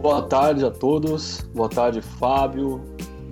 Boa 0.00 0.22
tarde 0.22 0.64
a 0.64 0.70
todos. 0.70 1.42
Boa 1.54 1.68
tarde, 1.68 2.00
Fábio. 2.00 2.80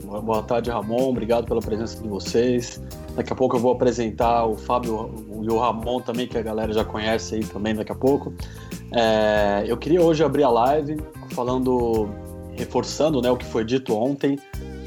Boa 0.04 0.42
tarde, 0.42 0.68
Ramon. 0.68 1.08
Obrigado 1.08 1.46
pela 1.46 1.62
presença 1.62 2.02
de 2.02 2.06
vocês. 2.06 2.78
Daqui 3.16 3.32
a 3.32 3.36
pouco 3.36 3.56
eu 3.56 3.60
vou 3.60 3.72
apresentar 3.72 4.44
o 4.44 4.54
Fábio 4.54 5.10
e 5.42 5.50
o 5.50 5.58
Ramon 5.58 6.02
também, 6.02 6.26
que 6.26 6.36
a 6.36 6.42
galera 6.42 6.70
já 6.70 6.84
conhece 6.84 7.36
aí 7.36 7.44
também 7.44 7.74
daqui 7.74 7.90
a 7.90 7.94
pouco. 7.94 8.34
É, 8.92 9.64
eu 9.66 9.78
queria 9.78 10.02
hoje 10.02 10.22
abrir 10.22 10.42
a 10.42 10.50
live 10.50 10.98
falando, 11.30 12.10
reforçando 12.54 13.22
né, 13.22 13.30
o 13.30 13.36
que 13.38 13.46
foi 13.46 13.64
dito 13.64 13.94
ontem, 13.94 14.38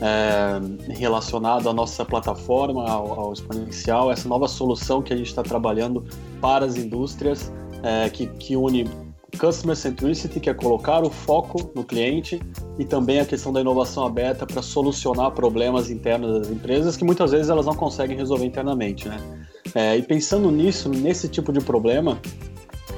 é, 0.02 0.94
relacionado 0.94 1.68
à 1.68 1.74
nossa 1.74 2.06
plataforma, 2.06 2.88
ao, 2.88 3.20
ao, 3.20 3.34
Exponencial, 3.34 4.12
essa 4.12 4.30
nova 4.30 4.48
solução 4.48 5.02
que 5.02 5.14
a 5.14 5.18
gente 5.18 5.30
está 5.30 5.42
trabalhando 5.42 6.06
para 6.40 6.64
as 6.64 6.76
indústrias, 6.76 7.52
é, 7.82 8.08
que, 8.08 8.28
que 8.28 8.56
une 8.56 8.88
Customer 9.38 9.76
Centricity, 9.76 10.40
que 10.40 10.50
é 10.50 10.54
colocar 10.54 11.04
o 11.04 11.10
foco 11.10 11.72
no 11.76 11.84
cliente, 11.84 12.40
e 12.78 12.86
também 12.86 13.20
a 13.20 13.26
questão 13.26 13.52
da 13.52 13.62
inovação 13.62 14.06
aberta 14.06 14.46
para 14.46 14.62
solucionar 14.62 15.32
problemas 15.32 15.90
internos 15.90 16.40
das 16.40 16.50
empresas 16.50 16.98
que 16.98 17.04
muitas 17.04 17.32
vezes 17.32 17.50
elas 17.50 17.66
não 17.66 17.76
conseguem 17.76 18.18
resolver 18.18 18.46
internamente, 18.46 19.08
né? 19.08 19.18
É, 19.74 19.98
e 19.98 20.02
pensando 20.02 20.52
nisso, 20.52 20.90
nesse 20.90 21.28
tipo 21.28 21.54
de 21.54 21.62
problema, 21.62 22.20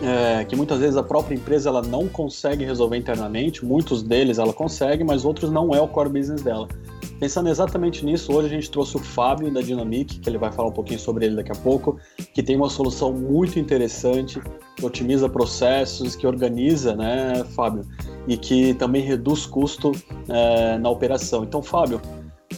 é, 0.02 0.44
que 0.44 0.56
muitas 0.56 0.80
vezes 0.80 0.98
a 0.98 1.04
própria 1.04 1.36
empresa 1.36 1.70
ela 1.70 1.82
não 1.82 2.08
consegue 2.08 2.66
resolver 2.66 2.98
internamente, 2.98 3.64
muitos 3.64 4.02
deles 4.02 4.38
ela 4.38 4.54
consegue, 4.54 5.04
mas 5.04 5.24
outros 5.24 5.52
não 5.52 5.74
é 5.74 5.82
o 5.82 5.88
core 5.88 6.10
business 6.10 6.42
dela. 6.42 6.68
Pensando 7.20 7.50
exatamente 7.50 8.04
nisso, 8.06 8.34
hoje 8.34 8.48
a 8.48 8.50
gente 8.50 8.70
trouxe 8.70 8.98
o 8.98 9.00
Fábio 9.00 9.52
da 9.52 9.62
Dynamic, 9.62 10.20
que 10.20 10.30
ele 10.30 10.38
vai 10.38 10.52
falar 10.52 10.70
um 10.70 10.74
pouquinho 10.74 11.00
sobre 11.00 11.26
ele 11.26 11.36
daqui 11.36 11.52
a 11.52 11.56
pouco, 11.56 11.98
que 12.34 12.44
tem 12.44 12.56
uma 12.56 12.70
solução 12.70 13.14
muito 13.14 13.58
interessante, 13.58 14.42
que 14.76 14.86
otimiza 14.86 15.30
processos, 15.30 16.16
que 16.16 16.28
organiza, 16.28 16.96
né, 16.96 17.44
Fábio, 17.56 17.86
e 18.28 18.36
que 18.36 18.74
também 18.74 19.02
reduz 19.02 19.46
custo 19.46 19.92
é, 20.28 20.78
na 20.78 20.90
operação. 20.90 21.44
Então, 21.44 21.62
Fábio, 21.62 22.02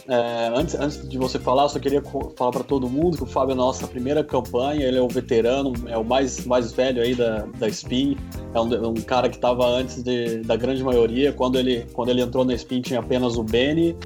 é, 0.08 0.52
antes, 0.54 0.74
antes 0.74 1.08
de 1.08 1.18
você 1.18 1.38
falar, 1.38 1.68
só 1.68 1.78
queria 1.78 2.02
falar 2.36 2.50
para 2.50 2.64
todo 2.64 2.88
mundo 2.88 3.16
que 3.16 3.24
o 3.24 3.26
Fábio 3.26 3.52
é 3.52 3.54
a 3.54 3.56
nossa 3.56 3.86
primeira 3.86 4.22
campanha, 4.22 4.86
ele 4.86 4.98
é 4.98 5.02
o 5.02 5.08
veterano, 5.08 5.72
é 5.86 5.96
o 5.96 6.04
mais, 6.04 6.44
mais 6.44 6.72
velho 6.72 7.02
aí 7.02 7.14
da, 7.14 7.46
da 7.58 7.68
Spin, 7.68 8.16
é 8.54 8.60
um, 8.60 8.88
um 8.88 8.94
cara 8.94 9.28
que 9.28 9.36
estava 9.36 9.66
antes 9.66 10.02
de, 10.02 10.38
da 10.42 10.56
grande 10.56 10.82
maioria, 10.82 11.32
quando 11.32 11.58
ele, 11.58 11.86
quando 11.92 12.10
ele 12.10 12.22
entrou 12.22 12.44
na 12.44 12.54
Spin 12.54 12.80
tinha 12.80 13.00
apenas 13.00 13.36
o 13.36 13.42
Benny, 13.42 13.96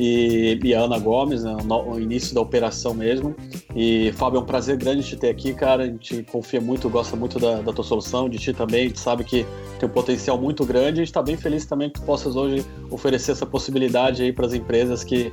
e, 0.00 0.74
a 0.74 0.82
Ana 0.82 0.96
Gomes, 0.96 1.42
né, 1.42 1.56
no, 1.64 1.98
início 1.98 2.32
da 2.32 2.40
operação 2.40 2.94
mesmo. 2.94 3.34
E 3.74 4.12
Fábio, 4.12 4.38
é 4.38 4.40
um 4.40 4.46
prazer 4.46 4.76
grande 4.76 5.02
te 5.02 5.16
ter 5.16 5.28
aqui, 5.28 5.52
cara. 5.52 5.82
A 5.82 5.86
gente 5.86 6.22
confia 6.22 6.60
muito, 6.60 6.88
gosta 6.88 7.16
muito 7.16 7.40
da, 7.40 7.60
da 7.60 7.72
tua 7.72 7.84
solução, 7.84 8.28
de 8.28 8.38
ti 8.38 8.52
também. 8.52 8.84
A 8.84 8.88
gente 8.88 9.00
sabe 9.00 9.24
que 9.24 9.44
tem 9.80 9.88
um 9.88 9.92
potencial 9.92 10.40
muito 10.40 10.64
grande. 10.64 11.00
A 11.00 11.04
gente 11.04 11.08
está 11.08 11.20
bem 11.20 11.36
feliz 11.36 11.66
também 11.66 11.90
que 11.90 12.00
tu 12.00 12.06
possas 12.06 12.36
hoje 12.36 12.64
oferecer 12.90 13.32
essa 13.32 13.44
possibilidade 13.44 14.22
aí 14.22 14.32
para 14.32 14.46
as 14.46 14.54
empresas 14.54 15.02
que 15.02 15.32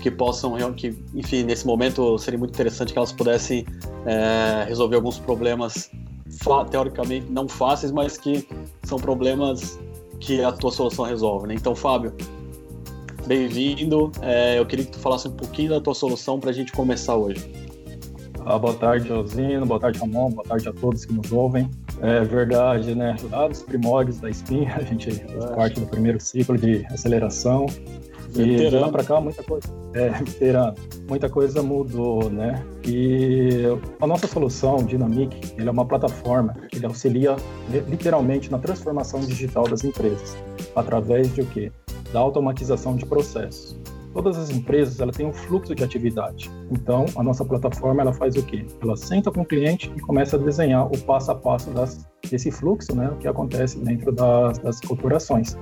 que 0.00 0.10
possam, 0.10 0.56
que, 0.72 0.98
enfim, 1.14 1.44
nesse 1.44 1.64
momento 1.64 2.18
seria 2.18 2.36
muito 2.36 2.52
interessante 2.52 2.92
que 2.92 2.98
elas 2.98 3.12
pudessem 3.12 3.64
é, 4.04 4.64
resolver 4.66 4.96
alguns 4.96 5.16
problemas 5.16 5.90
teoricamente 6.70 7.30
não 7.30 7.46
fáceis, 7.46 7.92
mas 7.92 8.18
que 8.18 8.48
são 8.82 8.98
problemas 8.98 9.78
que 10.18 10.42
a 10.42 10.50
tua 10.50 10.72
solução 10.72 11.04
resolve. 11.04 11.46
Né? 11.46 11.54
Então, 11.54 11.74
Fábio, 11.76 12.12
bem-vindo. 13.26 14.10
É, 14.20 14.58
eu 14.58 14.66
queria 14.66 14.84
que 14.84 14.92
tu 14.92 14.98
falasse 14.98 15.28
um 15.28 15.32
pouquinho 15.32 15.70
da 15.70 15.80
tua 15.80 15.94
solução 15.94 16.38
para 16.38 16.50
a 16.50 16.52
gente 16.52 16.72
começar 16.72 17.16
hoje. 17.16 17.52
Ah, 18.44 18.58
boa 18.58 18.74
tarde, 18.74 19.08
Josino. 19.08 19.64
Boa 19.64 19.78
tarde, 19.78 19.98
Ramon. 19.98 20.30
Boa 20.30 20.44
tarde 20.44 20.68
a 20.68 20.72
todos 20.72 21.04
que 21.04 21.12
nos 21.12 21.30
ouvem. 21.30 21.70
É 22.00 22.20
verdade, 22.20 22.94
né? 22.94 23.16
Lá 23.30 23.46
dos 23.46 23.62
primórdios 23.62 24.18
da 24.18 24.28
Spin, 24.30 24.66
a 24.66 24.82
gente 24.82 25.10
faz 25.12 25.50
parte 25.52 25.80
do 25.80 25.86
primeiro 25.86 26.20
ciclo 26.20 26.58
de 26.58 26.84
aceleração. 26.86 27.66
E 28.34 28.70
de 28.70 28.76
lá 28.76 28.88
para 28.88 29.04
cá, 29.04 29.20
muita 29.20 29.42
coisa. 29.42 29.68
É, 29.94 30.08
veterano. 30.08 30.74
Muita 31.06 31.28
coisa 31.28 31.62
mudou, 31.62 32.30
né? 32.30 32.64
E 32.84 33.62
a 34.00 34.06
nossa 34.06 34.26
solução, 34.26 34.78
Dynamic, 34.78 35.54
ele 35.56 35.68
é 35.68 35.70
uma 35.70 35.84
plataforma 35.84 36.54
que 36.68 36.78
ele 36.78 36.86
auxilia 36.86 37.36
literalmente 37.88 38.50
na 38.50 38.58
transformação 38.58 39.20
digital 39.20 39.68
das 39.68 39.84
empresas. 39.84 40.36
Através 40.74 41.32
de 41.34 41.42
o 41.42 41.46
quê? 41.46 41.70
Da 42.12 42.20
automatização 42.20 42.96
de 42.96 43.06
processos. 43.06 43.78
Todas 44.12 44.36
as 44.36 44.50
empresas 44.50 45.00
ela 45.00 45.10
têm 45.10 45.26
um 45.26 45.32
fluxo 45.32 45.74
de 45.74 45.82
atividade. 45.82 46.50
Então, 46.70 47.06
a 47.16 47.22
nossa 47.22 47.44
plataforma 47.44 48.02
ela 48.02 48.12
faz 48.12 48.36
o 48.36 48.42
quê? 48.42 48.66
Ela 48.82 48.96
senta 48.96 49.30
com 49.30 49.40
o 49.40 49.44
cliente 49.44 49.90
e 49.96 50.00
começa 50.00 50.36
a 50.36 50.38
desenhar 50.38 50.86
o 50.86 50.98
passo 50.98 51.30
a 51.30 51.34
passo 51.34 51.70
das, 51.70 52.06
desse 52.30 52.50
fluxo, 52.50 52.94
né, 52.94 53.08
o 53.08 53.16
que 53.16 53.26
acontece 53.26 53.78
dentro 53.78 54.12
das, 54.12 54.58
das 54.58 54.80
corporações. 54.80 55.56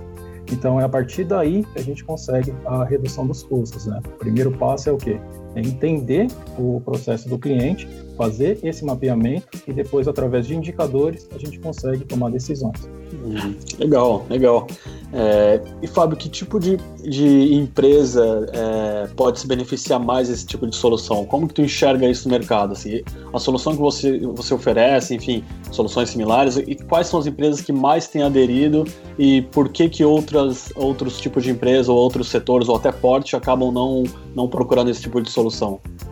Então, 0.52 0.80
é 0.80 0.84
a 0.84 0.88
partir 0.88 1.24
daí 1.24 1.64
que 1.64 1.78
a 1.78 1.82
gente 1.82 2.04
consegue 2.04 2.52
a 2.66 2.84
redução 2.84 3.24
dos 3.24 3.44
custos. 3.44 3.86
Né? 3.86 4.00
O 4.04 4.18
primeiro 4.18 4.50
passo 4.50 4.88
é 4.88 4.92
o 4.92 4.96
quê? 4.96 5.20
É 5.54 5.60
entender 5.60 6.28
o 6.58 6.80
processo 6.84 7.28
do 7.28 7.38
cliente, 7.38 7.88
fazer 8.16 8.58
esse 8.62 8.84
mapeamento 8.84 9.48
e 9.66 9.72
depois, 9.72 10.06
através 10.06 10.46
de 10.46 10.54
indicadores, 10.54 11.26
a 11.34 11.38
gente 11.38 11.58
consegue 11.58 12.04
tomar 12.04 12.30
decisões. 12.30 12.88
Hum, 13.14 13.54
legal, 13.78 14.26
legal. 14.28 14.66
É, 15.12 15.60
e 15.82 15.86
Fábio, 15.86 16.16
que 16.16 16.28
tipo 16.28 16.60
de, 16.60 16.76
de 17.02 17.54
empresa 17.54 18.46
é, 18.52 19.08
pode 19.16 19.40
se 19.40 19.46
beneficiar 19.46 19.98
mais 19.98 20.28
desse 20.28 20.46
tipo 20.46 20.66
de 20.66 20.76
solução? 20.76 21.24
Como 21.24 21.48
que 21.48 21.54
tu 21.54 21.62
enxerga 21.62 22.08
isso 22.08 22.28
no 22.28 22.32
mercado? 22.32 22.72
Assim, 22.72 23.02
a 23.32 23.38
solução 23.38 23.74
que 23.74 23.80
você, 23.80 24.18
você 24.18 24.54
oferece, 24.54 25.14
enfim, 25.14 25.42
soluções 25.72 26.10
similares, 26.10 26.56
e 26.56 26.76
quais 26.76 27.06
são 27.06 27.18
as 27.18 27.26
empresas 27.26 27.60
que 27.60 27.72
mais 27.72 28.06
têm 28.06 28.22
aderido 28.22 28.84
e 29.18 29.42
por 29.42 29.70
que 29.70 29.88
que 29.88 30.04
outras, 30.04 30.70
outros 30.76 31.18
tipos 31.18 31.42
de 31.42 31.50
empresas 31.50 31.88
ou 31.88 31.96
outros 31.96 32.28
setores 32.28 32.68
ou 32.68 32.76
até 32.76 32.92
porte 32.92 33.34
acabam 33.34 33.72
não, 33.72 34.04
não 34.34 34.46
procurando 34.46 34.90
esse 34.90 35.00
tipo 35.00 35.20
de 35.20 35.30
solução? 35.30 35.39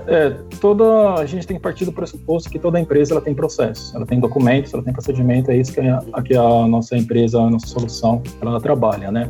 É, 0.07 0.31
toda 0.61 1.15
a 1.15 1.27
gente 1.27 1.47
tem 1.47 1.57
que 1.57 1.63
partir 1.63 1.85
do 1.85 1.93
pressuposto 1.93 2.49
que 2.49 2.59
toda 2.59 2.81
empresa 2.81 3.13
ela 3.13 3.21
tem 3.21 3.35
processos, 3.35 3.95
ela 3.95 4.07
tem 4.07 4.19
documentos, 4.19 4.73
ela 4.73 4.83
tem 4.83 4.93
procedimento, 4.93 5.51
é 5.51 5.57
isso 5.57 5.73
que 5.73 5.81
a, 5.81 6.23
que 6.23 6.35
a 6.35 6.67
nossa 6.67 6.97
empresa, 6.97 7.41
a 7.41 7.51
nossa 7.51 7.67
solução, 7.67 8.23
ela 8.41 8.61
trabalha, 8.61 9.11
né? 9.11 9.29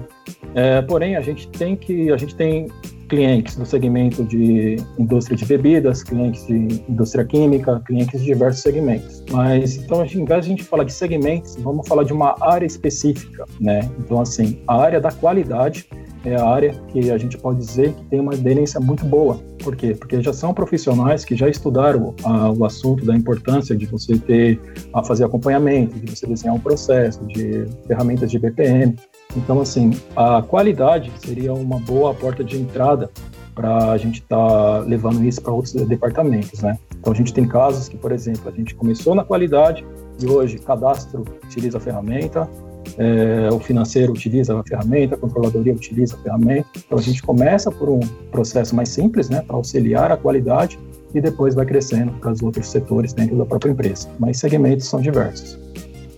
É, 0.55 0.81
porém, 0.83 1.17
a 1.17 1.21
gente 1.21 1.49
tem 1.49 1.75
que, 1.77 2.13
a 2.13 2.17
gente 2.17 2.35
tem 2.35 2.69
clientes 3.09 3.57
do 3.57 3.65
segmento 3.65 4.23
de 4.23 4.77
indústria 4.99 5.37
de 5.37 5.45
bebidas, 5.45 6.03
clientes 6.03 6.47
de 6.47 6.85
indústria 6.89 7.25
química, 7.25 7.81
clientes 7.87 8.21
de 8.21 8.27
diversos 8.27 8.63
segmentos. 8.63 9.25
Mas 9.31 9.77
então, 9.77 10.05
em 10.05 10.25
vez 10.25 10.27
de 10.27 10.35
a 10.35 10.41
gente 10.43 10.63
falar 10.63 10.85
de 10.85 10.93
segmentos, 10.93 11.57
vamos 11.57 11.89
falar 11.89 12.05
de 12.05 12.13
uma 12.13 12.37
área 12.41 12.67
específica, 12.67 13.47
né? 13.61 13.81
Então, 13.99 14.21
assim, 14.21 14.61
a 14.67 14.77
área 14.77 15.01
da 15.01 15.11
qualidade 15.11 15.89
é 16.29 16.41
a 16.41 16.47
área 16.47 16.75
que 16.89 17.11
a 17.11 17.19
gente 17.19 17.37
pode 17.39 17.59
dizer 17.59 17.93
que 17.93 18.05
tem 18.07 18.21
uma 18.21 18.35
aderência 18.35 18.81
muito 18.81 19.05
boa. 19.05 19.41
Por 19.63 19.75
quê? 19.75 19.95
Porque 19.95 20.21
já 20.23 20.33
são 20.33 20.55
profissionais 20.55 21.25
que 21.25 21.37
já 21.37 21.49
estudaram 21.49 22.15
a, 22.25 22.51
o 22.51 22.65
assunto 22.65 23.05
da 23.05 23.15
importância 23.15 23.77
de 23.77 23.87
você 23.87 24.19
ter 24.19 24.61
a 24.93 25.03
fazer 25.03 25.25
acompanhamento, 25.25 25.99
de 25.99 26.15
você 26.15 26.27
desenhar 26.27 26.55
um 26.55 26.61
processo, 26.61 27.25
de 27.27 27.67
ferramentas 27.87 28.31
de 28.31 28.39
BPM. 28.39 28.97
Então, 29.37 29.61
assim, 29.61 29.91
a 30.17 30.43
qualidade 30.43 31.13
seria 31.19 31.53
uma 31.53 31.79
boa 31.79 32.15
porta 32.15 32.43
de 32.43 32.59
entrada 32.59 33.11
para 33.55 33.91
a 33.91 33.99
gente 33.99 34.21
estar 34.21 34.37
tá 34.37 34.79
levando 34.81 35.25
isso 35.25 35.43
para 35.43 35.53
outros 35.53 35.75
departamentos, 35.75 36.61
né? 36.61 36.79
Então, 36.99 37.13
a 37.13 37.17
gente 37.17 37.33
tem 37.33 37.47
casos 37.47 37.89
que, 37.89 37.97
por 37.97 38.13
exemplo, 38.13 38.49
a 38.49 38.53
gente 38.53 38.75
começou 38.75 39.15
na 39.15 39.25
qualidade 39.25 39.85
e 40.21 40.27
hoje 40.27 40.59
cadastro 40.59 41.25
utiliza 41.45 41.79
a 41.79 41.81
ferramenta, 41.81 42.49
é, 42.97 43.49
o 43.53 43.59
financeiro 43.59 44.13
utiliza 44.13 44.59
a 44.59 44.63
ferramenta, 44.65 45.15
a 45.15 45.19
controladoria 45.19 45.73
utiliza 45.73 46.17
a 46.17 46.19
ferramenta. 46.19 46.69
Então 46.77 46.99
a 46.99 47.03
gente 47.03 47.23
começa 47.23 47.71
por 47.71 47.89
um 47.89 48.01
processo 48.31 48.75
mais 48.75 48.89
simples, 48.89 49.29
né, 49.29 49.43
para 49.47 49.57
auxiliar 49.57 50.11
a 50.11 50.17
qualidade 50.17 50.79
e 51.15 51.21
depois 51.21 51.55
vai 51.55 51.65
crescendo 51.65 52.13
para 52.13 52.33
os 52.33 52.43
outros 52.43 52.69
setores 52.69 53.13
dentro 53.13 53.37
da 53.37 53.47
própria 53.47 53.71
empresa. 53.71 54.09
Mas 54.19 54.39
segmentos 54.39 54.87
são 54.87 55.01
diversos. 55.01 55.59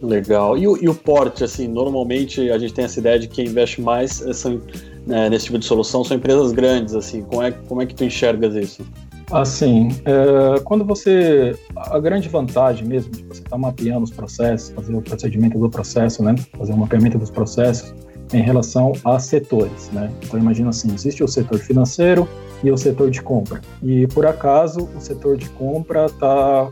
Legal. 0.02 0.56
E 0.56 0.66
o, 0.66 0.82
e 0.82 0.88
o 0.88 0.94
porte, 0.94 1.44
assim, 1.44 1.68
normalmente 1.68 2.50
a 2.50 2.58
gente 2.58 2.72
tem 2.72 2.86
essa 2.86 2.98
ideia 2.98 3.18
de 3.18 3.28
que 3.28 3.36
quem 3.36 3.46
investe 3.46 3.82
mais 3.82 4.22
eh, 4.22 4.32
são, 4.32 4.60
né, 5.06 5.28
nesse 5.28 5.46
tipo 5.46 5.58
de 5.58 5.64
solução 5.66 6.02
são 6.02 6.16
empresas 6.16 6.52
grandes, 6.52 6.94
assim. 6.94 7.22
Como 7.22 7.42
é, 7.42 7.50
como 7.50 7.82
é 7.82 7.86
que 7.86 7.94
tu 7.94 8.04
enxergas 8.04 8.54
isso? 8.54 8.82
Assim, 9.30 9.88
é, 10.04 10.60
quando 10.60 10.84
você. 10.84 11.56
A 11.76 11.98
grande 11.98 12.28
vantagem 12.28 12.86
mesmo 12.86 13.12
de 13.12 13.22
você 13.24 13.38
estar 13.38 13.50
tá 13.50 13.58
mapeando 13.58 14.02
os 14.02 14.10
processos, 14.10 14.70
fazer 14.70 14.94
o 14.94 15.00
procedimento 15.00 15.58
do 15.58 15.70
processo, 15.70 16.22
né? 16.22 16.34
Fazer 16.58 16.72
o 16.72 16.76
mapeamento 16.76 17.16
dos 17.16 17.30
processos 17.30 17.94
em 18.32 18.42
relação 18.42 18.92
a 19.04 19.18
setores, 19.18 19.90
né? 19.92 20.10
Então, 20.22 20.38
imagina 20.38 20.70
assim: 20.70 20.92
existe 20.92 21.22
o 21.22 21.28
setor 21.28 21.58
financeiro 21.58 22.28
e 22.62 22.70
o 22.72 22.76
setor 22.76 23.10
de 23.10 23.22
compra. 23.22 23.60
E 23.82 24.06
por 24.08 24.26
acaso 24.26 24.88
o 24.96 25.00
setor 25.00 25.36
de 25.36 25.48
compra 25.50 26.08
tá, 26.08 26.68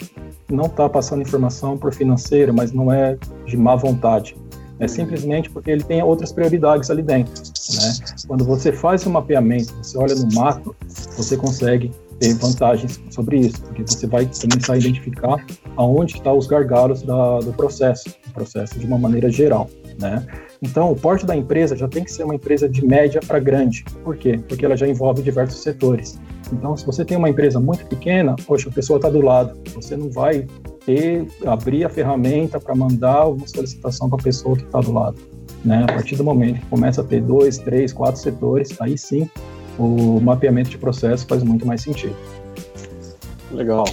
não 0.51 0.67
está 0.67 0.89
passando 0.89 1.23
informação 1.23 1.77
para 1.77 1.89
o 1.89 1.93
financeiro, 1.93 2.53
mas 2.53 2.73
não 2.73 2.93
é 2.93 3.17
de 3.47 3.57
má 3.57 3.77
vontade. 3.77 4.37
É 4.81 4.87
simplesmente 4.87 5.51
porque 5.51 5.71
ele 5.71 5.83
tem 5.83 6.03
outras 6.03 6.33
prioridades 6.33 6.91
ali 6.91 7.03
dentro. 7.03 7.33
Né? 7.35 7.95
Quando 8.27 8.45
você 8.45 8.73
faz 8.73 9.05
o 9.07 9.11
mapeamento, 9.11 9.75
você 9.83 9.99
olha 9.99 10.15
no 10.15 10.33
macro, 10.35 10.75
você 11.17 11.37
consegue 11.37 11.91
ter 12.19 12.35
vantagens 12.35 13.01
sobre 13.11 13.39
isso, 13.39 13.63
porque 13.63 13.83
você 13.83 14.07
vai 14.07 14.27
começar 14.27 14.73
a 14.73 14.79
identificar 14.79 15.45
aonde 15.77 16.17
estão 16.17 16.37
os 16.37 16.47
gargalos 16.47 17.03
da, 17.03 17.39
do 17.41 17.53
processo, 17.53 18.09
do 18.27 18.33
processo 18.33 18.79
de 18.79 18.87
uma 18.87 18.99
maneira 18.99 19.31
geral, 19.31 19.71
né? 20.01 20.27
Então, 20.61 20.91
o 20.91 20.97
porte 20.97 21.25
da 21.25 21.37
empresa 21.37 21.77
já 21.77 21.87
tem 21.87 22.03
que 22.03 22.11
ser 22.11 22.25
uma 22.25 22.35
empresa 22.35 22.69
de 22.69 22.85
média 22.85 23.21
para 23.25 23.39
grande. 23.39 23.85
Por 24.03 24.17
quê? 24.17 24.41
Porque 24.49 24.65
ela 24.65 24.77
já 24.77 24.89
envolve 24.89 25.23
diversos 25.23 25.63
setores. 25.63 26.19
Então, 26.53 26.77
se 26.77 26.85
você 26.85 27.05
tem 27.05 27.17
uma 27.17 27.29
empresa 27.29 27.61
muito 27.61 27.87
pequena, 27.87 28.35
poxa, 28.47 28.69
a 28.69 28.73
pessoa 28.73 28.97
está 28.97 29.09
do 29.09 29.21
lado, 29.21 29.57
você 29.73 29.97
não 29.97 30.11
vai 30.11 30.47
ter, 30.85 31.27
abrir 31.47 31.85
a 31.85 31.89
ferramenta 31.89 32.59
para 32.59 32.75
mandar 32.75 33.29
uma 33.29 33.47
solicitação 33.47 34.09
para 34.09 34.19
a 34.19 34.23
pessoa 34.23 34.57
que 34.57 34.65
está 34.65 34.81
do 34.81 34.93
lado. 34.93 35.19
Né? 35.65 35.85
A 35.85 35.93
partir 35.93 36.17
do 36.17 36.25
momento 36.25 36.61
que 36.61 36.67
começa 36.67 37.03
a 37.03 37.05
ter 37.05 37.21
dois, 37.21 37.59
três, 37.59 37.93
quatro 37.93 38.21
setores, 38.21 38.75
aí 38.81 38.97
sim 38.97 39.31
o 39.79 40.21
mapeamento 40.21 40.71
de 40.71 40.79
processo 40.79 41.27
faz 41.27 41.43
muito 41.43 41.67
mais 41.67 41.83
sentido. 41.83 42.17
Legal, 43.53 43.85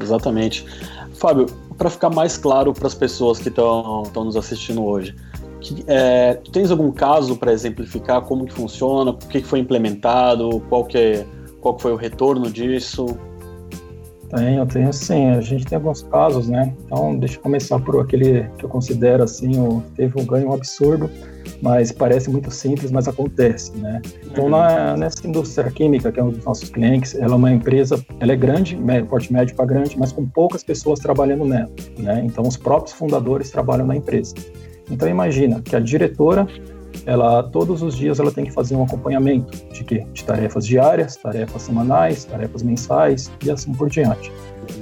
exatamente. 0.00 0.64
Fábio, 1.14 1.46
para 1.76 1.90
ficar 1.90 2.10
mais 2.10 2.36
claro 2.36 2.72
para 2.72 2.86
as 2.86 2.94
pessoas 2.94 3.38
que 3.38 3.48
estão 3.48 4.04
nos 4.16 4.36
assistindo 4.36 4.84
hoje, 4.84 5.14
que, 5.60 5.84
é, 5.86 6.34
tu 6.34 6.50
tens 6.50 6.70
algum 6.70 6.90
caso 6.90 7.36
para 7.36 7.52
exemplificar 7.52 8.22
como 8.22 8.44
que 8.46 8.52
funciona, 8.52 9.10
o 9.10 9.16
que, 9.16 9.40
que 9.40 9.46
foi 9.46 9.60
implementado, 9.60 10.62
qual 10.68 10.84
que, 10.84 10.98
é, 10.98 11.26
qual 11.60 11.74
que 11.74 11.82
foi 11.82 11.92
o 11.92 11.96
retorno 11.96 12.50
disso? 12.50 13.06
Tenho, 14.34 14.64
tenho 14.66 14.92
sim. 14.92 15.30
A 15.30 15.40
gente 15.42 15.66
tem 15.66 15.76
alguns 15.76 16.02
casos, 16.04 16.48
né? 16.48 16.74
Então, 16.86 17.16
deixa 17.18 17.36
eu 17.36 17.42
começar 17.42 17.78
por 17.78 18.00
aquele 18.00 18.44
que 18.56 18.64
eu 18.64 18.68
considero 18.68 19.22
assim, 19.22 19.60
o, 19.60 19.82
teve 19.94 20.18
um 20.18 20.24
ganho 20.24 20.52
absurdo, 20.52 21.10
mas 21.60 21.92
parece 21.92 22.30
muito 22.30 22.50
simples, 22.50 22.90
mas 22.90 23.06
acontece, 23.06 23.76
né? 23.76 24.00
Então, 24.24 24.44
uhum. 24.44 24.50
na, 24.50 24.96
nessa 24.96 25.26
indústria 25.26 25.70
química, 25.70 26.10
que 26.10 26.18
é 26.18 26.22
um 26.24 26.30
dos 26.30 26.44
nossos 26.44 26.70
clientes, 26.70 27.14
ela 27.14 27.34
é 27.34 27.36
uma 27.36 27.52
empresa, 27.52 28.02
ela 28.20 28.32
é 28.32 28.36
grande, 28.36 28.78
porte 29.08 29.30
médio 29.30 29.54
para 29.54 29.66
grande, 29.66 29.98
mas 29.98 30.12
com 30.12 30.26
poucas 30.26 30.64
pessoas 30.64 30.98
trabalhando 30.98 31.44
nela, 31.44 31.70
né? 31.98 32.22
Então, 32.24 32.44
os 32.44 32.56
próprios 32.56 32.94
fundadores 32.94 33.50
trabalham 33.50 33.86
na 33.86 33.96
empresa. 33.96 34.34
Então, 34.90 35.06
imagina 35.08 35.60
que 35.60 35.76
a 35.76 35.80
diretora 35.80 36.46
ela 37.06 37.42
todos 37.42 37.82
os 37.82 37.96
dias 37.96 38.18
ela 38.18 38.30
tem 38.30 38.44
que 38.44 38.52
fazer 38.52 38.76
um 38.76 38.84
acompanhamento 38.84 39.50
de 39.72 39.84
quê? 39.84 40.06
De 40.12 40.24
tarefas 40.24 40.66
diárias, 40.66 41.16
tarefas 41.16 41.62
semanais, 41.62 42.24
tarefas 42.24 42.62
mensais 42.62 43.30
e 43.44 43.50
assim 43.50 43.72
por 43.72 43.88
diante. 43.88 44.32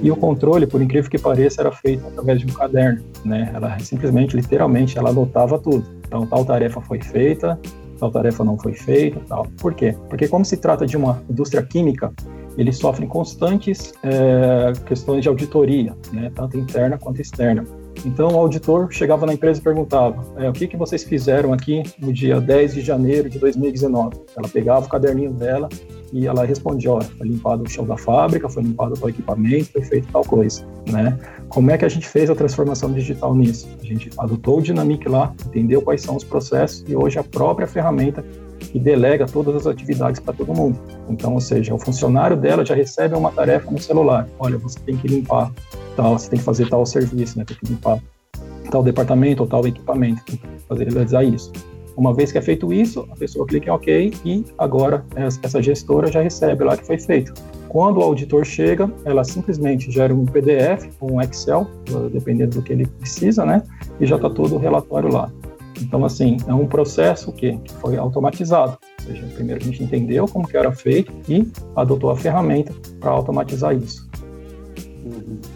E 0.01 0.11
o 0.11 0.15
controle, 0.15 0.67
por 0.67 0.81
incrível 0.81 1.09
que 1.09 1.17
pareça, 1.17 1.61
era 1.61 1.71
feito 1.71 2.05
através 2.07 2.39
de 2.39 2.45
um 2.45 2.53
caderno, 2.53 3.03
né? 3.25 3.51
Ela 3.53 3.77
simplesmente, 3.79 4.35
literalmente, 4.35 4.97
ela 4.97 5.09
anotava 5.09 5.57
tudo. 5.57 5.85
Então, 6.05 6.25
tal 6.25 6.45
tarefa 6.45 6.81
foi 6.81 7.01
feita, 7.01 7.59
tal 7.99 8.11
tarefa 8.11 8.43
não 8.43 8.57
foi 8.57 8.73
feita, 8.73 9.19
tal. 9.27 9.47
Por 9.59 9.73
quê? 9.73 9.95
Porque 10.09 10.27
como 10.27 10.45
se 10.45 10.57
trata 10.57 10.85
de 10.85 10.97
uma 10.97 11.21
indústria 11.29 11.63
química, 11.63 12.11
eles 12.57 12.77
sofrem 12.77 13.07
constantes 13.07 13.93
é, 14.03 14.73
questões 14.85 15.23
de 15.23 15.29
auditoria, 15.29 15.95
né? 16.11 16.31
Tanto 16.35 16.57
interna 16.57 16.97
quanto 16.97 17.21
externa. 17.21 17.65
Então 18.05 18.29
o 18.29 18.37
auditor 18.37 18.91
chegava 18.91 19.25
na 19.25 19.33
empresa 19.33 19.59
e 19.59 19.63
perguntava: 19.63 20.23
é, 20.37 20.49
o 20.49 20.53
que, 20.53 20.67
que 20.67 20.77
vocês 20.77 21.03
fizeram 21.03 21.53
aqui 21.53 21.83
no 21.99 22.11
dia 22.11 22.39
10 22.39 22.73
de 22.75 22.81
janeiro 22.81 23.29
de 23.29 23.37
2019? 23.39 24.21
Ela 24.35 24.47
pegava 24.47 24.85
o 24.85 24.89
caderninho 24.89 25.31
dela 25.31 25.69
e 26.11 26.27
ela 26.27 26.45
respondia: 26.45 26.91
olha, 26.91 27.07
foi 27.17 27.27
limpado 27.27 27.63
o 27.63 27.69
chão 27.69 27.85
da 27.85 27.97
fábrica, 27.97 28.49
foi 28.49 28.63
limpado 28.63 28.93
o 28.99 29.09
equipamento, 29.09 29.71
foi 29.71 29.83
feito 29.83 30.07
tal 30.11 30.23
coisa. 30.23 30.65
Né? 30.89 31.17
Como 31.49 31.69
é 31.69 31.77
que 31.77 31.85
a 31.85 31.89
gente 31.89 32.07
fez 32.07 32.29
a 32.29 32.35
transformação 32.35 32.91
digital 32.91 33.35
nisso? 33.35 33.67
A 33.81 33.85
gente 33.85 34.09
adotou 34.17 34.59
o 34.59 34.61
Dynamic 34.61 35.07
lá, 35.07 35.33
entendeu 35.45 35.81
quais 35.81 36.01
são 36.01 36.15
os 36.15 36.23
processos 36.23 36.83
e 36.87 36.95
hoje 36.95 37.19
a 37.19 37.23
própria 37.23 37.67
ferramenta 37.67 38.23
que 38.59 38.79
delega 38.79 39.25
todas 39.25 39.55
as 39.55 39.67
atividades 39.67 40.19
para 40.19 40.33
todo 40.33 40.53
mundo. 40.53 40.79
Então, 41.09 41.33
ou 41.33 41.41
seja, 41.41 41.73
o 41.73 41.79
funcionário 41.79 42.37
dela 42.37 42.63
já 42.63 42.75
recebe 42.75 43.15
uma 43.15 43.31
tarefa 43.31 43.69
no 43.69 43.79
celular. 43.79 44.27
Olha, 44.39 44.57
você 44.57 44.79
tem 44.79 44.95
que 44.95 45.07
limpar 45.07 45.51
tal, 45.95 46.17
você 46.17 46.29
tem 46.29 46.39
que 46.39 46.45
fazer 46.45 46.69
tal 46.69 46.85
serviço, 46.85 47.37
né? 47.37 47.45
Tem 47.45 47.57
que 47.57 47.65
limpar 47.65 47.99
tal 48.69 48.81
departamento 48.81 49.43
ou 49.43 49.49
tal 49.49 49.67
equipamento, 49.67 50.23
tem 50.25 50.37
que 50.37 50.47
fazer 50.67 50.89
realizar 50.89 51.23
isso. 51.23 51.51
Uma 51.97 52.13
vez 52.13 52.31
que 52.31 52.37
é 52.37 52.41
feito 52.41 52.71
isso, 52.71 53.07
a 53.11 53.15
pessoa 53.15 53.45
clica 53.45 53.69
em 53.69 53.73
OK 53.73 54.13
e 54.23 54.45
agora 54.57 55.05
essa 55.15 55.61
gestora 55.61 56.11
já 56.11 56.21
recebe 56.21 56.63
lá 56.63 56.77
que 56.77 56.85
foi 56.85 56.97
feito. 56.97 57.33
Quando 57.67 57.99
o 57.99 58.03
auditor 58.03 58.45
chega, 58.45 58.91
ela 59.05 59.23
simplesmente 59.23 59.91
gera 59.91 60.13
um 60.13 60.25
PDF 60.25 60.89
um 61.01 61.21
Excel, 61.21 61.67
dependendo 62.11 62.57
do 62.57 62.61
que 62.61 62.73
ele 62.73 62.85
precisa, 62.85 63.45
né? 63.45 63.61
E 63.99 64.05
já 64.05 64.15
está 64.15 64.29
todo 64.29 64.55
o 64.55 64.57
relatório 64.57 65.11
lá. 65.11 65.31
Então, 65.81 66.03
assim, 66.05 66.37
é 66.47 66.53
um 66.53 66.67
processo 66.67 67.31
que, 67.31 67.57
que 67.57 67.73
foi 67.75 67.97
automatizado. 67.97 68.77
Ou 68.99 69.05
seja, 69.05 69.25
primeiro 69.33 69.61
a 69.61 69.63
gente 69.63 69.83
entendeu 69.83 70.27
como 70.27 70.47
que 70.47 70.55
era 70.55 70.71
feito 70.71 71.11
e 71.27 71.47
adotou 71.75 72.11
a 72.11 72.17
ferramenta 72.17 72.73
para 72.99 73.11
automatizar 73.11 73.75
isso. 73.75 74.10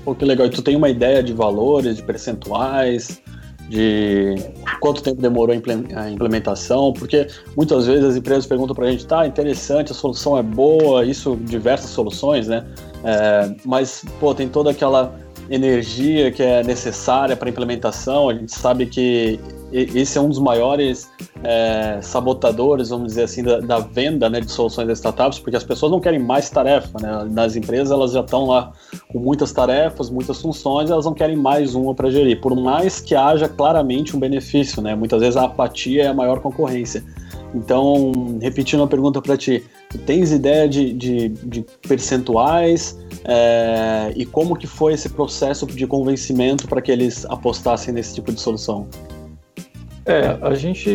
Pô, 0.04 0.14
que 0.14 0.26
legal. 0.26 0.48
E 0.48 0.50
tu 0.50 0.62
tem 0.62 0.76
uma 0.76 0.90
ideia 0.90 1.24
de 1.24 1.34
valores, 1.34 1.96
de 1.96 2.04
percentuais, 2.04 3.22
de 3.70 4.36
quanto 4.80 5.02
tempo 5.02 5.22
demorou 5.22 5.56
a 5.56 6.10
implementação? 6.10 6.94
Porque 6.94 7.28
muitas 7.56 7.88
vezes 7.88 8.06
as 8.06 8.16
empresas 8.16 8.46
perguntam 8.46 8.76
para 8.76 8.86
a 8.86 8.92
gente, 8.92 9.06
tá, 9.06 9.26
interessante, 9.26 9.92
a 9.92 9.96
solução 9.96 10.38
é 10.38 10.44
boa, 10.44 11.06
isso, 11.06 11.36
diversas 11.36 11.90
soluções, 11.90 12.48
né? 12.48 12.66
É, 13.04 13.56
mas, 13.66 14.04
pô, 14.20 14.34
tem 14.34 14.48
toda 14.48 14.72
aquela 14.72 15.16
energia 15.50 16.32
que 16.32 16.42
é 16.42 16.64
necessária 16.64 17.36
para 17.36 17.50
implementação. 17.50 18.30
A 18.30 18.34
gente 18.34 18.52
sabe 18.52 18.86
que 18.86 19.40
esse 19.76 20.18
é 20.18 20.22
um 20.22 20.30
dos 20.30 20.40
maiores 20.40 21.12
é, 21.44 22.00
sabotadores, 22.02 22.90
vamos 22.90 23.08
dizer 23.08 23.24
assim, 23.24 23.44
da, 23.44 23.60
da, 23.60 23.80
venda 23.80 24.30
né, 24.30 24.40
de 24.40 24.50
soluções 24.50 24.88
das 24.88 25.00
startups, 25.00 25.40
porque 25.40 25.58
as 25.58 25.64
pessoas 25.64 25.92
não 25.92 26.00
querem 26.00 26.20
mais 26.20 26.50
tarefa, 26.50 26.98
né? 27.02 27.28
Nas 27.30 27.56
empresas 27.56 27.92
elas 27.92 28.14
já 28.14 28.22
estão 28.22 28.48
lá 28.48 28.72
com 29.12 29.20
muitas 29.20 29.52
tarefas, 29.52 30.10
muitas 30.10 30.42
funções, 30.42 30.90
elas 30.90 31.06
não 31.06 31.14
querem 31.14 31.36
mais 31.36 31.76
uma 31.76 31.94
para 31.94 32.10
gerir, 32.10 32.40
por 32.40 32.56
mais 32.56 33.02
que 33.02 33.16
haja 33.16 33.50
claramente 33.50 34.16
um 34.16 34.20
benefício, 34.20 34.82
né? 34.82 34.96
Muitas 34.96 35.20
vezes 35.20 35.36
a 35.36 35.44
apatia 35.44 36.04
é 36.04 36.08
a 36.08 36.14
maior 36.14 36.40
concorrência. 36.40 37.04
Então, 37.54 38.12
repetindo 38.42 38.84
a 38.84 38.88
pergunta 38.88 39.22
para 39.22 39.38
ti, 39.38 39.64
tens 40.06 40.32
ideia 40.32 40.68
de, 40.68 40.94
de, 40.94 41.30
de 41.30 41.66
percentuais 41.88 42.98
é, 43.24 44.12
e 44.16 44.26
como 44.26 44.56
que 44.56 44.68
foi 44.68 44.94
esse 44.94 45.10
processo 45.10 45.66
de 45.66 45.88
convencimento 45.88 46.68
para 46.68 46.82
que 46.82 46.92
eles 46.92 47.26
apostassem 47.26 47.94
nesse 47.94 48.16
tipo 48.16 48.32
de 48.32 48.42
solução? 48.42 48.88
É, 50.06 50.38
a 50.40 50.54
gente 50.54 50.88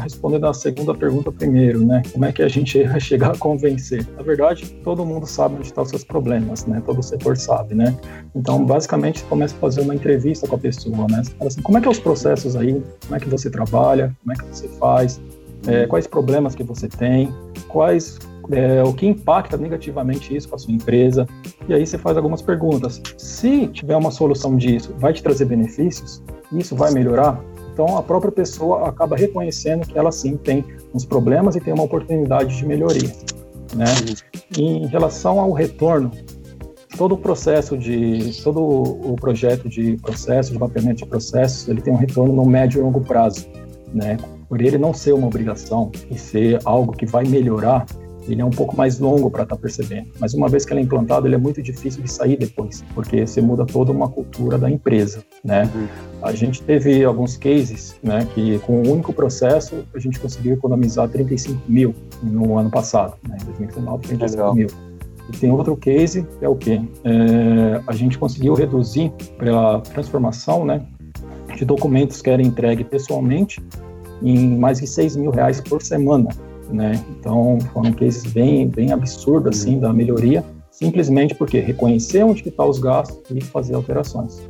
respondendo 0.00 0.46
a 0.46 0.52
segunda 0.52 0.92
pergunta 0.92 1.30
primeiro, 1.30 1.86
né? 1.86 2.02
Como 2.12 2.24
é 2.24 2.32
que 2.32 2.42
a 2.42 2.48
gente 2.48 2.82
vai 2.82 2.98
chegar 2.98 3.30
a 3.30 3.38
convencer? 3.38 4.04
Na 4.16 4.22
verdade, 4.24 4.66
todo 4.82 5.06
mundo 5.06 5.24
sabe 5.24 5.54
onde 5.54 5.66
estão 5.66 5.84
os 5.84 5.90
seus 5.90 6.02
problemas, 6.02 6.66
né? 6.66 6.82
Todo 6.84 7.00
setor 7.00 7.36
sabe, 7.36 7.76
né? 7.76 7.96
Então, 8.34 8.64
basicamente, 8.64 9.20
você 9.20 9.26
começa 9.26 9.54
a 9.54 9.58
fazer 9.58 9.82
uma 9.82 9.94
entrevista 9.94 10.48
com 10.48 10.56
a 10.56 10.58
pessoa, 10.58 11.06
né? 11.08 11.22
Você 11.22 11.30
fala 11.32 11.48
assim, 11.48 11.62
como 11.62 11.78
é 11.78 11.80
que 11.80 11.86
é 11.86 11.90
os 11.90 12.00
processos 12.00 12.56
aí? 12.56 12.82
Como 13.04 13.14
é 13.14 13.20
que 13.20 13.28
você 13.28 13.48
trabalha? 13.48 14.12
Como 14.20 14.32
é 14.32 14.36
que 14.36 14.44
você 14.44 14.68
faz? 14.80 15.20
É, 15.68 15.86
quais 15.86 16.08
problemas 16.08 16.56
que 16.56 16.64
você 16.64 16.88
tem? 16.88 17.32
Quais 17.68 18.18
é, 18.50 18.82
o 18.82 18.92
que 18.92 19.06
impacta 19.06 19.56
negativamente 19.56 20.36
isso 20.36 20.48
com 20.48 20.54
a 20.54 20.58
sua 20.58 20.72
empresa. 20.72 21.26
E 21.68 21.74
aí 21.74 21.84
você 21.84 21.98
faz 21.98 22.16
algumas 22.16 22.42
perguntas. 22.42 23.00
Se 23.18 23.66
tiver 23.68 23.96
uma 23.96 24.10
solução 24.10 24.56
disso, 24.56 24.94
vai 24.98 25.12
te 25.12 25.22
trazer 25.22 25.46
benefícios? 25.46 26.22
Isso 26.52 26.76
vai 26.76 26.92
melhorar? 26.92 27.40
Então, 27.76 27.98
a 27.98 28.02
própria 28.02 28.32
pessoa 28.32 28.88
acaba 28.88 29.16
reconhecendo 29.16 29.86
que 29.86 29.98
ela 29.98 30.10
sim 30.10 30.34
tem 30.34 30.64
uns 30.94 31.04
problemas 31.04 31.56
e 31.56 31.60
tem 31.60 31.74
uma 31.74 31.82
oportunidade 31.82 32.56
de 32.56 32.64
melhoria. 32.64 33.12
Né? 33.74 33.84
Em 34.56 34.86
relação 34.86 35.38
ao 35.38 35.52
retorno, 35.52 36.10
todo 36.96 37.16
o 37.16 37.18
processo 37.18 37.76
de 37.76 38.40
todo 38.42 38.62
o 38.62 39.14
projeto 39.20 39.68
de 39.68 39.98
processo, 39.98 40.52
de 40.52 40.58
mapeamento 40.58 41.04
de 41.04 41.06
processos, 41.06 41.68
ele 41.68 41.82
tem 41.82 41.92
um 41.92 41.98
retorno 41.98 42.32
no 42.32 42.46
médio 42.46 42.80
e 42.80 42.82
longo 42.82 43.02
prazo, 43.02 43.46
né? 43.92 44.16
Por 44.48 44.62
ele 44.62 44.78
não 44.78 44.94
ser 44.94 45.12
uma 45.12 45.26
obrigação 45.26 45.92
e 46.10 46.18
ser 46.18 46.58
algo 46.64 46.96
que 46.96 47.04
vai 47.04 47.24
melhorar, 47.24 47.84
ele 48.28 48.40
é 48.40 48.44
um 48.44 48.50
pouco 48.50 48.76
mais 48.76 48.98
longo 48.98 49.30
para 49.30 49.44
estar 49.44 49.56
tá 49.56 49.60
percebendo. 49.62 50.08
Mas 50.18 50.34
uma 50.34 50.48
vez 50.48 50.64
que 50.64 50.72
ele 50.72 50.80
é 50.80 50.82
implantado, 50.82 51.26
ele 51.26 51.34
é 51.34 51.38
muito 51.38 51.62
difícil 51.62 52.02
de 52.02 52.10
sair 52.10 52.36
depois, 52.36 52.84
porque 52.94 53.26
você 53.26 53.40
muda 53.40 53.64
toda 53.64 53.92
uma 53.92 54.08
cultura 54.08 54.58
da 54.58 54.70
empresa, 54.70 55.22
né? 55.44 55.70
Uhum. 55.74 55.86
A 56.26 56.34
gente 56.34 56.62
teve 56.62 57.04
alguns 57.04 57.36
cases, 57.36 57.96
né, 58.02 58.26
que 58.34 58.58
com 58.60 58.80
o 58.80 58.86
um 58.86 58.92
único 58.92 59.12
processo 59.12 59.84
a 59.94 59.98
gente 59.98 60.18
conseguiu 60.18 60.54
economizar 60.54 61.08
35 61.08 61.60
mil 61.68 61.94
no 62.22 62.58
ano 62.58 62.70
passado, 62.70 63.14
né, 63.28 63.36
em 63.40 63.44
2019, 63.44 64.08
35 64.08 64.30
Legal. 64.30 64.54
mil. 64.54 64.68
E 65.28 65.36
tem 65.36 65.50
outro 65.50 65.76
case 65.76 66.26
que 66.38 66.44
é 66.44 66.48
o 66.48 66.56
quê? 66.56 66.80
É, 67.04 67.80
a 67.86 67.92
gente 67.92 68.18
conseguiu 68.18 68.54
reduzir 68.54 69.12
pela 69.38 69.80
transformação, 69.80 70.64
né, 70.64 70.84
de 71.56 71.64
documentos 71.64 72.20
que 72.20 72.30
eram 72.30 72.44
entregues 72.44 72.86
pessoalmente 72.86 73.62
em 74.22 74.56
mais 74.58 74.80
de 74.80 74.86
6 74.86 75.16
mil 75.16 75.30
reais 75.30 75.60
por 75.60 75.82
semana 75.82 76.28
né? 76.70 76.92
Então 77.10 77.58
foram 77.72 77.92
cases 77.92 78.24
bem, 78.32 78.68
bem 78.68 78.92
absurdos 78.92 79.58
assim 79.58 79.78
da 79.78 79.92
melhoria, 79.92 80.44
simplesmente 80.70 81.34
porque 81.34 81.60
reconhecer 81.60 82.22
onde 82.22 82.42
que 82.42 82.48
estão 82.48 82.66
tá 82.66 82.70
os 82.70 82.78
gastos 82.78 83.18
e 83.30 83.40
fazer 83.40 83.74
alterações. 83.74 84.40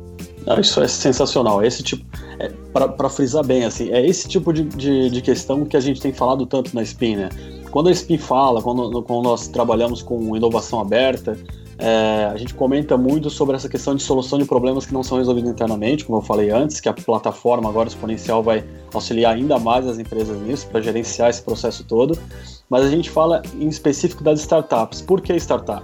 Não, 0.47 0.57
isso 0.61 0.81
é 0.81 0.87
sensacional. 0.87 1.61
Esse 1.61 1.83
tipo, 1.83 2.05
é, 2.39 2.49
para 2.73 3.09
frisar 3.09 3.45
bem, 3.45 3.65
assim, 3.65 3.91
é 3.91 4.05
esse 4.07 4.29
tipo 4.29 4.53
de, 4.53 4.63
de, 4.63 5.09
de, 5.09 5.21
questão 5.21 5.65
que 5.65 5.75
a 5.75 5.79
gente 5.81 5.99
tem 5.99 6.13
falado 6.13 6.45
tanto 6.45 6.73
na 6.73 6.81
SPIN, 6.81 7.17
né? 7.17 7.29
Quando 7.69 7.89
a 7.89 7.91
SPIN 7.91 8.17
fala, 8.17 8.61
quando, 8.61 9.03
quando 9.03 9.23
nós 9.23 9.49
trabalhamos 9.49 10.01
com 10.01 10.37
inovação 10.37 10.79
aberta, 10.79 11.37
é, 11.77 12.29
a 12.31 12.37
gente 12.37 12.53
comenta 12.53 12.95
muito 12.95 13.29
sobre 13.29 13.57
essa 13.57 13.67
questão 13.67 13.93
de 13.93 14.01
solução 14.01 14.39
de 14.39 14.45
problemas 14.45 14.85
que 14.85 14.93
não 14.93 15.03
são 15.03 15.17
resolvidos 15.17 15.51
internamente, 15.51 16.05
como 16.05 16.19
eu 16.19 16.21
falei 16.21 16.49
antes, 16.49 16.79
que 16.79 16.87
a 16.87 16.93
plataforma 16.93 17.67
agora 17.69 17.89
exponencial 17.89 18.41
vai 18.41 18.63
auxiliar 18.93 19.35
ainda 19.35 19.59
mais 19.59 19.85
as 19.85 19.99
empresas 19.99 20.39
nisso, 20.41 20.65
para 20.67 20.79
gerenciar 20.79 21.29
esse 21.29 21.41
processo 21.41 21.83
todo. 21.83 22.17
Mas 22.69 22.85
a 22.85 22.89
gente 22.89 23.09
fala 23.09 23.41
em 23.59 23.67
específico 23.67 24.23
das 24.23 24.39
startups. 24.39 25.01
Por 25.01 25.19
que 25.19 25.35
startup? 25.35 25.83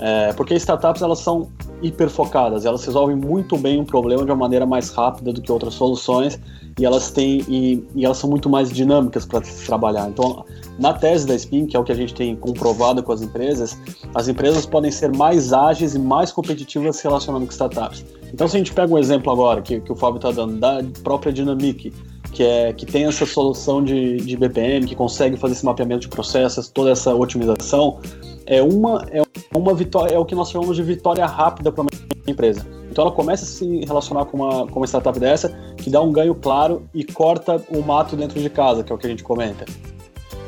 É, 0.00 0.32
porque 0.32 0.54
startups 0.54 1.02
elas 1.02 1.18
são 1.18 1.48
hiperfocadas, 1.82 2.64
elas 2.64 2.82
resolvem 2.84 3.14
muito 3.14 3.58
bem 3.58 3.78
um 3.78 3.84
problema 3.84 4.24
de 4.24 4.30
uma 4.30 4.36
maneira 4.36 4.64
mais 4.64 4.88
rápida 4.90 5.30
do 5.30 5.42
que 5.42 5.52
outras 5.52 5.74
soluções 5.74 6.40
e 6.78 6.86
elas 6.86 7.10
têm 7.10 7.44
e, 7.46 7.84
e 7.94 8.04
elas 8.04 8.16
são 8.16 8.30
muito 8.30 8.48
mais 8.48 8.70
dinâmicas 8.70 9.26
para 9.26 9.44
se 9.44 9.66
trabalhar. 9.66 10.08
Então, 10.08 10.44
na 10.78 10.94
tese 10.94 11.26
da 11.26 11.34
Spin, 11.34 11.66
que 11.66 11.76
é 11.76 11.78
o 11.78 11.84
que 11.84 11.92
a 11.92 11.94
gente 11.94 12.14
tem 12.14 12.34
comprovado 12.34 13.02
com 13.02 13.12
as 13.12 13.20
empresas, 13.20 13.78
as 14.14 14.26
empresas 14.26 14.64
podem 14.64 14.90
ser 14.90 15.14
mais 15.14 15.52
ágeis 15.52 15.94
e 15.94 15.98
mais 15.98 16.32
competitivas 16.32 16.96
se 16.96 17.02
relacionando 17.02 17.44
com 17.44 17.52
startups. 17.52 18.02
Então, 18.32 18.48
se 18.48 18.56
a 18.56 18.58
gente 18.58 18.72
pega 18.72 18.90
um 18.90 18.98
exemplo 18.98 19.30
agora 19.30 19.60
que, 19.60 19.80
que 19.80 19.92
o 19.92 19.96
Fábio 19.96 20.16
está 20.16 20.30
dando 20.30 20.56
da 20.56 20.82
própria 21.02 21.30
Dynamic, 21.30 21.92
que, 22.32 22.42
é, 22.42 22.72
que 22.72 22.86
tem 22.86 23.04
essa 23.04 23.26
solução 23.26 23.82
de, 23.82 24.16
de 24.18 24.36
BPM, 24.36 24.86
que 24.86 24.94
consegue 24.94 25.36
fazer 25.36 25.54
esse 25.54 25.64
mapeamento 25.64 26.02
de 26.02 26.08
processos, 26.08 26.68
toda 26.68 26.90
essa 26.90 27.14
otimização, 27.14 27.98
é 28.46 28.62
uma, 28.62 29.06
é 29.10 29.22
uma 29.56 29.74
vitória, 29.74 30.14
é 30.14 30.18
o 30.18 30.24
que 30.24 30.34
nós 30.34 30.50
chamamos 30.50 30.76
de 30.76 30.82
vitória 30.82 31.24
rápida 31.26 31.70
para 31.70 31.82
uma 31.82 31.90
empresa. 32.26 32.66
Então 32.90 33.04
ela 33.04 33.14
começa 33.14 33.44
a 33.44 33.46
se 33.46 33.84
relacionar 33.84 34.24
com 34.24 34.36
uma, 34.36 34.66
com 34.66 34.80
uma 34.80 34.86
startup 34.86 35.18
dessa, 35.18 35.48
que 35.76 35.88
dá 35.88 36.00
um 36.00 36.12
ganho 36.12 36.34
claro 36.34 36.82
e 36.92 37.04
corta 37.04 37.62
o 37.70 37.80
mato 37.82 38.16
dentro 38.16 38.40
de 38.40 38.50
casa, 38.50 38.82
que 38.82 38.92
é 38.92 38.94
o 38.94 38.98
que 38.98 39.06
a 39.06 39.10
gente 39.10 39.22
comenta. 39.22 39.64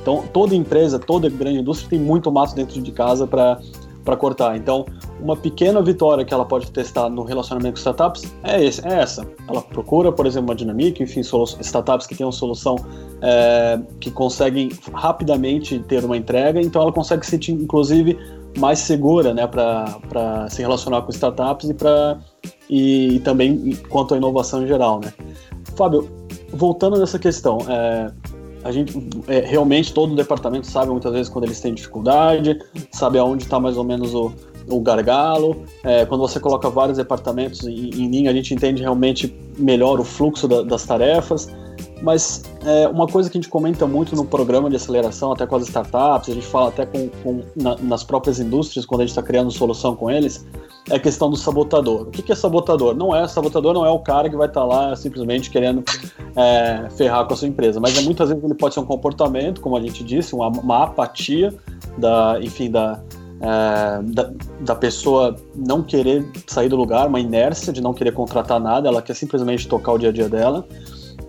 Então 0.01 0.25
toda 0.33 0.55
empresa, 0.55 0.99
toda 0.99 1.29
grande 1.29 1.61
indústria 1.61 1.91
tem 1.91 2.01
muito 2.01 2.31
mato 2.33 2.55
dentro 2.55 2.81
de 2.81 2.93
casa 2.93 3.27
para 3.27 3.61
para 4.05 4.17
cortar. 4.17 4.57
Então, 4.57 4.85
uma 5.21 5.37
pequena 5.37 5.81
vitória 5.81 6.25
que 6.25 6.35
ela 6.35 6.45
pode 6.45 6.71
testar 6.71 7.09
no 7.09 7.23
relacionamento 7.23 7.75
com 7.75 7.79
startups 7.79 8.33
é, 8.43 8.65
esse, 8.65 8.87
é 8.87 9.01
essa. 9.01 9.27
Ela 9.49 9.63
procura, 9.63 10.11
por 10.11 10.27
exemplo, 10.27 10.51
uma 10.51 10.55
dinâmica, 10.55 11.03
enfim, 11.03 11.21
startups 11.21 12.07
que 12.07 12.23
uma 12.23 12.33
solução 12.33 12.77
é, 13.21 13.79
que 14.01 14.11
conseguem 14.11 14.71
rapidamente 14.93 15.79
ter 15.81 16.05
uma 16.05 16.17
entrega, 16.17 16.61
então 16.61 16.83
ela 16.83 16.93
consegue 16.93 17.25
se 17.25 17.33
sentir, 17.33 17.53
inclusive, 17.53 18.19
mais 18.59 18.81
segura 18.81 19.33
né, 19.33 19.47
para 19.47 20.49
se 20.51 20.61
relacionar 20.61 21.03
com 21.03 21.11
startups 21.11 21.71
e, 21.71 21.75
pra, 21.75 22.19
e, 22.69 23.17
e, 23.17 23.21
também 23.21 23.77
quanto 23.89 24.15
à 24.15 24.17
inovação 24.17 24.63
em 24.63 24.67
geral. 24.67 25.01
Né. 25.01 25.13
Fábio, 25.77 26.09
voltando 26.53 26.99
nessa 26.99 27.19
questão, 27.19 27.59
é, 27.69 28.13
a 28.65 28.71
gente 28.71 28.95
é, 29.29 29.41
realmente 29.41 29.93
todo 29.93 30.13
o 30.13 30.17
departamento 30.17 30.67
sabe 30.67 30.91
muitas 30.91 31.13
vezes 31.13 31.29
quando 31.29 31.45
eles 31.45 31.61
têm 31.61 31.75
dificuldade, 31.75 32.59
sabe 32.91 33.19
aonde 33.19 33.45
está 33.45 33.59
mais 33.59 33.77
ou 33.77 33.85
menos 33.85 34.15
o, 34.15 34.33
o 34.69 34.81
gargalo. 34.81 35.63
É, 35.83 36.05
quando 36.07 36.21
você 36.21 36.39
coloca 36.39 36.69
vários 36.71 36.99
departamentos 36.99 37.67
em, 37.67 37.91
em, 37.91 38.11
linha, 38.11 38.31
a 38.31 38.35
gente 38.35 38.55
entende 38.55 38.83
realmente 38.83 39.35
melhor 39.59 40.01
o 40.01 40.05
fluxo 40.05 40.47
da, 40.47 40.63
das 40.63 40.85
tarefas. 40.85 41.49
Mas 42.03 42.43
é, 42.67 42.89
uma 42.89 43.07
coisa 43.07 43.31
que 43.31 43.39
a 43.39 43.41
gente 43.41 43.49
comenta 43.49 43.87
muito 43.87 44.17
no 44.17 44.25
programa 44.25 44.69
de 44.69 44.75
aceleração, 44.75 45.33
até 45.33 45.47
com 45.47 45.55
as 45.55 45.63
startups, 45.63 46.29
a 46.29 46.35
gente 46.35 46.47
fala 46.47 46.69
até 46.69 46.85
com, 46.85 47.09
com 47.23 47.43
na, 47.55 47.77
nas 47.77 48.03
próprias 48.03 48.41
indústrias, 48.41 48.85
quando 48.85 49.03
a 49.03 49.05
gente 49.05 49.13
está 49.13 49.23
criando 49.23 49.53
solução 49.53 49.95
com 49.95 50.11
eles, 50.11 50.45
é 50.91 50.97
a 50.97 50.99
questão 50.99 51.31
do 51.31 51.37
sabotador. 51.37 52.03
O 52.03 52.11
que, 52.11 52.21
que 52.21 52.33
é 52.33 52.35
sabotador? 52.35 52.97
Não 52.97 53.15
é 53.15 53.27
sabotador, 53.29 53.73
não 53.73 53.87
é 53.87 53.91
o 53.91 54.01
cara 54.01 54.29
que 54.29 54.35
vai 54.35 54.49
estar 54.49 54.63
tá 54.63 54.67
lá 54.67 54.97
simplesmente 54.97 55.49
querendo 55.49 55.85
é, 56.35 56.89
ferrar 56.91 57.25
com 57.25 57.35
a 57.35 57.37
sua 57.37 57.47
empresa, 57.47 57.79
mas 57.79 57.97
é, 57.97 58.01
muitas 58.01 58.29
vezes 58.31 58.43
ele 58.43 58.55
pode 58.55 58.75
ser 58.75 58.81
um 58.81 58.87
comportamento, 58.87 59.61
como 59.61 59.77
a 59.77 59.81
gente 59.81 60.03
disse, 60.03 60.35
uma, 60.35 60.49
uma 60.49 60.83
apatia 60.83 61.55
da, 61.97 62.37
enfim, 62.43 62.69
da, 62.69 63.01
é, 63.41 64.03
da, 64.03 64.33
da, 64.61 64.75
pessoa 64.75 65.37
não 65.55 65.85
querer 65.85 66.29
sair 66.49 66.69
do 66.69 66.75
lugar, 66.75 67.07
uma 67.07 67.21
inércia 67.21 67.73
de 67.73 67.81
não 67.81 67.95
querer 67.95 68.13
contratar 68.13 68.59
nada, 68.59 68.89
ela 68.89 69.01
quer 69.01 69.15
simplesmente 69.15 69.69
tocar 69.69 69.93
o 69.93 69.99
dia 69.99 70.09
a 70.09 70.13
dia 70.13 70.29
dela 70.29 70.67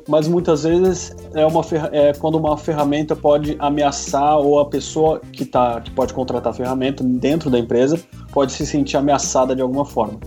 mas 0.07 0.27
muitas 0.27 0.63
vezes 0.63 1.15
é, 1.33 1.45
uma 1.45 1.61
é 1.91 2.13
quando 2.13 2.35
uma 2.35 2.57
ferramenta 2.57 3.15
pode 3.15 3.55
ameaçar 3.59 4.37
ou 4.37 4.59
a 4.59 4.65
pessoa 4.65 5.21
que, 5.31 5.45
tá, 5.45 5.79
que 5.81 5.91
pode 5.91 6.13
contratar 6.13 6.51
a 6.51 6.55
ferramenta 6.55 7.03
dentro 7.03 7.49
da 7.49 7.57
empresa 7.57 7.99
pode 8.31 8.51
se 8.51 8.65
sentir 8.65 8.97
ameaçada 8.97 9.55
de 9.55 9.61
alguma 9.61 9.85
forma. 9.85 10.19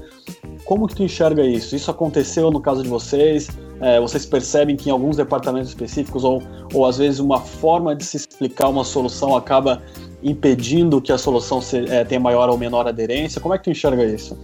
Como 0.64 0.88
que 0.88 0.96
tu 0.96 1.02
enxerga 1.02 1.44
isso? 1.44 1.76
Isso 1.76 1.90
aconteceu 1.90 2.50
no 2.50 2.60
caso 2.60 2.82
de 2.82 2.88
vocês? 2.88 3.48
É, 3.80 4.00
vocês 4.00 4.24
percebem 4.24 4.74
que 4.74 4.88
em 4.88 4.92
alguns 4.92 5.16
departamentos 5.16 5.68
específicos 5.68 6.24
ou, 6.24 6.42
ou 6.72 6.86
às 6.86 6.98
vezes 6.98 7.20
uma 7.20 7.40
forma 7.40 7.94
de 7.94 8.04
se 8.04 8.16
explicar 8.16 8.68
uma 8.68 8.82
solução 8.82 9.36
acaba 9.36 9.82
impedindo 10.22 11.00
que 11.00 11.12
a 11.12 11.18
solução 11.18 11.60
se, 11.60 11.78
é, 11.88 12.02
tenha 12.04 12.20
maior 12.20 12.48
ou 12.48 12.56
menor 12.56 12.88
aderência? 12.88 13.40
Como 13.40 13.54
é 13.54 13.58
que 13.58 13.64
tu 13.64 13.70
enxerga 13.70 14.04
isso? 14.04 14.36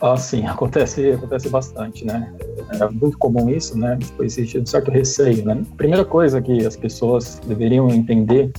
Ah, 0.00 0.16
sim, 0.16 0.46
acontece, 0.46 1.12
acontece 1.12 1.48
bastante, 1.48 2.04
né? 2.04 2.32
É 2.80 2.88
muito 2.88 3.16
comum 3.18 3.48
isso, 3.48 3.78
né? 3.78 3.98
Existe 4.20 4.58
um 4.58 4.66
certo 4.66 4.90
receio, 4.90 5.44
né? 5.44 5.62
Primeira 5.76 6.04
coisa 6.04 6.42
que 6.42 6.66
as 6.66 6.76
pessoas 6.76 7.40
deveriam 7.46 7.88
entender 7.88 8.52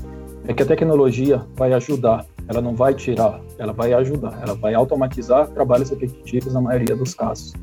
é 0.48 0.54
que 0.54 0.63
a 0.63 0.65
tecnologia 0.65 1.42
vai 1.56 1.74
ajudar, 1.74 2.25
ela 2.48 2.62
não 2.62 2.75
vai 2.75 2.94
tirar, 2.94 3.42
ela 3.58 3.74
vai 3.74 3.94
ajudar, 3.94 4.39
ela 4.42 4.56
vai 4.56 4.74
automatizar 4.74 5.48
trabalhos 5.48 5.89
repetitivos 5.89 6.54
na 6.54 6.62
maioria 6.62 6.96
dos 6.96 7.13
casos, 7.13 7.54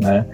né? 0.00 0.26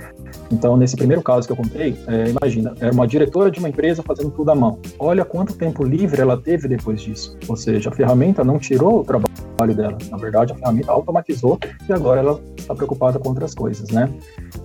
Então, 0.51 0.77
nesse 0.77 0.97
primeiro 0.97 1.23
caso 1.23 1.47
que 1.47 1.53
eu 1.53 1.57
contei, 1.57 1.97
é, 2.07 2.31
imagina, 2.31 2.75
era 2.81 2.93
uma 2.93 3.07
diretora 3.07 3.51
de 3.51 3.59
uma 3.59 3.69
empresa 3.69 4.03
fazendo 4.03 4.31
tudo 4.31 4.51
à 4.51 4.55
mão. 4.55 4.79
Olha 4.99 5.25
quanto 5.25 5.55
tempo 5.55 5.85
livre 5.85 6.21
ela 6.21 6.37
teve 6.37 6.69
depois 6.69 7.01
disso. 7.01 7.37
Ou 7.49 7.57
seja, 7.57 7.91
a 7.91 7.93
ferramenta 7.93 8.43
não 8.45 8.59
tirou 8.59 9.01
o 9.01 9.05
trabalho 9.05 9.75
dela. 9.75 9.97
Na 10.11 10.17
verdade, 10.17 10.53
a 10.53 10.57
ferramenta 10.57 10.91
automatizou 10.91 11.59
e 11.89 11.93
agora 11.93 12.21
ela 12.21 12.41
está 12.57 12.75
preocupada 12.75 13.19
com 13.19 13.29
outras 13.29 13.55
coisas, 13.55 13.89
né? 13.91 14.09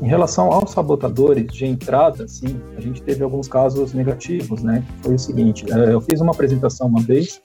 Em 0.01 0.07
relação 0.07 0.51
aos 0.51 0.71
sabotadores 0.71 1.51
de 1.53 1.65
entrada, 1.65 2.27
sim, 2.27 2.59
a 2.77 2.81
gente 2.81 3.01
teve 3.01 3.23
alguns 3.23 3.47
casos 3.47 3.93
negativos, 3.93 4.63
né? 4.63 4.83
Foi 5.01 5.15
o 5.15 5.19
seguinte, 5.19 5.65
é, 5.71 5.93
eu 5.93 6.01
fiz 6.01 6.19
uma 6.19 6.31
apresentação 6.31 6.87
uma 6.87 7.01
vez 7.01 7.41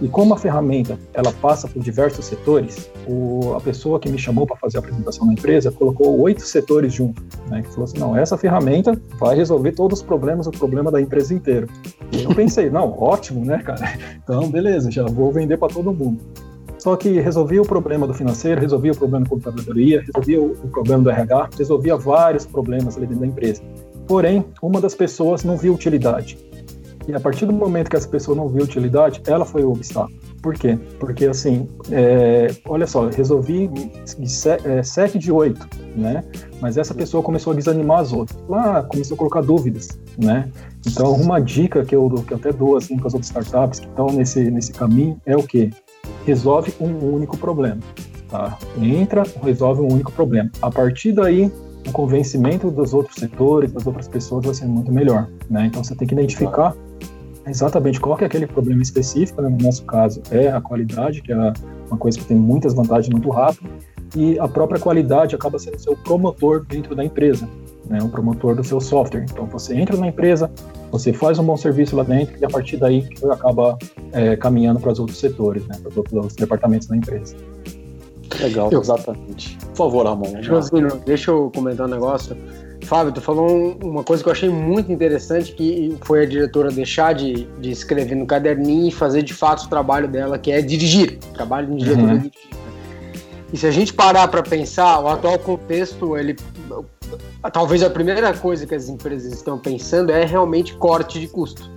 e 0.00 0.08
como 0.08 0.34
a 0.34 0.36
ferramenta 0.36 0.98
ela 1.12 1.32
passa 1.32 1.66
por 1.66 1.82
diversos 1.82 2.24
setores, 2.24 2.90
o, 3.06 3.54
a 3.54 3.60
pessoa 3.60 3.98
que 3.98 4.08
me 4.08 4.18
chamou 4.18 4.46
para 4.46 4.56
fazer 4.56 4.78
a 4.78 4.80
apresentação 4.80 5.26
na 5.26 5.32
empresa 5.32 5.72
colocou 5.72 6.20
oito 6.20 6.42
setores 6.42 6.92
junto, 6.92 7.22
né? 7.48 7.62
Que 7.62 7.68
falou 7.70 7.84
assim, 7.84 7.98
não, 7.98 8.16
essa 8.16 8.36
ferramenta 8.36 9.00
vai 9.18 9.36
resolver 9.36 9.72
todos 9.72 10.00
os 10.00 10.04
problemas, 10.04 10.46
o 10.46 10.50
problema 10.50 10.90
da 10.90 11.00
empresa 11.00 11.34
inteira. 11.34 11.66
E 12.12 12.22
eu 12.22 12.34
pensei, 12.34 12.70
não, 12.70 12.96
ótimo, 12.98 13.44
né, 13.44 13.58
cara? 13.58 13.98
Então, 14.28 14.50
beleza, 14.50 14.90
já 14.90 15.06
vou 15.06 15.32
vender 15.32 15.56
para 15.56 15.72
todo 15.72 15.90
mundo. 15.90 16.20
Só 16.78 16.94
que 16.96 17.18
resolvia 17.18 17.62
o 17.62 17.66
problema 17.66 18.06
do 18.06 18.12
financeiro, 18.12 18.60
resolvia 18.60 18.92
o 18.92 18.96
problema 18.96 19.24
da 19.24 19.30
computadoria, 19.30 20.02
resolvia 20.02 20.40
o, 20.40 20.52
o 20.52 20.68
problema 20.68 21.02
do 21.02 21.10
RH, 21.10 21.50
resolvia 21.56 21.96
vários 21.96 22.44
problemas 22.44 22.96
ali 22.96 23.06
dentro 23.06 23.20
da 23.20 23.26
empresa. 23.26 23.62
Porém, 24.06 24.44
uma 24.62 24.80
das 24.80 24.94
pessoas 24.94 25.44
não 25.44 25.56
viu 25.56 25.74
utilidade. 25.74 26.38
E 27.08 27.14
a 27.14 27.18
partir 27.18 27.46
do 27.46 27.54
momento 27.54 27.88
que 27.88 27.96
essa 27.96 28.06
pessoa 28.06 28.36
não 28.36 28.48
viu 28.48 28.62
utilidade, 28.62 29.22
ela 29.26 29.46
foi 29.46 29.64
o 29.64 29.72
obstáculo. 29.72 30.14
Por 30.42 30.54
quê? 30.54 30.78
Porque, 31.00 31.24
assim, 31.24 31.66
é, 31.90 32.54
olha 32.66 32.86
só, 32.86 33.08
resolvi 33.08 33.70
é, 34.64 34.82
sete 34.82 35.18
de 35.18 35.32
oito, 35.32 35.66
né? 35.96 36.22
Mas 36.60 36.76
essa 36.76 36.92
pessoa 36.94 37.22
começou 37.22 37.54
a 37.54 37.56
desanimar 37.56 38.00
as 38.00 38.12
outras. 38.12 38.38
Lá 38.46 38.82
começou 38.82 39.14
a 39.14 39.18
colocar 39.18 39.40
dúvidas, 39.40 39.98
né? 40.18 40.50
Então, 40.86 41.14
uma 41.14 41.40
dica 41.40 41.82
que 41.82 41.96
eu, 41.96 42.10
que 42.26 42.34
eu 42.34 42.36
até 42.36 42.52
dou, 42.52 42.76
assim, 42.76 42.96
para 42.96 43.06
as 43.06 43.14
outras 43.14 43.30
startups 43.30 43.80
que 43.80 43.86
estão 43.86 44.08
nesse, 44.08 44.50
nesse 44.50 44.72
caminho 44.72 45.18
é 45.24 45.34
o 45.34 45.42
quê? 45.42 45.70
Resolve 46.26 46.74
um 46.78 47.14
único 47.14 47.38
problema, 47.38 47.80
tá? 48.28 48.58
Entra, 48.82 49.22
resolve 49.42 49.80
um 49.80 49.90
único 49.90 50.12
problema. 50.12 50.50
A 50.60 50.70
partir 50.70 51.12
daí, 51.12 51.50
o 51.86 51.90
convencimento 51.90 52.70
dos 52.70 52.92
outros 52.92 53.16
setores, 53.16 53.72
das 53.72 53.86
outras 53.86 54.06
pessoas 54.06 54.44
vai 54.44 54.54
ser 54.54 54.66
muito 54.66 54.92
melhor, 54.92 55.26
né? 55.48 55.66
Então, 55.66 55.82
você 55.82 55.94
tem 55.94 56.06
que 56.06 56.12
identificar 56.12 56.76
exatamente 57.48 58.00
qual 58.00 58.18
é 58.20 58.24
aquele 58.24 58.46
problema 58.46 58.82
específico, 58.82 59.40
né? 59.42 59.48
no 59.48 59.58
nosso 59.58 59.84
caso 59.84 60.22
é 60.30 60.48
a 60.48 60.60
qualidade, 60.60 61.22
que 61.22 61.32
é 61.32 61.52
uma 61.88 61.96
coisa 61.98 62.18
que 62.18 62.24
tem 62.24 62.36
muitas 62.36 62.74
vantagens 62.74 63.08
muito 63.08 63.28
rápido, 63.30 63.68
e 64.16 64.38
a 64.38 64.48
própria 64.48 64.80
qualidade 64.80 65.34
acaba 65.34 65.58
sendo 65.58 65.78
seu 65.78 65.96
promotor 65.96 66.64
dentro 66.64 66.94
da 66.94 67.04
empresa, 67.04 67.48
né? 67.86 67.98
o 68.02 68.08
promotor 68.08 68.54
do 68.54 68.64
seu 68.64 68.80
software. 68.80 69.26
Então 69.30 69.46
você 69.46 69.74
entra 69.74 69.96
na 69.96 70.08
empresa, 70.08 70.50
você 70.90 71.12
faz 71.12 71.38
um 71.38 71.44
bom 71.44 71.56
serviço 71.56 71.94
lá 71.94 72.02
dentro 72.02 72.36
e 72.40 72.44
a 72.44 72.48
partir 72.48 72.78
daí 72.78 73.06
acaba 73.30 73.76
é, 74.12 74.36
caminhando 74.36 74.80
para 74.80 74.92
os 74.92 74.98
outros 74.98 75.18
setores, 75.18 75.66
né? 75.66 75.76
para 75.82 75.90
os 75.90 75.96
outros 75.96 76.34
departamentos 76.34 76.88
da 76.88 76.96
empresa. 76.96 77.36
Legal, 78.40 78.70
eu, 78.70 78.80
exatamente. 78.80 79.56
Por 79.68 79.76
favor, 79.76 80.06
Ramon. 80.06 80.32
deixa 81.04 81.30
eu 81.30 81.50
comentar 81.54 81.86
um 81.86 81.90
negócio. 81.90 82.36
Fábio, 82.86 83.12
tu 83.12 83.20
falou 83.20 83.76
uma 83.82 84.02
coisa 84.02 84.22
que 84.22 84.28
eu 84.28 84.32
achei 84.32 84.48
muito 84.48 84.90
interessante, 84.90 85.52
que 85.52 85.96
foi 86.02 86.22
a 86.22 86.26
diretora 86.26 86.70
deixar 86.70 87.12
de, 87.12 87.44
de 87.60 87.70
escrever 87.70 88.14
no 88.14 88.26
caderninho 88.26 88.88
e 88.88 88.92
fazer 88.92 89.22
de 89.22 89.34
fato 89.34 89.64
o 89.64 89.68
trabalho 89.68 90.08
dela, 90.08 90.38
que 90.38 90.50
é 90.50 90.60
dirigir. 90.62 91.18
Trabalho 91.34 91.68
de 91.68 91.84
diretora 91.84 92.06
uhum. 92.06 92.14
é 92.14 92.18
dirigir. 92.18 92.58
E 93.52 93.56
se 93.56 93.66
a 93.66 93.70
gente 93.70 93.92
parar 93.92 94.28
para 94.28 94.42
pensar, 94.42 95.00
o 95.00 95.08
atual 95.08 95.38
contexto, 95.38 96.16
ele 96.16 96.36
talvez 97.52 97.82
a 97.82 97.90
primeira 97.90 98.34
coisa 98.34 98.66
que 98.66 98.74
as 98.74 98.88
empresas 98.88 99.32
estão 99.32 99.58
pensando 99.58 100.10
é 100.10 100.24
realmente 100.24 100.74
corte 100.76 101.18
de 101.18 101.28
custo, 101.28 101.70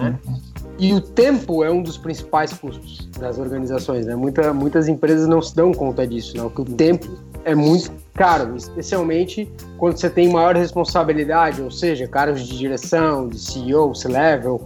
né? 0.00 0.18
Uhum. 0.26 0.38
E 0.78 0.94
o 0.94 1.00
tempo 1.00 1.64
é 1.64 1.70
um 1.70 1.82
dos 1.82 1.98
principais 1.98 2.52
custos 2.52 3.08
das 3.18 3.36
organizações, 3.36 4.06
né? 4.06 4.14
Muita, 4.14 4.52
muitas 4.52 4.86
empresas 4.86 5.26
não 5.26 5.42
se 5.42 5.54
dão 5.54 5.72
conta 5.72 6.06
disso, 6.06 6.36
né? 6.36 6.48
Que 6.54 6.60
o 6.60 6.64
tempo 6.64 7.18
é 7.44 7.54
muito 7.54 7.92
caro, 8.14 8.56
especialmente 8.56 9.50
quando 9.76 9.96
você 9.96 10.10
tem 10.10 10.28
maior 10.28 10.56
responsabilidade, 10.56 11.62
ou 11.62 11.70
seja, 11.70 12.06
cargos 12.06 12.46
de 12.46 12.58
direção, 12.58 13.28
de 13.28 13.38
CEO, 13.38 13.94
C-level, 13.94 14.60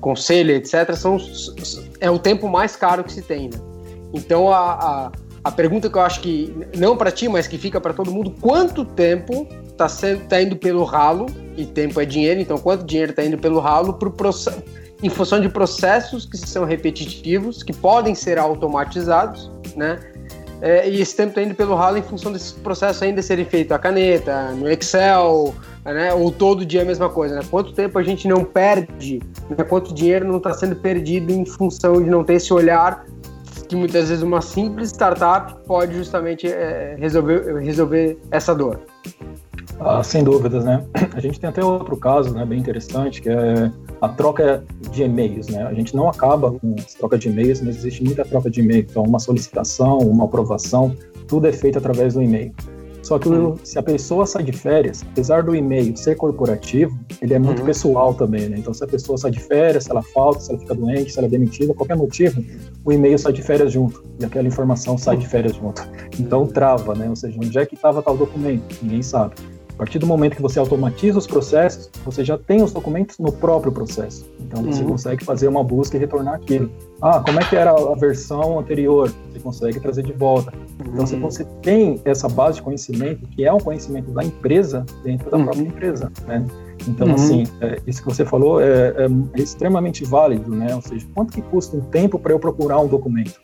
conselho, 0.00 0.52
etc. 0.52 0.94
São, 0.94 1.18
é 2.00 2.10
o 2.10 2.18
tempo 2.18 2.48
mais 2.48 2.76
caro 2.76 3.02
que 3.02 3.12
se 3.12 3.22
tem, 3.22 3.48
né? 3.48 3.58
Então 4.12 4.50
a, 4.50 4.72
a, 4.72 5.12
a 5.44 5.50
pergunta 5.50 5.88
que 5.88 5.96
eu 5.96 6.02
acho 6.02 6.20
que 6.20 6.54
não 6.76 6.96
para 6.96 7.10
ti, 7.10 7.28
mas 7.28 7.46
que 7.46 7.58
fica 7.58 7.80
para 7.80 7.92
todo 7.92 8.10
mundo, 8.10 8.34
quanto 8.40 8.84
tempo 8.84 9.46
está 9.68 9.86
tá 10.28 10.42
indo 10.42 10.56
pelo 10.56 10.84
ralo 10.84 11.26
e 11.56 11.64
tempo 11.64 12.00
é 12.00 12.04
dinheiro, 12.04 12.40
então 12.40 12.58
quanto 12.58 12.84
dinheiro 12.84 13.10
está 13.10 13.24
indo 13.24 13.38
pelo 13.38 13.60
ralo 13.60 13.94
pro 13.94 14.10
processo 14.10 14.62
em 15.02 15.08
função 15.08 15.40
de 15.40 15.48
processos 15.48 16.26
que 16.26 16.36
são 16.36 16.64
repetitivos, 16.64 17.62
que 17.62 17.72
podem 17.72 18.14
ser 18.14 18.38
automatizados, 18.38 19.50
né? 19.76 20.00
É, 20.60 20.88
e 20.88 21.00
esse 21.00 21.14
tempo 21.14 21.30
está 21.30 21.42
indo 21.42 21.54
pelo 21.54 21.74
ralo 21.74 21.98
em 21.98 22.02
função 22.02 22.32
desse 22.32 22.54
processo 22.54 23.04
ainda 23.04 23.22
serem 23.22 23.44
feito 23.44 23.72
a 23.72 23.78
caneta, 23.78 24.50
no 24.52 24.68
Excel, 24.68 25.54
né? 25.84 26.12
ou 26.12 26.32
todo 26.32 26.66
dia 26.66 26.82
a 26.82 26.84
mesma 26.84 27.08
coisa. 27.08 27.36
Né? 27.36 27.42
Quanto 27.48 27.72
tempo 27.72 27.98
a 27.98 28.02
gente 28.02 28.26
não 28.26 28.44
perde, 28.44 29.22
né? 29.48 29.64
quanto 29.64 29.94
dinheiro 29.94 30.26
não 30.26 30.38
está 30.38 30.52
sendo 30.52 30.74
perdido 30.76 31.30
em 31.32 31.44
função 31.46 32.02
de 32.02 32.10
não 32.10 32.24
ter 32.24 32.34
esse 32.34 32.52
olhar 32.52 33.04
que 33.68 33.76
muitas 33.76 34.08
vezes 34.08 34.22
uma 34.22 34.40
simples 34.40 34.90
startup 34.90 35.54
pode 35.66 35.94
justamente 35.94 36.48
é, 36.48 36.96
resolver, 36.98 37.58
resolver 37.60 38.18
essa 38.30 38.54
dor. 38.54 38.80
Ah, 39.78 40.02
sem 40.02 40.24
dúvidas, 40.24 40.64
né? 40.64 40.84
A 41.14 41.20
gente 41.20 41.38
tem 41.38 41.48
até 41.48 41.62
outro 41.62 41.96
caso, 41.96 42.32
né, 42.32 42.44
bem 42.44 42.58
interessante, 42.58 43.20
que 43.20 43.28
é 43.28 43.70
a 44.00 44.08
troca 44.08 44.64
de 44.92 45.02
e-mails, 45.02 45.48
né? 45.48 45.62
A 45.64 45.74
gente 45.74 45.94
não 45.94 46.08
acaba 46.08 46.52
com 46.52 46.74
a 46.78 46.98
troca 46.98 47.18
de 47.18 47.28
e-mails, 47.28 47.60
mas 47.60 47.76
existe 47.76 48.02
muita 48.04 48.24
troca 48.24 48.50
de 48.50 48.60
e-mail. 48.60 48.86
Então, 48.88 49.02
uma 49.02 49.18
solicitação, 49.18 49.98
uma 49.98 50.24
aprovação, 50.24 50.94
tudo 51.26 51.46
é 51.46 51.52
feito 51.52 51.78
através 51.78 52.14
do 52.14 52.22
e-mail. 52.22 52.52
Só 53.02 53.18
que 53.18 53.28
uhum. 53.28 53.56
se 53.64 53.78
a 53.78 53.82
pessoa 53.82 54.26
sai 54.26 54.42
de 54.42 54.52
férias, 54.52 55.02
apesar 55.12 55.42
do 55.42 55.54
e-mail 55.54 55.96
ser 55.96 56.16
corporativo, 56.16 56.98
ele 57.22 57.32
é 57.32 57.38
muito 57.38 57.60
uhum. 57.60 57.66
pessoal 57.66 58.12
também, 58.12 58.48
né? 58.48 58.56
Então, 58.58 58.74
se 58.74 58.84
a 58.84 58.86
pessoa 58.86 59.16
sai 59.16 59.30
de 59.30 59.40
férias, 59.40 59.84
se 59.84 59.90
ela 59.90 60.02
falta, 60.02 60.40
se 60.40 60.50
ela 60.50 60.60
fica 60.60 60.74
doente, 60.74 61.12
se 61.12 61.18
ela 61.18 61.26
é 61.26 61.30
demitida, 61.30 61.72
qualquer 61.72 61.96
motivo, 61.96 62.44
o 62.84 62.92
e-mail 62.92 63.18
sai 63.18 63.32
de 63.32 63.42
férias 63.42 63.72
junto 63.72 64.04
e 64.20 64.24
aquela 64.24 64.46
informação 64.46 64.98
sai 64.98 65.16
de 65.16 65.26
férias 65.26 65.56
junto. 65.56 65.82
Então, 66.20 66.46
trava, 66.46 66.94
né? 66.94 67.08
Ou 67.08 67.16
seja, 67.16 67.38
onde 67.42 67.56
é 67.56 67.64
que 67.64 67.76
estava 67.76 68.02
tal 68.02 68.16
documento? 68.16 68.76
Ninguém 68.82 69.02
sabe. 69.02 69.36
A 69.78 69.86
partir 69.86 70.00
do 70.00 70.08
momento 70.08 70.34
que 70.34 70.42
você 70.42 70.58
automatiza 70.58 71.18
os 71.18 71.26
processos, 71.28 71.88
você 72.04 72.24
já 72.24 72.36
tem 72.36 72.64
os 72.64 72.72
documentos 72.72 73.16
no 73.16 73.30
próprio 73.30 73.70
processo. 73.70 74.28
Então 74.40 74.60
você 74.60 74.82
uhum. 74.82 74.88
consegue 74.88 75.24
fazer 75.24 75.46
uma 75.46 75.62
busca 75.62 75.96
e 75.96 76.00
retornar 76.00 76.34
aquilo. 76.34 76.68
Ah, 77.00 77.20
como 77.20 77.38
é 77.38 77.44
que 77.44 77.54
era 77.54 77.70
a 77.70 77.94
versão 77.94 78.58
anterior? 78.58 79.08
Você 79.30 79.38
consegue 79.38 79.78
trazer 79.78 80.02
de 80.02 80.12
volta. 80.12 80.52
Então 80.80 81.04
uhum. 81.04 81.20
você 81.20 81.44
tem 81.62 82.00
essa 82.04 82.28
base 82.28 82.56
de 82.56 82.62
conhecimento, 82.62 83.24
que 83.28 83.44
é 83.44 83.52
um 83.52 83.60
conhecimento 83.60 84.10
da 84.10 84.24
empresa 84.24 84.84
dentro 85.04 85.30
da 85.30 85.36
uhum. 85.36 85.44
própria 85.44 85.62
empresa, 85.68 86.10
né? 86.26 86.44
Então, 86.88 87.06
uhum. 87.06 87.14
assim, 87.14 87.44
é, 87.60 87.80
isso 87.86 88.02
que 88.02 88.08
você 88.08 88.24
falou 88.24 88.60
é, 88.60 88.94
é 88.96 89.40
extremamente 89.40 90.04
válido, 90.04 90.50
né? 90.50 90.74
Ou 90.74 90.82
seja, 90.82 91.06
quanto 91.14 91.32
que 91.32 91.42
custa 91.42 91.76
um 91.76 91.82
tempo 91.82 92.18
para 92.18 92.32
eu 92.32 92.40
procurar 92.40 92.80
um 92.80 92.88
documento? 92.88 93.38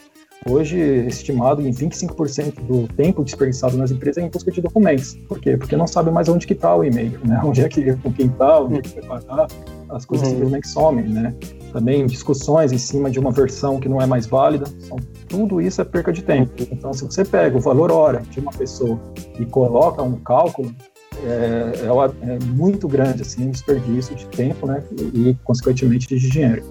Hoje 0.48 0.78
estimado 1.06 1.62
em 1.62 1.70
25% 1.70 2.60
do 2.66 2.86
tempo 2.94 3.24
desperdiçado 3.24 3.76
nas 3.76 3.90
empresas 3.90 4.22
é 4.22 4.26
em 4.26 4.30
busca 4.30 4.50
de 4.50 4.60
documentos. 4.60 5.14
Por 5.28 5.40
quê? 5.40 5.56
Porque 5.56 5.76
não 5.76 5.86
sabe 5.86 6.10
mais 6.10 6.28
onde 6.28 6.46
que 6.46 6.52
está 6.52 6.74
o 6.74 6.84
e-mail, 6.84 7.18
né? 7.24 7.40
Onde 7.44 7.62
é 7.62 7.68
que, 7.68 7.94
com 7.96 8.12
quem 8.12 8.26
está, 8.26 8.60
onde 8.60 8.78
é 8.78 8.82
que 8.82 9.00
vai 9.00 9.20
pagar, 9.20 9.48
as 9.90 10.04
coisas 10.04 10.28
uhum. 10.28 10.34
simplesmente 10.34 10.68
somem, 10.68 11.04
né? 11.08 11.34
Também 11.72 12.06
discussões 12.06 12.72
em 12.72 12.78
cima 12.78 13.10
de 13.10 13.18
uma 13.18 13.30
versão 13.30 13.78
que 13.78 13.88
não 13.88 14.00
é 14.00 14.06
mais 14.06 14.26
válida, 14.26 14.66
são, 14.80 14.96
tudo 15.28 15.60
isso 15.60 15.80
é 15.80 15.84
perca 15.84 16.12
de 16.12 16.22
tempo. 16.22 16.52
Então, 16.70 16.92
se 16.92 17.04
você 17.04 17.24
pega 17.24 17.56
o 17.56 17.60
valor 17.60 17.90
hora 17.90 18.22
de 18.30 18.40
uma 18.40 18.52
pessoa 18.52 19.00
e 19.38 19.44
coloca 19.44 20.02
um 20.02 20.16
cálculo, 20.16 20.74
é, 21.24 21.72
é, 21.82 22.34
é 22.34 22.38
muito 22.54 22.88
grande, 22.88 23.22
assim, 23.22 23.46
um 23.46 23.50
desperdício 23.50 24.14
de 24.14 24.26
tempo, 24.26 24.66
né? 24.66 24.82
E 25.14 25.36
consequentemente, 25.44 26.06
de 26.06 26.28
dinheiro. 26.28 26.62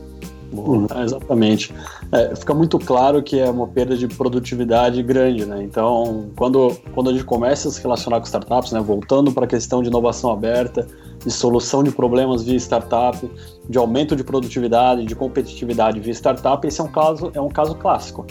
Uhum. 0.54 0.88
É, 0.94 1.04
exatamente. 1.04 1.74
É, 2.12 2.36
fica 2.36 2.54
muito 2.54 2.78
claro 2.78 3.22
que 3.24 3.40
é 3.40 3.50
uma 3.50 3.68
perda 3.68 3.98
de 3.98 4.08
produtividade 4.08 5.02
grande, 5.02 5.46
né? 5.46 5.64
Então, 5.64 6.30
quando, 6.36 6.76
quando 6.94 7.10
a 7.10 7.14
gente 7.14 7.26
começa 7.26 7.68
a 7.68 7.72
se 7.72 7.82
relacionar 7.82 8.20
com 8.20 8.26
startups, 8.26 8.72
né, 8.72 8.80
voltando 8.80 9.32
para 9.32 9.46
a 9.46 9.48
questão 9.48 9.82
de 9.82 9.90
inovação 9.90 10.32
aberta, 10.32 10.88
de 11.26 11.32
solução 11.32 11.84
de 11.84 11.92
problemas 11.92 12.44
via 12.44 12.58
startup, 12.58 13.30
de 13.68 13.78
aumento 13.78 14.16
de 14.16 14.24
produtividade, 14.24 15.06
de 15.06 15.16
competitividade 15.16 16.00
via 16.00 16.14
startup, 16.14 16.66
esse 16.68 16.80
é 16.80 16.84
um 16.84 16.92
caso, 16.92 17.32
é 17.34 17.42
um 17.42 17.50
caso 17.50 17.76
clássico. 17.76 18.26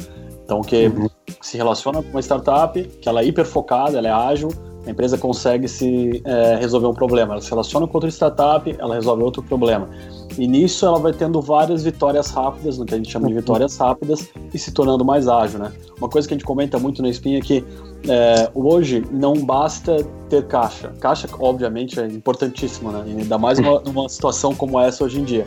Então, 0.45 0.61
que 0.61 0.87
uhum. 0.89 1.09
se 1.41 1.57
relaciona 1.57 2.03
com 2.03 2.11
uma 2.11 2.21
startup, 2.21 2.83
que 2.83 3.09
ela 3.09 3.21
é 3.21 3.25
hiper 3.25 3.47
focada, 3.47 3.99
ela 3.99 4.09
é 4.09 4.13
ágil, 4.13 4.51
a 4.87 4.91
empresa 4.91 5.17
consegue 5.17 5.69
se 5.69 6.23
é, 6.25 6.57
resolver 6.57 6.87
um 6.87 6.95
problema. 6.95 7.35
Ela 7.35 7.41
se 7.41 7.51
relaciona 7.51 7.87
com 7.87 7.97
outra 7.97 8.11
startup, 8.11 8.75
ela 8.79 8.95
resolve 8.95 9.23
outro 9.23 9.43
problema. 9.43 9.89
E 10.39 10.47
nisso 10.47 10.87
ela 10.87 10.99
vai 10.99 11.13
tendo 11.13 11.41
várias 11.41 11.85
vitórias 11.85 12.31
rápidas, 12.31 12.79
no 12.79 12.85
que 12.85 12.95
a 12.95 12.97
gente 12.97 13.11
chama 13.11 13.29
de 13.29 13.35
vitórias 13.35 13.77
rápidas, 13.77 14.29
e 14.53 14.59
se 14.59 14.73
tornando 14.73 15.05
mais 15.05 15.29
ágil, 15.29 15.59
né? 15.59 15.73
Uma 15.99 16.09
coisa 16.09 16.27
que 16.27 16.35
a 16.35 16.37
gente 16.37 16.47
comenta 16.47 16.79
muito 16.79 17.03
na 17.03 17.09
Spin 17.11 17.37
é 17.37 17.41
que 17.41 17.65
é, 18.09 18.51
hoje 18.55 19.05
não 19.11 19.35
basta 19.35 20.05
ter 20.29 20.47
caixa. 20.47 20.93
Caixa, 21.01 21.29
obviamente, 21.39 22.01
é 22.01 22.07
importantíssimo, 22.07 22.91
né? 22.91 23.05
ainda 23.07 23.39
mais 23.39 23.59
numa, 23.59 23.81
numa 23.81 24.09
situação 24.09 24.55
como 24.55 24.79
essa 24.81 25.05
hoje 25.05 25.21
em 25.21 25.25
dia. 25.25 25.47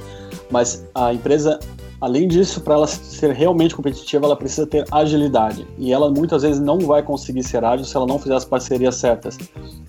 Mas 0.50 0.86
a 0.94 1.14
empresa 1.14 1.60
Além 2.02 2.28
disso, 2.28 2.62
para 2.62 2.76
ela 2.76 2.88
ser 2.88 3.32
realmente 3.32 3.76
competitiva, 3.76 4.26
ela 4.26 4.36
precisa 4.36 4.68
ter 4.68 4.86
agilidade. 4.92 5.66
E 5.78 5.94
ela 5.94 6.12
muitas 6.12 6.44
vezes 6.44 6.60
não 6.60 6.80
vai 6.80 7.02
conseguir 7.02 7.44
ser 7.44 7.64
ágil 7.64 7.86
se 7.86 7.96
ela 7.96 8.06
não 8.06 8.20
fizer 8.20 8.36
as 8.36 8.46
parcerias 8.46 8.96
certas. 8.96 9.38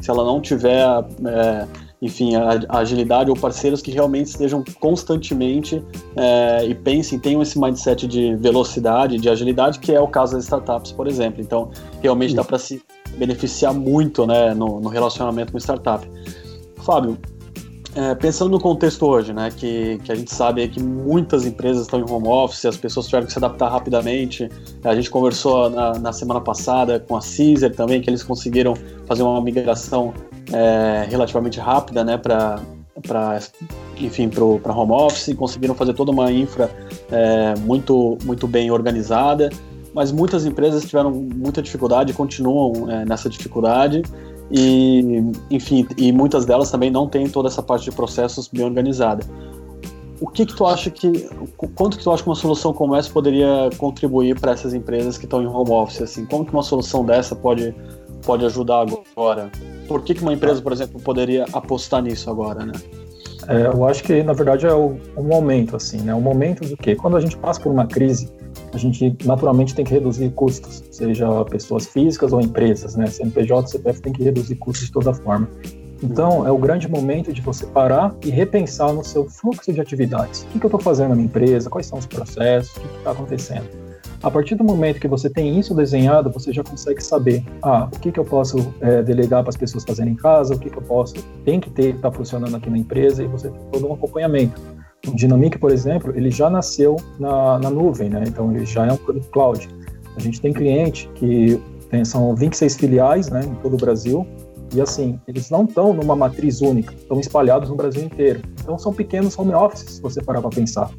Se 0.00 0.11
ela 0.11 0.24
não 0.24 0.40
tiver 0.40 0.87
é, 1.26 1.66
enfim, 2.00 2.35
a, 2.35 2.61
a, 2.68 2.78
agilidade 2.78 3.30
ou 3.30 3.37
parceiros 3.37 3.80
que 3.80 3.90
realmente 3.90 4.26
estejam 4.26 4.62
constantemente 4.80 5.82
é, 6.14 6.66
e 6.66 6.74
pensem, 6.74 7.18
tenham 7.18 7.40
esse 7.40 7.59
mindset 7.59 8.06
de 8.06 8.35
velocidade, 8.37 9.18
de 9.18 9.28
agilidade, 9.28 9.78
que 9.78 9.92
é 9.92 10.00
o 10.00 10.09
caso 10.09 10.35
das 10.35 10.44
startups, 10.44 10.92
por 10.92 11.06
exemplo. 11.09 11.40
Então, 11.40 11.70
realmente 12.02 12.35
dá 12.35 12.44
para 12.44 12.59
se 12.59 12.82
beneficiar 13.16 13.72
muito 13.72 14.26
né, 14.26 14.52
no, 14.54 14.80
no 14.80 14.88
relacionamento 14.88 15.52
com 15.52 15.59
startup. 15.59 16.06
Fábio, 16.78 17.18
é, 17.94 18.14
pensando 18.14 18.50
no 18.50 18.61
contexto 18.61 19.06
hoje, 19.06 19.32
né, 19.32 19.50
que, 19.56 19.98
que 20.04 20.12
a 20.12 20.14
gente 20.14 20.32
sabe 20.32 20.68
que 20.68 20.82
muitas 20.82 21.46
empresas 21.46 21.85
estão 21.85 21.98
em 21.98 22.04
home 22.09 22.28
office, 22.28 22.66
as 22.66 22.76
pessoas 22.76 23.06
tiveram 23.06 23.24
que 23.24 23.32
se 23.32 23.38
adaptar 23.38 23.70
rapidamente. 23.70 24.50
A 24.85 24.94
gente 24.94 25.09
conversou 25.09 25.70
na, 25.70 25.98
na 25.98 26.12
semana 26.12 26.42
passada 26.42 27.00
com 27.00 27.16
a 27.16 27.20
Caesar 27.20 27.70
também, 27.70 28.02
que 28.02 28.11
eles 28.11 28.22
conseguiram 28.22 28.74
fazer 29.06 29.22
uma 29.22 29.40
migração 29.40 30.12
é, 30.52 31.06
relativamente 31.09 31.59
rápida, 31.61 32.04
né, 32.04 32.16
para 32.16 32.61
para 33.06 33.38
enfim 33.98 34.30
para 34.30 34.72
home 34.72 34.92
office 34.92 35.35
conseguiram 35.35 35.74
fazer 35.74 35.92
toda 35.92 36.11
uma 36.11 36.32
infra 36.32 36.70
é, 37.11 37.54
muito 37.61 38.16
muito 38.24 38.48
bem 38.48 38.70
organizada 38.70 39.50
mas 39.92 40.11
muitas 40.11 40.46
empresas 40.46 40.82
tiveram 40.82 41.11
muita 41.11 41.61
dificuldade 41.61 42.14
continuam 42.14 42.90
é, 42.90 43.04
nessa 43.04 43.28
dificuldade 43.28 44.02
e 44.50 45.24
enfim 45.50 45.87
e 45.96 46.12
muitas 46.12 46.44
delas 46.46 46.70
também 46.70 46.90
não 46.90 47.09
têm 47.09 47.28
toda 47.28 47.48
essa 47.48 47.62
parte 47.62 47.85
de 47.85 47.92
processos 47.92 48.48
bem 48.48 48.64
organizada. 48.64 49.24
O 50.20 50.28
que 50.28 50.46
que 50.46 50.54
tu 50.54 50.64
acha 50.64 50.90
que 50.90 51.28
quanto 51.74 51.98
que 51.98 52.04
tu 52.04 52.11
acha 52.11 52.22
que 52.22 52.28
uma 52.28 52.35
solução 52.35 52.72
como 52.72 52.94
essa 52.94 53.11
poderia 53.11 53.68
contribuir 53.76 54.38
para 54.40 54.52
essas 54.52 54.72
empresas 54.72 55.18
que 55.18 55.24
estão 55.24 55.42
em 55.42 55.46
home 55.46 55.70
office 55.70 56.00
assim? 56.00 56.24
Como 56.24 56.44
que 56.44 56.52
uma 56.52 56.62
solução 56.62 57.04
dessa 57.04 57.37
pode 57.37 57.74
pode 58.26 58.44
ajudar 58.44 58.80
agora 58.80 59.50
por 59.86 60.02
que, 60.02 60.14
que 60.14 60.22
uma 60.22 60.32
empresa, 60.32 60.60
por 60.60 60.72
exemplo, 60.72 61.00
poderia 61.00 61.46
apostar 61.52 62.02
nisso 62.02 62.28
agora, 62.28 62.66
né? 62.66 62.72
É, 63.48 63.68
eu 63.68 63.84
acho 63.86 64.02
que, 64.02 64.22
na 64.24 64.32
verdade, 64.32 64.66
é 64.66 64.74
o, 64.74 64.96
um 65.16 65.22
momento, 65.22 65.76
assim, 65.76 65.98
né? 65.98 66.12
O 66.12 66.20
momento 66.20 66.68
do 66.68 66.76
quê? 66.76 66.96
Quando 66.96 67.16
a 67.16 67.20
gente 67.20 67.36
passa 67.36 67.60
por 67.60 67.70
uma 67.70 67.86
crise, 67.86 68.28
a 68.72 68.76
gente 68.76 69.16
naturalmente 69.24 69.74
tem 69.74 69.84
que 69.84 69.92
reduzir 69.92 70.30
custos, 70.30 70.82
seja 70.90 71.44
pessoas 71.44 71.86
físicas 71.86 72.32
ou 72.32 72.40
empresas, 72.40 72.96
né? 72.96 73.06
CNPJ, 73.06 73.68
CPF 73.68 74.02
tem 74.02 74.12
que 74.12 74.24
reduzir 74.24 74.56
custos 74.56 74.88
de 74.88 74.92
toda 74.92 75.14
forma. 75.14 75.48
Então, 76.02 76.46
é 76.46 76.50
o 76.50 76.58
grande 76.58 76.88
momento 76.88 77.32
de 77.32 77.40
você 77.40 77.64
parar 77.66 78.14
e 78.24 78.30
repensar 78.30 78.92
no 78.92 79.04
seu 79.04 79.30
fluxo 79.30 79.72
de 79.72 79.80
atividades. 79.80 80.42
O 80.42 80.46
que, 80.48 80.58
que 80.58 80.66
eu 80.66 80.68
estou 80.68 80.80
fazendo 80.80 81.10
na 81.10 81.14
minha 81.14 81.26
empresa? 81.26 81.70
Quais 81.70 81.86
são 81.86 81.98
os 81.98 82.06
processos? 82.06 82.76
O 82.76 82.80
que 82.80 82.98
está 82.98 83.12
acontecendo? 83.12 83.86
A 84.22 84.31
partir 84.31 84.55
do 84.55 84.64
momento 84.64 84.98
que 84.98 85.09
você 85.09 85.29
tem 85.29 85.59
isso 85.59 85.74
desenhado, 85.74 86.31
você 86.31 86.52
já 86.52 86.64
consegue 86.64 87.02
saber, 87.02 87.44
ah, 87.62 87.88
o 87.92 87.98
que, 87.98 88.11
que 88.11 88.18
eu 88.18 88.24
posso 88.24 88.72
é, 88.81 89.02
delegar 89.02 89.42
para 89.42 89.50
as 89.50 89.57
pessoas 89.57 89.85
fazerem 89.85 90.14
em 90.14 90.16
casa, 90.16 90.55
o 90.55 90.59
que, 90.59 90.70
que 90.70 90.79
eu 90.79 90.83
posso, 90.83 91.14
tem 91.44 91.61
que 91.61 91.70
ter, 91.70 91.94
está 91.94 92.11
funcionando 92.11 92.57
aqui 92.57 92.70
na 92.70 92.79
empresa, 92.79 93.22
e 93.22 93.26
você 93.26 93.50
tem 93.50 93.61
todo 93.70 93.88
um 93.88 93.92
acompanhamento. 93.92 94.61
O 95.07 95.14
Dynamic, 95.14 95.59
por 95.59 95.70
exemplo, 95.70 96.12
ele 96.16 96.31
já 96.31 96.50
nasceu 96.50 96.96
na, 97.20 97.59
na 97.59 97.70
nuvem, 97.70 98.09
né? 98.09 98.24
Então 98.26 98.50
ele 98.50 98.66
já 98.66 98.87
é 98.87 98.92
um 98.92 98.96
produto 98.96 99.29
cloud. 99.31 99.68
A 100.16 100.20
gente 100.20 100.40
tem 100.40 100.52
cliente 100.52 101.09
que 101.14 101.61
tem, 101.90 102.05
são 102.05 102.35
26 102.35 102.76
filiais, 102.76 103.31
né, 103.31 103.44
em 103.44 103.55
todo 103.57 103.74
o 103.74 103.76
Brasil, 103.76 104.26
E 104.74 104.81
assim, 104.81 105.20
eles 105.29 105.48
não 105.48 105.64
estão 105.64 105.92
numa 105.92 106.16
matriz 106.16 106.61
única, 106.61 106.92
estão 106.94 107.20
espalhados 107.20 107.68
no 107.68 107.76
Brasil 107.76 108.02
inteiro. 108.02 108.42
Então 108.61 108.76
são 108.79 108.92
pequenos 108.92 109.38
home 109.38 109.55
offices, 109.55 109.96
se 109.96 110.02
você 110.02 110.20
parar 110.20 110.40
para 110.40 110.50
pensar. 110.50 110.90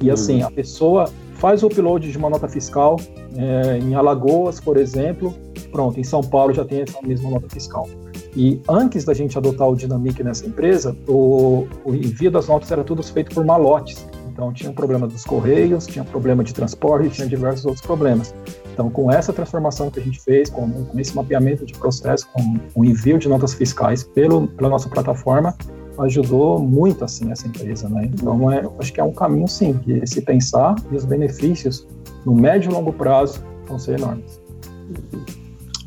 E 0.00 0.10
assim, 0.10 0.42
a 0.42 0.50
pessoa 0.50 1.10
faz 1.46 1.62
o 1.62 1.68
upload 1.68 2.10
de 2.10 2.18
uma 2.18 2.28
nota 2.28 2.48
fiscal 2.48 2.96
é, 3.36 3.78
em 3.78 3.94
Alagoas, 3.94 4.58
por 4.58 4.76
exemplo, 4.76 5.32
pronto, 5.70 6.00
em 6.00 6.02
São 6.02 6.20
Paulo 6.20 6.52
já 6.52 6.64
tem 6.64 6.80
essa 6.80 7.00
mesma 7.02 7.30
nota 7.30 7.48
fiscal. 7.48 7.88
E 8.34 8.60
antes 8.68 9.04
da 9.04 9.14
gente 9.14 9.38
adotar 9.38 9.68
o 9.68 9.76
Dynamic 9.76 10.24
nessa 10.24 10.44
empresa, 10.44 10.96
o, 11.06 11.68
o 11.84 11.94
envio 11.94 12.32
das 12.32 12.48
notas 12.48 12.72
era 12.72 12.82
tudo 12.82 13.00
feito 13.00 13.32
por 13.32 13.44
malotes. 13.44 14.04
Então 14.28 14.52
tinha 14.52 14.72
um 14.72 14.74
problema 14.74 15.06
dos 15.06 15.24
correios, 15.24 15.86
tinha 15.86 16.04
problema 16.04 16.42
de 16.42 16.52
transporte, 16.52 17.10
tinha 17.10 17.28
diversos 17.28 17.64
outros 17.64 17.86
problemas. 17.86 18.34
Então, 18.72 18.90
com 18.90 19.08
essa 19.08 19.32
transformação 19.32 19.88
que 19.88 20.00
a 20.00 20.02
gente 20.02 20.20
fez, 20.20 20.50
com, 20.50 20.68
com 20.68 20.98
esse 20.98 21.14
mapeamento 21.14 21.64
de 21.64 21.74
processo, 21.74 22.26
com 22.32 22.58
o 22.74 22.84
envio 22.84 23.20
de 23.20 23.28
notas 23.28 23.54
fiscais 23.54 24.02
pelo, 24.02 24.48
pela 24.48 24.68
nossa 24.68 24.88
plataforma, 24.88 25.56
ajudou 26.00 26.58
muito 26.58 27.04
assim 27.04 27.30
essa 27.30 27.46
empresa, 27.46 27.88
né? 27.88 28.10
Então, 28.12 28.50
é, 28.50 28.64
acho 28.78 28.92
que 28.92 29.00
é 29.00 29.04
um 29.04 29.12
caminho 29.12 29.48
sim 29.48 29.72
de 29.84 30.06
se 30.06 30.20
pensar 30.22 30.74
e 30.90 30.96
os 30.96 31.04
benefícios 31.04 31.86
no 32.24 32.34
médio 32.34 32.70
e 32.70 32.74
longo 32.74 32.92
prazo 32.92 33.40
vão 33.66 33.78
ser 33.78 33.98
enormes. 33.98 34.40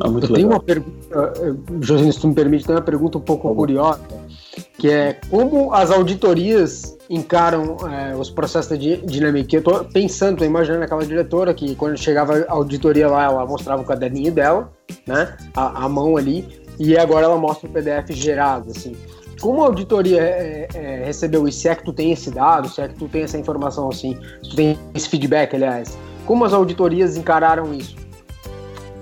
Ah, 0.02 0.08
Eu 0.08 0.14
legal. 0.14 0.34
tenho 0.34 0.48
uma 0.48 0.60
pergunta, 0.60 1.34
José, 1.82 2.12
se 2.12 2.20
tu 2.20 2.28
me 2.30 2.34
permite, 2.34 2.66
tem 2.66 2.76
uma 2.76 2.82
pergunta 2.82 3.18
um 3.18 3.22
pouco 3.22 3.54
curiosa, 3.54 4.00
que 4.78 4.90
é 4.90 5.20
como 5.30 5.74
as 5.74 5.92
auditorias 5.92 6.98
encaram 7.10 7.76
é, 7.90 8.16
os 8.16 8.30
processos 8.30 8.78
de 8.78 8.98
dinâmica. 8.98 9.56
Eu 9.56 9.60
estou 9.60 9.84
pensando, 9.86 10.38
tô 10.38 10.46
imaginando 10.46 10.84
aquela 10.84 11.06
diretora 11.06 11.54
que 11.54 11.76
quando 11.76 11.98
chegava 11.98 12.46
a 12.48 12.54
auditoria 12.54 13.08
lá, 13.10 13.26
ela 13.26 13.46
mostrava 13.46 13.82
o 13.82 13.86
caderninho 13.86 14.32
dela, 14.32 14.72
né, 15.06 15.36
a, 15.56 15.86
a 15.86 15.90
mão 15.90 16.16
ali, 16.16 16.48
e 16.80 16.98
agora 16.98 17.26
ela 17.26 17.38
mostra 17.38 17.68
o 17.68 17.72
PDF 17.72 18.12
gerado, 18.12 18.72
assim. 18.72 18.96
Como 19.40 19.64
a 19.64 19.68
auditoria 19.68 20.22
é, 20.22 20.68
é, 20.74 21.04
recebeu 21.06 21.48
isso? 21.48 21.60
Se 21.60 21.70
é 21.70 21.76
que 21.76 21.84
tu 21.84 21.94
tem 21.94 22.12
esse 22.12 22.30
dado, 22.30 22.70
se 22.70 22.82
é 22.82 22.88
que 22.88 22.96
tu 22.96 23.08
tem 23.08 23.24
essa 23.24 23.38
informação 23.38 23.90
assim, 23.90 24.18
se 24.44 24.50
tu 24.50 24.56
tem 24.56 24.78
esse 24.94 25.08
feedback, 25.08 25.56
aliás, 25.56 25.98
como 26.26 26.46
as 26.46 26.54
auditorias 26.54 27.18
encararam 27.18 27.74
isso? 27.74 27.96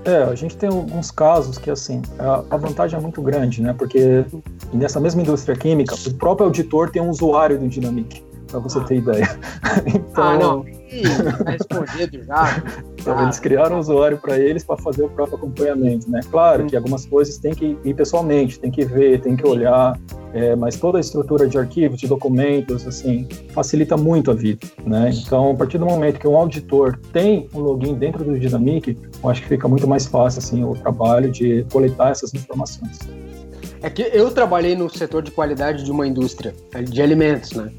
É, 0.05 0.23
a 0.23 0.35
gente 0.35 0.55
tem 0.55 0.69
alguns 0.69 1.11
casos 1.11 1.57
que, 1.57 1.69
assim, 1.69 2.01
a, 2.17 2.55
vantagem 2.55 2.97
é 2.97 3.01
muito 3.01 3.21
grande, 3.21 3.61
né? 3.61 3.73
Porque 3.77 4.23
nessa 4.71 5.01
mesma 5.01 5.21
indústria 5.21 5.53
química, 5.53 5.93
o 5.95 6.13
próprio 6.13 6.45
auditor 6.45 6.89
tem 6.89 7.01
um 7.01 7.09
usuário 7.09 7.59
do 7.59 7.67
Dynamic, 7.67 8.23
para 8.49 8.59
você 8.59 8.79
ter 8.85 8.99
ideia. 8.99 9.37
então, 9.85 10.23
ah, 10.23 10.37
não. 10.37 10.65
Respondido 11.45 12.23
já. 12.23 12.63
Então, 12.99 13.23
eles 13.23 13.39
criaram 13.39 13.77
um 13.77 13.79
usuário 13.79 14.17
para 14.17 14.37
eles 14.37 14.63
para 14.63 14.77
fazer 14.77 15.03
o 15.03 15.09
próprio 15.09 15.37
acompanhamento, 15.37 16.09
né? 16.09 16.21
Claro 16.29 16.63
hum. 16.63 16.67
que 16.67 16.75
algumas 16.75 17.05
coisas 17.05 17.37
tem 17.37 17.53
que 17.53 17.77
ir 17.83 17.93
pessoalmente, 17.93 18.59
tem 18.59 18.71
que 18.71 18.85
ver, 18.85 19.21
tem 19.21 19.35
que 19.35 19.45
olhar, 19.47 19.99
é, 20.33 20.55
mas 20.55 20.77
toda 20.77 20.97
a 20.97 21.01
estrutura 21.01 21.47
de 21.47 21.57
arquivos, 21.57 21.99
de 21.99 22.07
documentos, 22.07 22.85
assim, 22.85 23.27
facilita 23.53 23.95
muito 23.97 24.31
a 24.31 24.33
vida, 24.33 24.67
né? 24.85 25.11
Então, 25.13 25.51
a 25.51 25.55
partir 25.55 25.77
do 25.77 25.85
momento 25.85 26.19
que 26.19 26.27
um 26.27 26.35
auditor 26.35 26.99
tem 27.11 27.49
um 27.53 27.59
login 27.59 27.95
dentro 27.95 28.23
do 28.23 28.37
Dynamic, 28.37 28.97
eu 29.23 29.29
acho 29.29 29.41
que 29.41 29.47
fica 29.47 29.67
muito 29.67 29.87
mais 29.87 30.05
fácil, 30.05 30.39
assim, 30.39 30.63
o 30.63 30.73
trabalho 30.73 31.31
de 31.31 31.65
coletar 31.71 32.11
essas 32.11 32.33
informações. 32.33 32.99
É 33.81 33.89
que 33.89 34.01
eu 34.01 34.31
trabalhei 34.31 34.75
no 34.75 34.89
setor 34.89 35.21
de 35.21 35.31
qualidade 35.31 35.83
de 35.83 35.91
uma 35.91 36.07
indústria 36.07 36.53
de 36.89 37.01
alimentos, 37.01 37.51
né? 37.51 37.71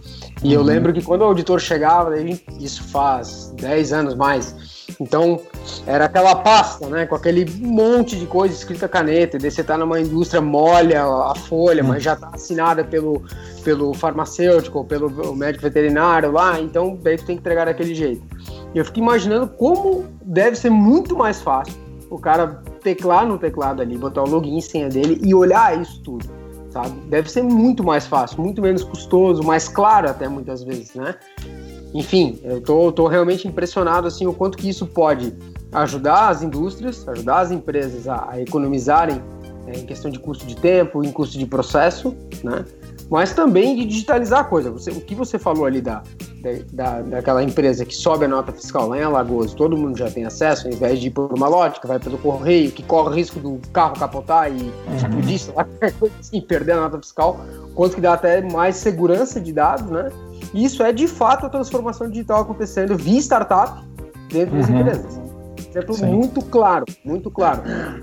E 0.43 0.49
uhum. 0.49 0.55
eu 0.55 0.63
lembro 0.63 0.93
que 0.93 1.03
quando 1.03 1.23
o 1.23 1.25
auditor 1.25 1.61
chegava, 1.61 2.15
isso 2.61 2.83
faz 2.85 3.53
10 3.57 3.93
anos 3.93 4.15
mais, 4.15 4.87
então 5.01 5.41
era 5.87 6.07
aquela 6.07 6.35
pasta, 6.37 6.87
né? 6.87 7.07
Com 7.07 7.15
aquele 7.15 7.45
monte 7.61 8.17
de 8.17 8.27
coisa 8.27 8.55
escrita 8.55 8.87
a 8.87 8.89
caneta, 8.89 9.37
e 9.37 9.41
daí 9.41 9.51
você 9.51 9.63
tá 9.63 9.77
numa 9.77 10.01
indústria, 10.01 10.41
molha 10.41 11.05
a 11.05 11.35
folha, 11.35 11.83
uhum. 11.83 11.91
mas 11.91 12.03
já 12.03 12.17
tá 12.17 12.31
assinada 12.33 12.85
pelo, 12.85 13.23
pelo 13.65 13.93
farmacêutico, 13.95 14.85
pelo 14.85 15.35
médico 15.35 15.63
veterinário 15.63 16.31
lá, 16.31 16.61
então 16.61 16.99
daí 17.03 17.17
tu 17.17 17.25
tem 17.25 17.37
que 17.37 17.41
entregar 17.41 17.67
daquele 17.67 17.95
jeito. 17.95 18.23
E 18.75 18.79
eu 18.79 18.85
fico 18.85 18.99
imaginando 18.99 19.49
como 19.49 20.07
deve 20.23 20.57
ser 20.57 20.71
muito 20.71 21.17
mais 21.17 21.41
fácil 21.41 21.75
o 22.11 22.19
cara 22.19 22.63
teclar 22.83 23.27
no 23.27 23.39
teclado 23.39 23.83
ali, 23.83 23.97
botar 23.97 24.23
o 24.23 24.29
login 24.29 24.59
e 24.59 24.63
senha 24.63 24.89
dele 24.89 25.21
e 25.23 25.35
olhar 25.35 25.79
isso 25.79 26.01
tudo, 26.03 26.25
sabe? 26.79 27.01
Deve 27.09 27.31
ser 27.31 27.43
muito 27.43 27.83
mais 27.83 28.07
fácil, 28.07 28.41
muito 28.41 28.63
menos 28.63 28.85
custoso, 28.85 29.43
mais 29.43 29.69
claro 29.69 30.09
até 30.09 30.29
muitas 30.29 30.63
vezes, 30.63 30.95
né? 30.95 31.17
Enfim, 31.93 32.39
eu 32.45 32.61
tô, 32.61 32.93
tô 32.93 33.09
realmente 33.09 33.49
impressionado 33.49 34.07
assim 34.07 34.27
o 34.27 34.33
quanto 34.33 34.57
que 34.57 34.69
isso 34.69 34.87
pode 34.87 35.35
ajudar 35.73 36.29
as 36.29 36.43
indústrias, 36.43 37.07
ajudar 37.09 37.41
as 37.41 37.51
empresas 37.51 38.07
a, 38.07 38.29
a 38.31 38.41
economizarem 38.41 39.21
é, 39.67 39.79
em 39.79 39.87
questão 39.87 40.11
de 40.11 40.19
custo 40.19 40.47
de 40.47 40.55
tempo, 40.55 41.05
em 41.05 41.11
custo 41.11 41.37
de 41.39 41.47
processo, 41.47 42.15
né? 42.45 42.65
Mas 43.11 43.33
também 43.33 43.77
de 43.77 43.85
digitalizar 43.85 44.41
a 44.41 44.45
coisa. 44.45 44.71
Você, 44.71 44.91
o 44.91 45.01
que 45.01 45.15
você 45.15 45.39
falou 45.39 45.65
ali 45.65 45.81
da, 45.81 46.03
da, 46.73 47.01
daquela 47.03 47.43
empresa 47.43 47.85
que 47.85 47.95
sobe 47.95 48.27
a 48.27 48.29
nota 48.29 48.53
fiscal 48.53 48.89
lá 48.89 48.99
em 48.99 49.03
Alagoas, 49.03 49.55
todo 49.55 49.77
mundo 49.77 49.97
já 49.97 50.11
tem 50.11 50.25
acesso, 50.25 50.69
ao 50.69 50.75
invés 50.75 51.01
de 51.01 51.09
ir 51.09 51.11
por 51.11 51.33
uma 51.33 51.49
lote, 51.49 51.81
que 51.81 51.87
vai 51.87 51.99
pelo 51.99 52.19
correio, 52.19 52.71
que 52.71 52.83
corre 52.83 53.09
o 53.09 53.13
risco 53.13 53.41
do 53.41 53.61
carro 53.73 53.99
capotar 53.99 54.51
e 54.51 54.63
uhum. 54.63 54.97
explodir, 54.97 55.41
coisa 55.99 56.15
assim, 56.21 56.41
perder 56.41 56.73
a 56.73 56.81
nota 56.83 56.99
fiscal, 56.99 57.41
quanto 57.75 57.95
que 57.95 58.01
dá 58.01 58.13
até 58.13 58.43
mais 58.43 58.77
segurança 58.77 59.41
de 59.41 59.53
dados, 59.53 59.91
né? 59.91 60.11
E 60.53 60.65
isso 60.65 60.83
é 60.83 60.93
de 60.93 61.09
fato 61.09 61.47
a 61.47 61.49
transformação 61.49 62.09
digital 62.09 62.43
acontecendo 62.43 62.97
via 62.97 63.19
startup 63.21 63.83
dentro 64.31 64.57
das 64.57 64.69
uhum. 64.69 64.81
empresas. 64.81 65.28
Exemplo 65.79 65.95
Sim. 65.95 66.07
muito 66.07 66.43
claro, 66.43 66.85
muito 67.05 67.31
claro. 67.31 67.63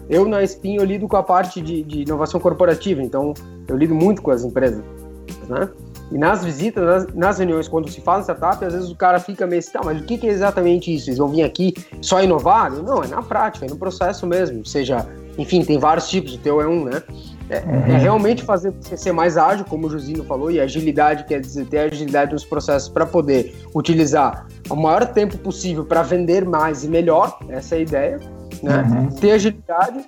Eu 0.10 0.26
na 0.26 0.44
Spin 0.44 0.76
eu 0.76 0.86
lido 0.86 1.08
com 1.08 1.18
a 1.18 1.24
parte 1.24 1.62
de, 1.62 1.84
de 1.84 2.02
inovação 2.04 2.40
corporativa, 2.40 3.02
então 3.02 3.34
eu 3.68 3.76
lido 3.76 3.94
muito 3.94 4.22
com 4.22 4.32
as 4.32 4.44
empresas, 4.44 4.84
né? 5.50 5.70
E 6.12 6.18
nas 6.18 6.46
visitas, 6.46 6.86
nas, 6.86 7.14
nas, 7.16 7.38
reuniões, 7.40 7.68
quando 7.68 7.90
se 7.90 8.00
fala 8.00 8.20
em 8.20 8.24
startup, 8.24 8.64
às 8.64 8.74
vezes 8.74 8.92
o 8.92 8.96
cara 8.96 9.20
fica 9.20 9.48
meio 9.48 9.60
assim, 9.60 9.72
tá, 9.72 9.82
mas 9.84 10.00
o 10.00 10.04
que, 10.04 10.20
que 10.20 10.28
é 10.28 10.30
exatamente 10.30 10.94
isso? 10.94 11.10
Eles 11.10 11.18
vão 11.18 11.30
vir 11.30 11.44
aqui 11.44 11.74
só 12.00 12.22
inovar? 12.22 12.72
Não, 12.72 13.04
é 13.04 13.08
na 13.08 13.24
prática, 13.24 13.66
é 13.66 13.70
no 13.70 13.76
processo 13.76 14.28
mesmo. 14.28 14.64
Seja, 14.66 15.06
enfim, 15.36 15.66
tem 15.66 15.80
vários 15.80 16.08
tipos, 16.08 16.36
o 16.36 16.38
teu 16.38 16.62
é 16.62 16.68
um, 16.68 16.86
né? 16.86 17.02
É, 17.50 17.58
é 17.58 17.62
uhum. 17.62 17.96
é, 17.96 17.98
realmente 17.98 18.44
fazer 18.44 18.72
você 18.72 18.96
ser 18.96 19.12
mais 19.14 19.36
ágil, 19.36 19.66
como 19.66 19.88
o 19.88 19.90
Josino 19.90 20.24
falou, 20.24 20.52
e 20.52 20.60
agilidade 20.60 21.26
quer 21.26 21.42
dizer 21.42 21.66
ter 21.66 21.80
agilidade 21.80 22.34
nos 22.34 22.46
processos 22.46 22.90
para 22.90 23.06
poder 23.06 23.56
utilizar 23.74 24.48
o 24.70 24.76
maior 24.76 25.06
tempo 25.08 25.38
possível 25.38 25.86
para 25.86 26.02
vender 26.02 26.46
mais 26.46 26.84
e 26.84 26.88
melhor, 26.88 27.38
essa 27.50 27.76
é 27.76 27.78
a 27.78 27.82
ideia, 27.82 28.20
né? 28.62 28.82
Uhum. 28.82 29.10
Ter 29.12 29.32
agilidade 29.32 30.06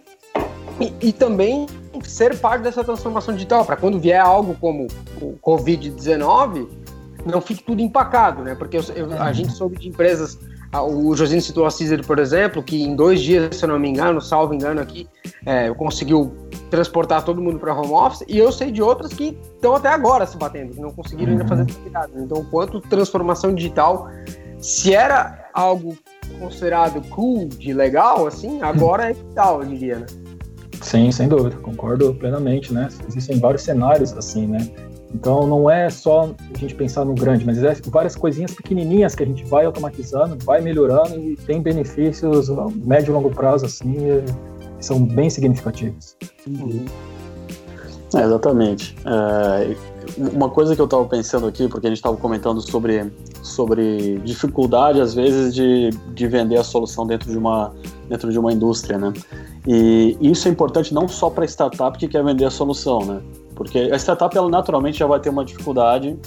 e, 0.79 0.93
e, 1.07 1.13
também 1.13 1.67
ser 2.03 2.37
parte 2.37 2.61
dessa 2.61 2.83
transformação 2.83 3.33
digital, 3.33 3.65
para 3.65 3.75
quando 3.75 3.99
vier 3.99 4.21
algo 4.21 4.55
como 4.59 4.87
o 5.21 5.37
Covid-19, 5.43 6.67
não 7.25 7.41
fique 7.41 7.63
tudo 7.63 7.81
empacado, 7.81 8.43
né? 8.43 8.55
Porque 8.55 8.77
eu, 8.77 8.83
eu, 8.95 9.21
a 9.21 9.33
gente 9.33 9.51
soube 9.51 9.77
de 9.77 9.89
empresas 9.89 10.37
o 10.73 11.15
Josino 11.15 11.41
citou 11.41 11.65
a 11.65 11.71
Caesar, 11.71 12.05
por 12.05 12.19
exemplo, 12.19 12.61
que 12.61 12.83
em 12.83 12.95
dois 12.95 13.21
dias, 13.21 13.55
se 13.55 13.63
eu 13.63 13.69
não 13.69 13.79
me 13.79 13.89
engano, 13.89 14.21
salvo 14.21 14.53
engano 14.53 14.81
aqui, 14.81 15.07
é, 15.45 15.73
conseguiu 15.73 16.33
transportar 16.69 17.23
todo 17.23 17.41
mundo 17.41 17.57
para 17.57 17.73
home 17.73 17.93
office, 17.93 18.23
e 18.27 18.37
eu 18.37 18.51
sei 18.51 18.71
de 18.71 18.81
outras 18.81 19.13
que 19.13 19.37
estão 19.55 19.75
até 19.75 19.87
agora 19.87 20.25
se 20.25 20.37
batendo, 20.37 20.73
que 20.73 20.81
não 20.81 20.91
conseguiram 20.91 21.33
uhum. 21.33 21.39
ainda 21.39 21.47
fazer 21.47 21.61
atividade. 21.63 22.11
Então, 22.17 22.45
quanto 22.45 22.81
transformação 22.81 23.53
digital, 23.55 24.09
se 24.67 24.93
era 24.93 25.49
algo 25.53 25.97
considerado 26.41 27.01
cool, 27.07 27.47
de 27.47 27.71
legal, 27.71 28.27
assim, 28.27 28.61
agora 28.61 29.11
é 29.11 29.13
vital, 29.13 29.63
eu 29.63 29.69
diria, 29.69 29.99
né? 29.99 30.05
Sim, 30.81 31.09
sem 31.09 31.29
dúvida, 31.29 31.55
concordo 31.55 32.13
plenamente, 32.13 32.73
né? 32.73 32.89
Existem 33.07 33.39
vários 33.39 33.61
cenários 33.61 34.11
assim, 34.11 34.45
né? 34.45 34.69
Então 35.15 35.47
não 35.47 35.71
é 35.71 35.89
só 35.89 36.35
a 36.53 36.57
gente 36.57 36.75
pensar 36.75 37.05
no 37.05 37.13
grande, 37.13 37.45
mas 37.45 37.63
é 37.63 37.77
várias 37.85 38.17
coisinhas 38.17 38.53
pequenininhas 38.53 39.15
que 39.15 39.23
a 39.23 39.25
gente 39.25 39.45
vai 39.45 39.63
automatizando, 39.63 40.37
vai 40.43 40.59
melhorando 40.59 41.17
e 41.17 41.37
tem 41.37 41.61
benefícios 41.61 42.49
a 42.49 42.67
médio 42.75 43.11
e 43.11 43.13
longo 43.13 43.29
prazo 43.29 43.65
assim, 43.65 43.93
que 44.79 44.85
são 44.85 45.01
bem 45.01 45.29
significativos. 45.29 46.17
Uhum. 46.45 46.85
É, 48.13 48.21
exatamente. 48.21 48.97
É, 49.05 49.96
uma 50.17 50.49
coisa 50.49 50.75
que 50.75 50.81
eu 50.81 50.85
estava 50.85 51.05
pensando 51.05 51.47
aqui, 51.47 51.67
porque 51.67 51.87
a 51.87 51.89
gente 51.89 51.97
estava 51.97 52.17
comentando 52.17 52.61
sobre, 52.61 53.11
sobre 53.43 54.19
dificuldade 54.19 54.99
às 54.99 55.13
vezes 55.13 55.53
de, 55.53 55.89
de 56.13 56.27
vender 56.27 56.57
a 56.57 56.63
solução 56.63 57.05
dentro 57.05 57.29
de 57.29 57.37
uma 57.37 57.73
dentro 58.09 58.31
de 58.31 58.39
uma 58.39 58.51
indústria, 58.53 58.97
né? 58.97 59.13
E 59.67 60.17
isso 60.21 60.47
é 60.47 60.51
importante 60.51 60.93
não 60.93 61.07
só 61.07 61.29
para 61.29 61.43
a 61.43 61.47
startup 61.47 61.97
que 61.97 62.07
quer 62.07 62.23
vender 62.23 62.45
a 62.45 62.49
solução, 62.49 62.99
né? 63.05 63.21
Porque 63.53 63.79
a 63.79 63.95
startup, 63.97 64.35
ela 64.37 64.49
naturalmente 64.49 64.99
já 64.99 65.07
vai 65.07 65.19
ter 65.19 65.29
uma 65.29 65.43
dificuldade, 65.43 66.17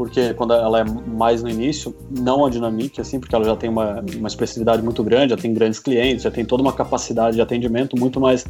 porque 0.00 0.32
quando 0.32 0.54
ela 0.54 0.80
é 0.80 0.84
mais 0.84 1.42
no 1.42 1.50
início, 1.50 1.94
não 2.10 2.46
a 2.46 2.48
Dynamic, 2.48 2.98
assim, 3.02 3.20
porque 3.20 3.34
ela 3.34 3.44
já 3.44 3.54
tem 3.54 3.68
uma, 3.68 4.02
uma 4.16 4.28
expressividade 4.28 4.82
muito 4.82 5.04
grande, 5.04 5.28
já 5.28 5.36
tem 5.36 5.52
grandes 5.52 5.78
clientes, 5.78 6.22
já 6.22 6.30
tem 6.30 6.42
toda 6.42 6.62
uma 6.62 6.72
capacidade 6.72 7.36
de 7.36 7.42
atendimento 7.42 7.98
muito 7.98 8.18
mais, 8.18 8.46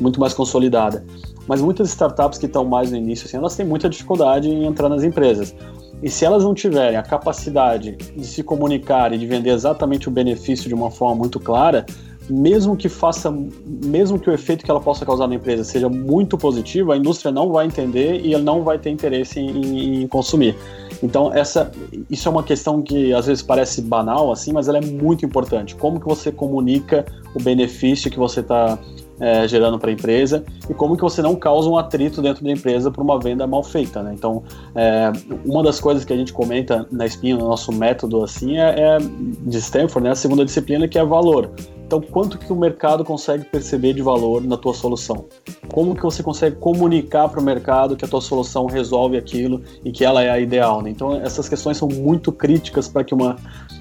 muito 0.00 0.20
mais 0.20 0.32
consolidada. 0.32 1.04
Mas 1.48 1.60
muitas 1.60 1.88
startups 1.88 2.38
que 2.38 2.46
estão 2.46 2.64
mais 2.64 2.92
no 2.92 2.96
início, 2.96 3.26
assim, 3.26 3.36
elas 3.36 3.56
têm 3.56 3.66
muita 3.66 3.88
dificuldade 3.88 4.48
em 4.48 4.64
entrar 4.64 4.88
nas 4.88 5.02
empresas. 5.02 5.52
E 6.00 6.08
se 6.08 6.24
elas 6.24 6.44
não 6.44 6.54
tiverem 6.54 6.96
a 6.96 7.02
capacidade 7.02 7.96
de 7.96 8.24
se 8.24 8.44
comunicar 8.44 9.12
e 9.12 9.18
de 9.18 9.26
vender 9.26 9.50
exatamente 9.50 10.06
o 10.06 10.10
benefício 10.12 10.68
de 10.68 10.74
uma 10.74 10.88
forma 10.88 11.16
muito 11.16 11.40
clara, 11.40 11.84
mesmo 12.30 12.76
que 12.76 12.88
faça, 12.88 13.28
mesmo 13.66 14.20
que 14.20 14.30
o 14.30 14.32
efeito 14.32 14.64
que 14.64 14.70
ela 14.70 14.80
possa 14.80 15.04
causar 15.04 15.26
na 15.26 15.34
empresa 15.34 15.64
seja 15.64 15.88
muito 15.88 16.38
positivo, 16.38 16.92
a 16.92 16.96
indústria 16.96 17.32
não 17.32 17.50
vai 17.50 17.66
entender 17.66 18.20
e 18.24 18.34
ela 18.34 18.44
não 18.44 18.62
vai 18.62 18.78
ter 18.78 18.90
interesse 18.90 19.40
em, 19.40 20.02
em 20.02 20.06
consumir. 20.06 20.56
Então 21.02 21.32
essa, 21.34 21.70
isso 22.08 22.28
é 22.28 22.30
uma 22.30 22.42
questão 22.42 22.80
que 22.80 23.12
às 23.12 23.26
vezes 23.26 23.42
parece 23.42 23.82
banal 23.82 24.30
assim, 24.30 24.52
mas 24.52 24.68
ela 24.68 24.78
é 24.78 24.80
muito 24.80 25.26
importante. 25.26 25.74
Como 25.74 25.98
que 25.98 26.06
você 26.06 26.30
comunica 26.30 27.04
o 27.34 27.42
benefício 27.42 28.10
que 28.10 28.18
você 28.18 28.40
está 28.40 28.78
é, 29.20 29.46
gerando 29.46 29.78
para 29.78 29.90
a 29.90 29.92
empresa 29.92 30.44
e 30.68 30.74
como 30.74 30.96
que 30.96 31.02
você 31.02 31.22
não 31.22 31.34
causa 31.34 31.68
um 31.68 31.76
atrito 31.76 32.20
dentro 32.22 32.44
da 32.44 32.50
empresa 32.50 32.90
por 32.90 33.02
uma 33.02 33.18
venda 33.18 33.46
mal 33.46 33.62
feita, 33.62 34.02
né? 34.02 34.12
Então, 34.14 34.42
é, 34.74 35.12
uma 35.44 35.62
das 35.62 35.80
coisas 35.80 36.04
que 36.04 36.12
a 36.12 36.16
gente 36.16 36.32
comenta 36.32 36.86
na 36.90 37.06
Espinha, 37.06 37.36
no 37.36 37.48
nosso 37.48 37.72
método 37.72 38.22
assim, 38.22 38.58
é, 38.58 38.78
é 38.78 38.98
de 38.98 39.58
Stanford, 39.58 40.04
né? 40.04 40.10
A 40.12 40.16
segunda 40.16 40.44
disciplina 40.44 40.88
que 40.88 40.98
é 40.98 41.04
valor. 41.04 41.50
Então, 41.92 42.00
quanto 42.00 42.38
que 42.38 42.50
o 42.50 42.56
mercado 42.56 43.04
consegue 43.04 43.44
perceber 43.44 43.92
de 43.92 44.00
valor 44.00 44.42
na 44.42 44.56
tua 44.56 44.72
solução? 44.72 45.26
Como 45.70 45.94
que 45.94 46.02
você 46.02 46.22
consegue 46.22 46.56
comunicar 46.56 47.28
para 47.28 47.38
o 47.38 47.42
mercado 47.42 47.94
que 47.96 48.02
a 48.02 48.08
tua 48.08 48.22
solução 48.22 48.64
resolve 48.64 49.18
aquilo 49.18 49.60
e 49.84 49.92
que 49.92 50.02
ela 50.02 50.22
é 50.22 50.30
a 50.30 50.40
ideal? 50.40 50.80
Né? 50.80 50.88
Então, 50.88 51.14
essas 51.20 51.50
questões 51.50 51.76
são 51.76 51.88
muito 51.88 52.32
críticas 52.32 52.88
para 52.88 53.04
que 53.04 53.12
uma, 53.12 53.36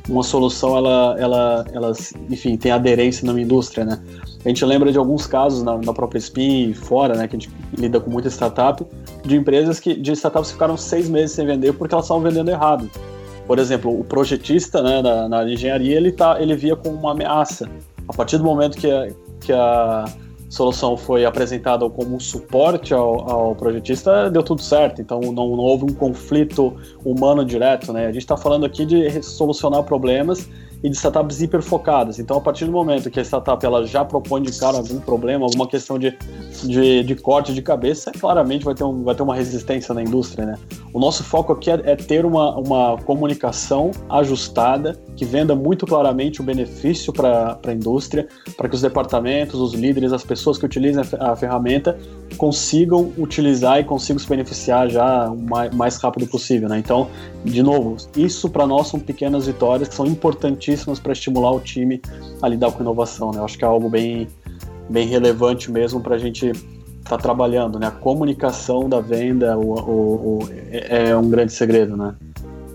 uma 0.09 0.23
solução 0.23 0.77
ela, 0.77 1.15
ela, 1.19 1.65
ela, 1.71 1.93
enfim, 2.29 2.57
tenha 2.57 2.75
aderência 2.75 3.25
numa 3.25 3.39
indústria, 3.39 3.85
né? 3.85 3.99
A 4.43 4.47
gente 4.47 4.65
lembra 4.65 4.91
de 4.91 4.97
alguns 4.97 5.27
casos 5.27 5.61
na, 5.61 5.77
na 5.77 5.93
própria 5.93 6.17
Spin 6.17 6.69
e 6.69 6.73
fora, 6.73 7.15
né, 7.15 7.27
que 7.27 7.35
a 7.35 7.39
gente 7.39 7.51
lida 7.77 7.99
com 7.99 8.09
muita 8.09 8.27
startup, 8.29 8.83
de 9.23 9.35
empresas 9.35 9.79
que, 9.79 9.93
de 9.93 10.11
startups 10.13 10.49
que 10.49 10.53
ficaram 10.53 10.75
seis 10.75 11.07
meses 11.07 11.31
sem 11.33 11.45
vender 11.45 11.73
porque 11.73 11.93
elas 11.93 12.05
estavam 12.05 12.23
vendendo 12.23 12.49
errado. 12.49 12.89
Por 13.45 13.59
exemplo, 13.59 13.99
o 13.99 14.03
projetista 14.03 14.81
né, 14.81 15.01
na, 15.01 15.29
na 15.29 15.49
engenharia, 15.49 15.95
ele, 15.95 16.11
tá, 16.11 16.41
ele 16.41 16.55
via 16.55 16.75
como 16.75 16.95
uma 16.95 17.11
ameaça. 17.11 17.69
A 18.07 18.13
partir 18.13 18.37
do 18.37 18.43
momento 18.43 18.77
que 18.77 18.89
a, 18.89 19.07
que 19.39 19.53
a 19.53 20.05
solução 20.51 20.97
foi 20.97 21.23
apresentada 21.23 21.89
como 21.89 22.19
suporte 22.19 22.93
ao, 22.93 23.29
ao 23.29 23.55
projetista, 23.55 24.29
deu 24.29 24.43
tudo 24.43 24.61
certo. 24.61 25.01
Então 25.01 25.21
não, 25.21 25.31
não 25.31 25.63
houve 25.63 25.85
um 25.85 25.93
conflito 25.93 26.75
humano 27.05 27.45
direto. 27.45 27.93
Né? 27.93 28.05
A 28.05 28.11
gente 28.11 28.23
está 28.23 28.35
falando 28.35 28.65
aqui 28.65 28.85
de 28.85 29.23
solucionar 29.23 29.81
problemas 29.83 30.49
e 30.83 30.89
de 30.89 30.95
startups 30.95 31.41
hiperfocadas. 31.41 32.19
Então, 32.19 32.37
a 32.37 32.41
partir 32.41 32.65
do 32.65 32.71
momento 32.71 33.09
que 33.09 33.19
a 33.19 33.23
startup 33.23 33.63
ela 33.65 33.85
já 33.85 34.03
propõe 34.03 34.41
de 34.41 34.51
cara 34.57 34.77
algum 34.77 34.99
problema, 34.99 35.45
alguma 35.45 35.67
questão 35.67 35.99
de, 35.99 36.17
de, 36.63 37.03
de 37.03 37.15
corte 37.15 37.53
de 37.53 37.61
cabeça, 37.61 38.11
claramente 38.11 38.65
vai 38.65 38.73
ter, 38.73 38.83
um, 38.83 39.03
vai 39.03 39.13
ter 39.13 39.23
uma 39.23 39.35
resistência 39.35 39.93
na 39.93 40.01
indústria. 40.01 40.45
Né? 40.45 40.57
O 40.93 40.99
nosso 40.99 41.23
foco 41.23 41.53
aqui 41.53 41.69
é, 41.69 41.81
é 41.83 41.95
ter 41.95 42.25
uma, 42.25 42.57
uma 42.57 42.97
comunicação 43.03 43.91
ajustada 44.09 44.99
que 45.15 45.25
venda 45.25 45.55
muito 45.55 45.85
claramente 45.85 46.41
o 46.41 46.43
benefício 46.43 47.13
para 47.13 47.59
a 47.65 47.73
indústria, 47.73 48.27
para 48.57 48.67
que 48.67 48.75
os 48.75 48.81
departamentos, 48.81 49.59
os 49.59 49.73
líderes, 49.73 50.11
as 50.11 50.23
pessoas 50.23 50.57
que 50.57 50.65
utilizam 50.65 51.03
a 51.19 51.35
ferramenta 51.35 51.97
consigam 52.37 53.11
utilizar 53.17 53.79
e 53.79 53.83
consigam 53.83 54.19
se 54.19 54.27
beneficiar 54.27 54.89
já 54.89 55.29
o 55.29 55.39
mais, 55.39 55.73
mais 55.73 55.97
rápido 55.97 56.27
possível. 56.27 56.67
Né? 56.67 56.79
Então, 56.79 57.07
de 57.43 57.63
novo, 57.63 57.97
isso 58.15 58.49
para 58.49 58.67
nós 58.67 58.87
são 58.87 58.99
pequenas 58.99 59.47
vitórias 59.47 59.89
que 59.89 59.95
são 59.95 60.05
importantíssimas 60.05 60.99
para 60.99 61.11
estimular 61.11 61.51
o 61.51 61.59
time 61.59 62.01
a 62.41 62.47
lidar 62.47 62.71
com 62.71 62.81
inovação. 62.81 63.31
Né? 63.31 63.39
Eu 63.39 63.45
acho 63.45 63.57
que 63.57 63.63
é 63.63 63.67
algo 63.67 63.89
bem, 63.89 64.27
bem 64.89 65.07
relevante 65.07 65.71
mesmo 65.71 65.99
para 66.01 66.15
a 66.15 66.19
gente 66.19 66.47
estar 66.47 66.63
tá 67.03 67.17
trabalhando. 67.17 67.79
Né? 67.79 67.87
A 67.87 67.91
comunicação 67.91 68.87
da 68.87 68.99
venda 68.99 69.57
o, 69.57 69.73
o, 69.73 70.39
o, 70.39 70.49
é, 70.71 71.09
é 71.09 71.17
um 71.17 71.29
grande 71.29 71.51
segredo. 71.51 71.97
Né? 71.97 72.15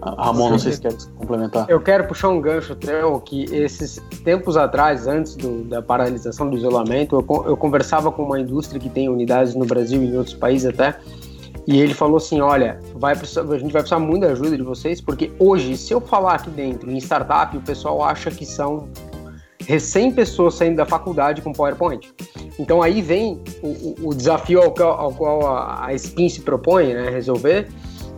Ramon, 0.03 0.51
não 0.51 0.59
sei 0.59 0.73
se 0.73 0.81
quer 0.81 0.95
complementar. 1.17 1.67
Eu 1.69 1.81
quero 1.81 2.07
puxar 2.07 2.29
um 2.29 2.41
gancho 2.41 2.75
teu 2.75 3.21
que 3.21 3.45
esses 3.55 4.01
tempos 4.25 4.57
atrás, 4.57 5.07
antes 5.07 5.35
do, 5.35 5.65
da 5.65 5.83
paralisação 5.83 6.49
do 6.49 6.57
isolamento, 6.57 7.17
eu, 7.17 7.45
eu 7.47 7.57
conversava 7.57 8.13
com 8.13 8.23
uma 8.23 8.39
indústria 8.39 8.81
que 8.81 8.89
tem 8.89 9.09
unidades 9.09 9.55
no 9.55 9.65
Brasil 9.65 10.03
e 10.03 10.07
em 10.07 10.17
outros 10.17 10.35
países 10.35 10.69
até, 10.69 10.97
e 11.67 11.81
ele 11.81 11.95
falou 11.95 12.17
assim: 12.17 12.41
olha, 12.41 12.79
vai 12.95 13.17
precisar, 13.17 13.43
a 13.43 13.59
gente 13.59 13.73
vai 13.73 13.83
precisar 13.83 13.99
muito 13.99 14.23
da 14.23 14.33
ajuda 14.33 14.57
de 14.57 14.63
vocês, 14.63 15.01
porque 15.01 15.33
hoje, 15.39 15.77
se 15.77 15.93
eu 15.93 16.01
falar 16.01 16.35
aqui 16.35 16.51
dentro 16.51 16.91
em 16.91 16.97
startup, 16.99 17.57
o 17.57 17.61
pessoal 17.61 18.03
acha 18.03 18.31
que 18.31 18.47
são 18.47 18.89
recém 19.67 20.13
pessoas 20.13 20.55
saindo 20.55 20.77
da 20.77 20.87
faculdade 20.87 21.43
com 21.43 21.53
PowerPoint. 21.53 22.13
Então 22.59 22.81
aí 22.81 23.03
vem 23.03 23.43
o, 23.63 24.09
o 24.11 24.15
desafio 24.15 24.63
ao 24.63 24.71
qual, 24.73 25.01
ao 25.01 25.13
qual 25.13 25.47
a, 25.47 25.87
a 25.87 25.95
Spin 25.95 26.29
se 26.29 26.41
propõe, 26.43 26.95
né, 26.95 27.11
resolver, 27.11 27.69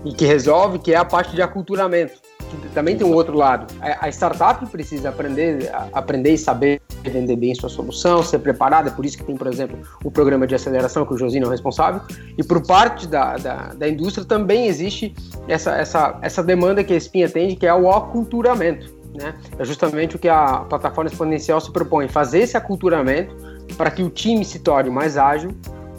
e 0.05 0.13
que 0.13 0.27
resolve, 0.27 0.79
que 0.79 0.93
é 0.93 0.97
a 0.97 1.05
parte 1.05 1.35
de 1.35 1.41
aculturamento. 1.41 2.21
Que 2.49 2.69
também 2.71 2.97
tem 2.97 3.07
um 3.07 3.13
outro 3.13 3.37
lado. 3.37 3.67
A 3.81 4.09
startup 4.09 4.65
precisa 4.67 5.11
aprender, 5.11 5.71
aprender 5.93 6.33
e 6.33 6.39
saber 6.39 6.81
vender 7.09 7.37
bem 7.37 7.55
sua 7.55 7.69
solução, 7.69 8.23
ser 8.23 8.39
preparada, 8.39 8.89
é 8.89 8.93
por 8.93 9.05
isso 9.05 9.17
que 9.17 9.25
tem, 9.25 9.37
por 9.37 9.47
exemplo, 9.47 9.79
o 10.05 10.11
programa 10.11 10.47
de 10.47 10.55
aceleração 10.55 11.05
que 11.05 11.15
o 11.15 11.19
Josino 11.19 11.47
é 11.47 11.49
o 11.49 11.51
responsável. 11.51 12.01
E 12.37 12.43
por 12.43 12.65
parte 12.67 13.07
da, 13.07 13.37
da, 13.37 13.57
da 13.75 13.89
indústria 13.89 14.25
também 14.25 14.67
existe 14.67 15.15
essa, 15.47 15.77
essa, 15.77 16.19
essa 16.23 16.43
demanda 16.43 16.85
que 16.85 16.93
a 16.93 16.97
Spin 16.97 17.25
atende, 17.25 17.57
que 17.57 17.67
é 17.67 17.75
o 17.75 17.91
aculturamento. 17.91 18.97
Né? 19.15 19.35
É 19.59 19.65
justamente 19.65 20.17
o 20.17 20.19
que 20.19 20.29
a 20.29 20.61
plataforma 20.69 21.11
exponencial 21.11 21.61
se 21.61 21.73
propõe, 21.73 22.09
fazer 22.09 22.41
esse 22.41 22.57
aculturamento 22.57 23.35
para 23.77 23.91
que 23.91 24.03
o 24.03 24.11
time 24.11 24.45
se 24.45 24.61
torne 24.61 24.91
mais 24.91 25.17
ágil, 25.17 25.51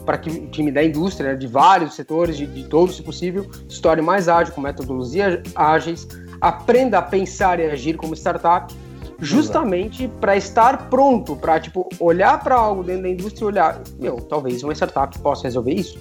para 0.06 0.18
que 0.18 0.30
o 0.30 0.48
time 0.48 0.72
da 0.72 0.84
indústria, 0.84 1.32
né, 1.32 1.36
de 1.36 1.46
vários 1.46 1.94
setores, 1.94 2.36
de, 2.36 2.48
de 2.48 2.64
todos, 2.64 2.96
se 2.96 3.04
possível, 3.04 3.46
se 3.68 3.80
torne 3.82 4.02
mais 4.02 4.28
ágil, 4.28 4.54
com 4.54 4.62
metodologias 4.62 5.40
ágeis, 5.56 6.08
aprenda 6.42 6.98
a 6.98 7.02
pensar 7.02 7.60
e 7.60 7.70
agir 7.70 7.96
como 7.96 8.16
startup, 8.16 8.74
justamente 9.22 10.08
para 10.20 10.36
estar 10.36 10.90
pronto, 10.90 11.36
para 11.36 11.60
tipo 11.60 11.90
olhar 12.00 12.42
para 12.44 12.56
algo 12.56 12.84
dentro 12.84 13.04
da 13.04 13.10
indústria 13.10 13.44
e 13.44 13.48
olhar, 13.48 13.82
meu, 14.00 14.18
talvez 14.18 14.64
uma 14.64 14.74
startup 14.74 15.18
possa 15.20 15.44
resolver 15.44 15.74
isso. 15.74 15.98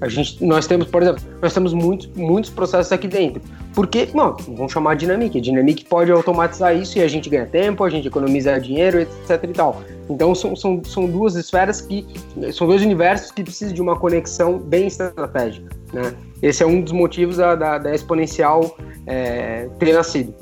A 0.00 0.08
gente, 0.08 0.44
nós 0.44 0.66
temos, 0.66 0.88
por 0.88 1.02
exemplo, 1.02 1.22
nós 1.40 1.54
temos 1.54 1.72
muitos, 1.72 2.08
muitos 2.16 2.50
processos 2.50 2.92
aqui 2.92 3.06
dentro. 3.06 3.40
Porque, 3.74 4.08
não, 4.12 4.36
vamos 4.48 4.72
chamar 4.72 4.94
de 4.94 5.06
Dynamic. 5.06 5.38
A 5.38 5.40
Dynamic 5.40 5.84
pode 5.84 6.10
automatizar 6.10 6.76
isso 6.76 6.98
e 6.98 7.02
a 7.02 7.08
gente 7.08 7.30
ganha 7.30 7.46
tempo, 7.46 7.82
a 7.84 7.90
gente 7.90 8.08
economiza 8.08 8.58
dinheiro, 8.58 9.00
etc 9.00 9.42
e 9.44 9.48
tal. 9.48 9.82
Então 10.08 10.34
são, 10.34 10.54
são, 10.54 10.82
são 10.84 11.06
duas 11.06 11.34
esferas 11.36 11.80
que. 11.80 12.06
São 12.52 12.66
dois 12.66 12.82
universos 12.82 13.30
que 13.30 13.42
precisam 13.42 13.72
de 13.72 13.80
uma 13.80 13.98
conexão 13.98 14.58
bem 14.58 14.86
estratégica. 14.86 15.68
Né? 15.92 16.12
Esse 16.42 16.62
é 16.62 16.66
um 16.66 16.80
dos 16.80 16.92
motivos 16.92 17.36
da, 17.36 17.54
da, 17.54 17.78
da 17.78 17.94
exponencial 17.94 18.76
é, 19.06 19.68
ter 19.78 19.92
nascido. 19.92 20.34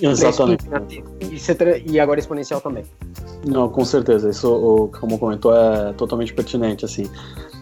Exatamente. 0.00 0.64
E, 1.20 1.92
e 1.92 2.00
agora 2.00 2.20
exponencial 2.20 2.60
também. 2.60 2.84
Não, 3.46 3.68
com 3.68 3.84
certeza. 3.84 4.30
Isso, 4.30 4.90
como 5.00 5.18
comentou, 5.18 5.54
é 5.54 5.92
totalmente 5.92 6.32
pertinente. 6.34 6.84
Assim, 6.84 7.08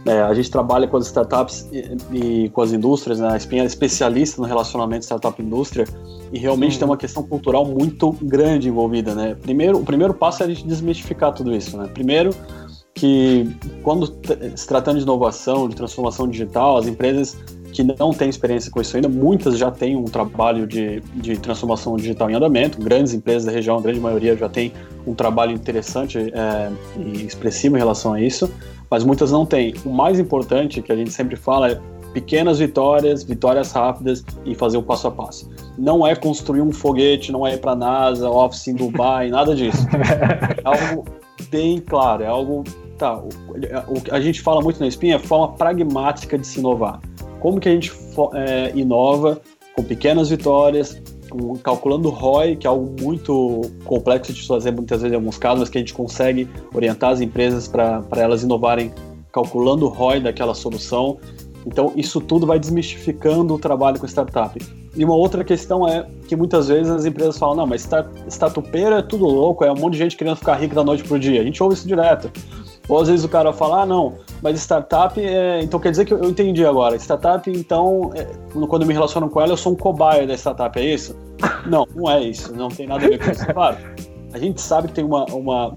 é, 0.04 0.20
a 0.20 0.32
gente 0.34 0.50
trabalha 0.50 0.86
com 0.86 0.96
as 0.96 1.06
startups 1.06 1.68
e, 1.72 2.44
e, 2.44 2.48
com 2.50 2.62
as 2.62 2.72
indústrias, 2.72 3.18
né? 3.18 3.28
A 3.32 3.36
Espinha 3.36 3.62
é 3.62 3.66
especialista 3.66 4.40
no 4.40 4.46
relacionamento 4.46 5.04
startup-indústria 5.04 5.86
e 6.32 6.38
realmente 6.38 6.78
tem 6.78 6.86
uma 6.86 6.96
questão 6.96 7.22
cultural 7.22 7.64
muito 7.64 8.12
grande 8.22 8.68
envolvida, 8.68 9.14
né? 9.14 9.36
Primeiro, 9.40 9.78
o 9.78 9.84
primeiro 9.84 10.14
passo 10.14 10.42
é 10.42 10.46
a 10.46 10.48
gente 10.48 10.66
desmistificar 10.66 11.32
tudo 11.32 11.54
isso, 11.54 11.76
né? 11.76 11.88
Primeiro, 11.92 12.30
que 12.94 13.54
quando 13.82 14.06
se 14.54 14.66
tratando 14.66 14.96
de 14.96 15.02
inovação, 15.02 15.68
de 15.68 15.76
transformação 15.76 16.26
digital, 16.28 16.78
as 16.78 16.86
empresas 16.86 17.36
que 17.76 17.84
não 17.84 18.10
têm 18.10 18.30
experiência 18.30 18.70
com 18.70 18.80
isso 18.80 18.96
ainda, 18.96 19.06
muitas 19.06 19.58
já 19.58 19.70
têm 19.70 19.96
um 19.96 20.04
trabalho 20.04 20.66
de, 20.66 21.00
de 21.14 21.36
transformação 21.36 21.94
digital 21.96 22.30
em 22.30 22.34
andamento, 22.34 22.80
grandes 22.80 23.12
empresas 23.12 23.44
da 23.44 23.52
região, 23.52 23.76
a 23.76 23.80
grande 23.82 24.00
maioria 24.00 24.34
já 24.34 24.48
tem 24.48 24.72
um 25.06 25.14
trabalho 25.14 25.52
interessante 25.52 26.18
é, 26.18 26.70
e 26.98 27.26
expressivo 27.26 27.76
em 27.76 27.78
relação 27.78 28.14
a 28.14 28.20
isso, 28.20 28.50
mas 28.90 29.04
muitas 29.04 29.30
não 29.30 29.44
têm. 29.44 29.74
O 29.84 29.90
mais 29.90 30.18
importante 30.18 30.80
que 30.80 30.90
a 30.90 30.96
gente 30.96 31.10
sempre 31.12 31.36
fala 31.36 31.70
é 31.70 31.80
pequenas 32.14 32.60
vitórias, 32.60 33.22
vitórias 33.22 33.70
rápidas 33.72 34.24
e 34.46 34.54
fazer 34.54 34.78
o 34.78 34.82
passo 34.82 35.08
a 35.08 35.10
passo. 35.10 35.50
Não 35.76 36.06
é 36.06 36.16
construir 36.16 36.62
um 36.62 36.72
foguete, 36.72 37.30
não 37.30 37.46
é 37.46 37.54
ir 37.54 37.58
para 37.58 37.72
a 37.72 37.76
NASA, 37.76 38.30
office 38.30 38.68
em 38.68 38.74
Dubai, 38.74 39.28
nada 39.30 39.54
disso. 39.54 39.86
É 39.92 40.60
algo 40.64 41.04
bem 41.50 41.78
claro, 41.78 42.22
é 42.22 42.26
algo 42.26 42.64
tá, 42.96 43.22
a 44.10 44.20
gente 44.20 44.40
fala 44.40 44.62
muito 44.62 44.80
na 44.80 44.86
espinha, 44.86 45.16
é 45.16 45.18
forma 45.18 45.52
pragmática 45.52 46.38
de 46.38 46.46
se 46.46 46.58
inovar. 46.58 47.00
Como 47.46 47.60
que 47.60 47.68
a 47.68 47.72
gente 47.72 47.92
é, 48.34 48.72
inova 48.74 49.40
com 49.76 49.84
pequenas 49.84 50.30
vitórias, 50.30 51.00
com, 51.30 51.56
calculando 51.56 52.08
ROI, 52.08 52.56
que 52.56 52.66
é 52.66 52.70
algo 52.70 52.92
muito 53.00 53.70
complexo 53.84 54.32
de 54.32 54.44
fazer 54.44 54.72
muitas 54.72 55.02
vezes 55.02 55.12
em 55.12 55.14
alguns 55.14 55.38
casos, 55.38 55.60
mas 55.60 55.68
que 55.68 55.78
a 55.78 55.80
gente 55.80 55.94
consegue 55.94 56.48
orientar 56.74 57.12
as 57.12 57.20
empresas 57.20 57.68
para 57.68 58.02
elas 58.16 58.42
inovarem 58.42 58.92
calculando 59.32 59.86
o 59.86 59.88
ROI 59.88 60.18
daquela 60.18 60.56
solução. 60.56 61.18
Então, 61.64 61.92
isso 61.94 62.20
tudo 62.20 62.48
vai 62.48 62.58
desmistificando 62.58 63.54
o 63.54 63.58
trabalho 63.60 64.00
com 64.00 64.06
startup. 64.06 64.60
E 64.96 65.04
uma 65.04 65.14
outra 65.14 65.44
questão 65.44 65.86
é 65.86 66.04
que 66.26 66.34
muitas 66.34 66.66
vezes 66.66 66.90
as 66.90 67.04
empresas 67.04 67.38
falam: 67.38 67.54
não, 67.54 67.66
mas 67.68 67.88
startupeira 68.26 68.98
é 68.98 69.02
tudo 69.02 69.24
louco, 69.24 69.64
é 69.64 69.70
um 69.70 69.76
monte 69.76 69.92
de 69.92 70.00
gente 70.00 70.16
querendo 70.16 70.34
ficar 70.34 70.56
rico 70.56 70.74
da 70.74 70.82
noite 70.82 71.04
para 71.04 71.16
o 71.16 71.20
dia. 71.20 71.42
A 71.42 71.44
gente 71.44 71.62
ouve 71.62 71.76
isso 71.76 71.86
direto. 71.86 72.28
Ou 72.88 73.00
às 73.00 73.08
vezes 73.08 73.24
o 73.24 73.28
cara 73.28 73.52
fala, 73.52 73.82
ah, 73.82 73.86
não, 73.86 74.14
mas 74.42 74.58
startup, 74.60 75.20
é... 75.20 75.60
então 75.62 75.80
quer 75.80 75.90
dizer 75.90 76.04
que 76.04 76.14
eu 76.14 76.24
entendi 76.24 76.64
agora. 76.64 76.96
Startup, 76.96 77.50
então, 77.50 78.12
é... 78.14 78.26
quando 78.66 78.82
eu 78.82 78.88
me 78.88 78.94
relaciono 78.94 79.28
com 79.28 79.40
ela, 79.40 79.52
eu 79.52 79.56
sou 79.56 79.72
um 79.72 79.76
cobaia 79.76 80.26
da 80.26 80.34
startup, 80.34 80.78
é 80.78 80.94
isso? 80.94 81.16
Não, 81.66 81.86
não 81.94 82.10
é 82.10 82.22
isso, 82.22 82.54
não 82.54 82.68
tem 82.68 82.86
nada 82.86 83.04
a 83.04 83.08
ver 83.08 83.18
com 83.18 83.30
isso. 83.30 83.44
Claro, 83.46 83.76
a 84.32 84.38
gente 84.38 84.60
sabe 84.60 84.88
que 84.88 84.94
tem 84.94 85.04
uma, 85.04 85.24
uma 85.26 85.76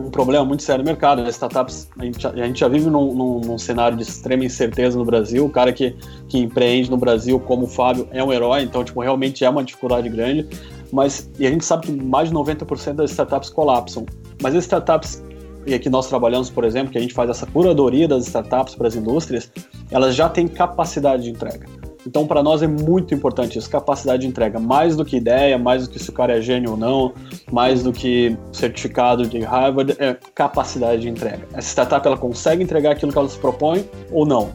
um 0.00 0.10
problema 0.10 0.44
muito 0.44 0.62
sério 0.62 0.82
no 0.82 0.88
mercado. 0.88 1.22
As 1.22 1.30
startups, 1.30 1.88
a 1.98 2.04
gente, 2.04 2.26
a 2.26 2.46
gente 2.46 2.60
já 2.60 2.68
vive 2.68 2.88
num, 2.88 3.14
num, 3.14 3.40
num, 3.40 3.58
cenário 3.58 3.96
de 3.96 4.02
extrema 4.02 4.44
incerteza 4.44 4.98
no 4.98 5.04
Brasil. 5.04 5.44
O 5.44 5.50
cara 5.50 5.72
que, 5.72 5.94
que 6.28 6.38
empreende 6.38 6.90
no 6.90 6.96
Brasil, 6.96 7.38
como 7.38 7.64
o 7.64 7.68
Fábio, 7.68 8.08
é 8.10 8.22
um 8.22 8.32
herói, 8.32 8.62
então, 8.62 8.82
tipo, 8.82 9.00
realmente 9.00 9.44
é 9.44 9.50
uma 9.50 9.62
dificuldade 9.62 10.08
grande. 10.08 10.48
Mas, 10.92 11.30
e 11.38 11.46
a 11.46 11.50
gente 11.50 11.64
sabe 11.64 11.86
que 11.86 11.92
mais 11.92 12.28
de 12.30 12.34
90% 12.34 12.94
das 12.94 13.10
startups 13.10 13.50
colapsam. 13.50 14.06
Mas 14.42 14.54
as 14.54 14.64
startups, 14.64 15.22
e 15.66 15.74
aqui 15.74 15.90
nós 15.90 16.08
trabalhamos, 16.08 16.50
por 16.50 16.64
exemplo, 16.64 16.90
que 16.90 16.98
a 16.98 17.00
gente 17.00 17.14
faz 17.14 17.30
essa 17.30 17.46
curadoria 17.46 18.08
das 18.08 18.26
startups 18.26 18.74
para 18.74 18.88
as 18.88 18.96
indústrias, 18.96 19.50
elas 19.90 20.14
já 20.14 20.28
têm 20.28 20.48
capacidade 20.48 21.24
de 21.24 21.30
entrega. 21.30 21.66
Então, 22.06 22.26
para 22.26 22.42
nós 22.42 22.62
é 22.62 22.66
muito 22.66 23.14
importante 23.14 23.58
isso, 23.58 23.68
capacidade 23.68 24.22
de 24.22 24.28
entrega, 24.28 24.58
mais 24.58 24.96
do 24.96 25.04
que 25.04 25.16
ideia, 25.16 25.58
mais 25.58 25.86
do 25.86 25.92
que 25.92 25.98
se 25.98 26.08
o 26.08 26.12
cara 26.12 26.38
é 26.38 26.40
gênio 26.40 26.72
ou 26.72 26.76
não, 26.76 27.12
mais 27.52 27.82
do 27.82 27.92
que 27.92 28.36
certificado 28.52 29.26
de 29.26 29.40
Harvard, 29.40 29.94
é 29.98 30.16
capacidade 30.34 31.02
de 31.02 31.08
entrega. 31.08 31.46
Essa 31.52 31.68
startup 31.68 32.06
ela 32.06 32.16
consegue 32.16 32.62
entregar 32.62 32.92
aquilo 32.92 33.12
que 33.12 33.18
ela 33.18 33.28
se 33.28 33.38
propõe 33.38 33.84
ou 34.10 34.24
não. 34.24 34.50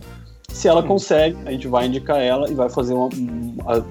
Se 0.49 0.67
ela 0.67 0.81
consegue, 0.81 1.37
a 1.45 1.51
gente 1.51 1.67
vai 1.67 1.85
indicar 1.85 2.17
ela 2.17 2.49
e 2.49 2.53
vai 2.53 2.69
fazer 2.69 2.93
uma, 2.93 3.09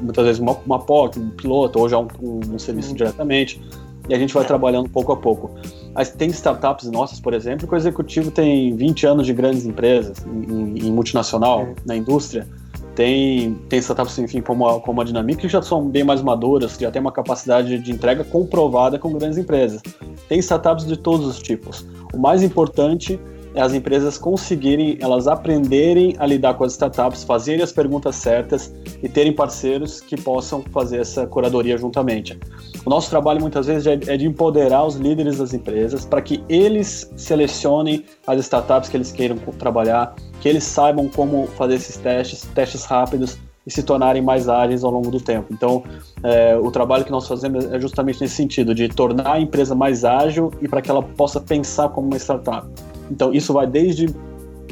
muitas 0.01 0.25
vezes 0.25 0.41
uma, 0.41 0.57
uma 0.65 0.79
POC, 0.79 1.19
um 1.19 1.31
piloto 1.31 1.79
ou 1.79 1.89
já 1.89 1.99
um, 1.99 2.09
um, 2.23 2.59
serviço 2.59 2.95
diretamente. 2.95 3.61
E 4.09 4.15
a 4.15 4.19
gente 4.19 4.35
vai 4.35 4.45
trabalhando 4.45 4.89
pouco 4.89 5.13
a 5.13 5.17
pouco. 5.17 5.51
Mas 5.95 6.11
tem 6.11 6.29
startups 6.31 6.91
nossas, 6.91 7.21
por 7.21 7.33
exemplo, 7.33 7.67
que 7.67 7.75
o 7.75 7.77
executivo 7.77 8.31
tem 8.31 8.77
20 8.77 9.07
anos 9.07 9.27
de 9.27 9.33
grandes 9.33 9.65
empresas, 9.65 10.19
em, 10.27 10.79
em 10.87 10.93
multinacional, 10.93 11.63
é. 11.63 11.75
na 11.87 11.97
indústria 11.97 12.47
tem, 12.95 13.55
tem 13.69 13.81
startups, 13.81 14.19
enfim, 14.19 14.41
como 14.41 14.69
a, 14.69 14.81
como 14.81 15.01
a 15.01 15.05
Dinamic, 15.05 15.41
que 15.41 15.49
já 15.49 15.61
são 15.61 15.89
bem 15.89 16.05
mais 16.05 16.23
maduras, 16.23 16.77
que 16.77 16.85
já 16.85 16.91
tem 16.91 17.01
uma 17.01 17.13
capacidade 17.13 17.79
de 17.79 17.93
entrega 17.93 18.23
comprovada 18.25 18.99
com 18.99 19.13
grandes 19.13 19.37
empresas. 19.37 19.83
Tem 20.29 20.39
startups 20.39 20.87
de 20.87 20.97
todos 20.97 21.27
os 21.27 21.39
tipos. 21.39 21.85
O 22.13 22.19
mais 22.19 22.43
importante 22.43 23.19
é 23.55 23.61
as 23.61 23.73
empresas 23.73 24.19
conseguirem, 24.19 24.99
elas 25.01 25.29
aprenderem 25.29 26.15
a 26.19 26.27
lidar 26.27 26.55
com 26.55 26.65
as 26.65 26.73
startups, 26.73 27.23
fazerem 27.23 27.63
as 27.63 27.73
perguntas 27.73 28.17
certas 28.17 28.75
e 29.03 29.09
terem 29.09 29.33
parceiros 29.33 30.01
que 30.01 30.21
possam 30.21 30.63
fazer 30.73 31.01
essa 31.01 31.27
curadoria 31.27 31.79
juntamente. 31.79 32.39
O 32.85 32.91
nosso 32.91 33.09
trabalho 33.09 33.41
muitas 33.41 33.67
vezes 33.67 33.87
é, 33.87 33.93
é 34.13 34.17
de 34.17 34.27
empoderar 34.27 34.85
os 34.85 34.97
líderes 34.97 35.39
das 35.39 35.55
empresas 35.55 36.05
para 36.05 36.21
que 36.21 36.43
eles 36.49 37.11
selecionem 37.17 38.05
as 38.27 38.41
startups 38.41 38.89
que 38.89 38.97
eles 38.97 39.13
queiram 39.13 39.37
trabalhar, 39.59 40.15
que 40.41 40.49
eles 40.49 40.65
saibam 40.65 41.09
como 41.09 41.47
fazer 41.49 41.77
esses 41.77 41.97
testes, 41.97 42.43
testes 42.55 42.85
rápidos 42.85 43.39
e 43.67 43.71
se 43.71 43.83
tornarem 43.83 44.21
mais 44.21 44.49
ágeis 44.49 44.85
ao 44.85 44.91
longo 44.91 45.11
do 45.11 45.21
tempo. 45.21 45.47
Então, 45.51 45.83
é, 46.23 46.57
o 46.57 46.71
trabalho 46.71 47.05
que 47.05 47.11
nós 47.11 47.27
fazemos 47.27 47.65
é 47.73 47.81
justamente 47.81 48.21
nesse 48.21 48.35
sentido, 48.35 48.75
de 48.75 48.89
tornar 48.89 49.33
a 49.35 49.41
empresa 49.41 49.75
mais 49.75 50.05
ágil 50.05 50.53
e 50.61 50.69
para 50.69 50.83
que 50.83 50.91
ela 50.91 51.03
possa 51.03 51.41
pensar 51.41 51.89
como 51.89 52.09
uma 52.09 52.17
startup. 52.17 52.67
Então, 53.11 53.33
isso 53.33 53.53
vai 53.53 53.67
desde 53.67 54.15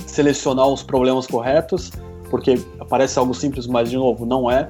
selecionar 0.07 0.67
os 0.69 0.83
problemas 0.83 1.27
corretos, 1.27 1.91
porque 2.31 2.59
parece 2.89 3.19
algo 3.19 3.35
simples, 3.35 3.67
mas, 3.67 3.91
de 3.91 3.97
novo, 3.97 4.25
não 4.25 4.51
é. 4.51 4.69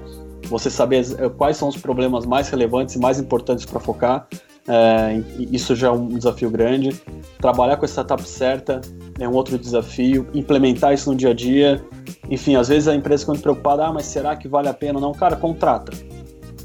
Você 0.49 0.69
saber 0.69 1.05
é, 1.19 1.29
quais 1.29 1.57
são 1.57 1.69
os 1.69 1.77
problemas 1.77 2.27
mais 2.27 2.49
relevantes 2.49 2.95
e 2.97 2.99
mais 2.99 3.19
importantes 3.19 3.65
para 3.65 3.79
focar, 3.79 4.27
é, 4.69 5.21
isso 5.51 5.75
já 5.75 5.89
é 5.89 5.91
um 5.91 6.09
desafio 6.09 6.51
grande. 6.51 7.01
Trabalhar 7.41 7.77
com 7.77 7.85
a 7.85 7.89
startup 7.89 8.23
certa 8.29 8.81
é 9.19 9.29
um 9.29 9.33
outro 9.33 9.59
desafio. 9.59 10.27
Implementar 10.35 10.95
isso 10.95 11.11
no 11.11 11.17
dia 11.17 11.31
a 11.31 11.35
dia. 11.35 11.85
Enfim, 12.31 12.57
às 12.57 12.69
vezes 12.69 12.89
a 12.89 12.95
empresa 12.95 13.21
fica 13.23 13.33
muito 13.33 13.43
preocupada: 13.43 13.87
ah, 13.87 13.93
mas 13.93 14.07
será 14.07 14.37
que 14.37 14.49
vale 14.49 14.69
a 14.69 14.75
pena? 14.75 15.01
Não, 15.01 15.13
cara, 15.13 15.37
contrata. 15.37 15.93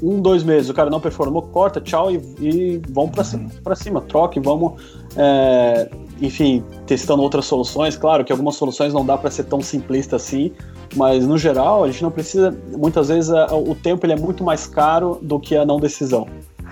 Um, 0.00 0.20
dois 0.20 0.44
meses, 0.44 0.70
o 0.70 0.74
cara 0.74 0.88
não 0.88 1.00
performou, 1.00 1.42
corta, 1.42 1.80
tchau 1.80 2.08
e, 2.12 2.22
e 2.40 2.82
vamos 2.88 3.10
para 3.10 3.24
cima, 3.24 3.50
pra 3.64 3.74
cima, 3.74 4.00
troque, 4.00 4.38
vamos, 4.38 4.80
é, 5.16 5.90
enfim, 6.20 6.64
testando 6.86 7.22
outras 7.22 7.46
soluções. 7.46 7.96
Claro 7.96 8.24
que 8.24 8.32
algumas 8.32 8.56
soluções 8.56 8.92
não 8.92 9.04
dá 9.04 9.16
para 9.16 9.30
ser 9.30 9.44
tão 9.44 9.60
simplista 9.60 10.16
assim, 10.16 10.52
mas 10.96 11.26
no 11.26 11.38
geral 11.38 11.84
a 11.84 11.90
gente 11.90 12.02
não 12.02 12.10
precisa. 12.10 12.56
Muitas 12.76 13.08
vezes 13.08 13.30
o 13.50 13.74
tempo 13.74 14.04
ele 14.06 14.14
é 14.14 14.16
muito 14.16 14.42
mais 14.44 14.66
caro 14.66 15.18
do 15.22 15.38
que 15.38 15.56
a 15.56 15.64
não 15.64 15.78
decisão. 15.78 16.26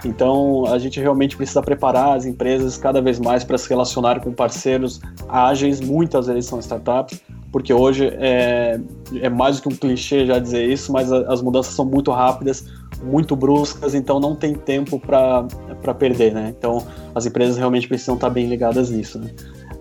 Então, 0.05 0.67
a 0.67 0.79
gente 0.79 1.01
realmente 1.01 1.37
precisa 1.37 1.63
preparar 1.63 2.17
as 2.17 2.27
empresas 2.27 2.77
cada 2.77 3.01
vez 3.01 3.19
mais 3.19 3.45
para 3.45 3.57
se 3.57 3.69
relacionar 3.69 4.21
com 4.21 4.33
parceiros 4.33 5.01
ágeis, 5.29 5.81
muitas 5.81 6.27
vezes 6.27 6.47
são 6.47 6.59
startups, 6.59 7.21
porque 7.51 7.73
hoje 7.73 8.09
é, 8.19 8.79
é 9.15 9.29
mais 9.29 9.57
do 9.57 9.63
que 9.63 9.69
um 9.69 9.77
clichê 9.77 10.27
já 10.27 10.39
dizer 10.39 10.69
isso, 10.69 10.93
mas 10.93 11.11
as 11.11 11.41
mudanças 11.41 11.75
são 11.75 11.85
muito 11.85 12.11
rápidas, 12.11 12.67
muito 13.03 13.37
bruscas, 13.37 13.95
então 13.95 14.19
não 14.19 14.35
tem 14.35 14.55
tempo 14.55 14.99
para 14.99 15.95
perder, 15.95 16.33
né? 16.33 16.55
Então, 16.57 16.87
as 17.15 17.27
empresas 17.27 17.57
realmente 17.57 17.89
precisam 17.89 18.15
estar 18.15 18.31
bem 18.31 18.47
ligadas 18.47 18.91
nisso, 18.91 19.19
né? 19.19 19.31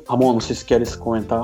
Ramon, 0.08 0.34
não 0.34 0.40
sei 0.40 0.56
se 0.56 0.64
queres 0.64 0.96
comentar. 0.96 1.42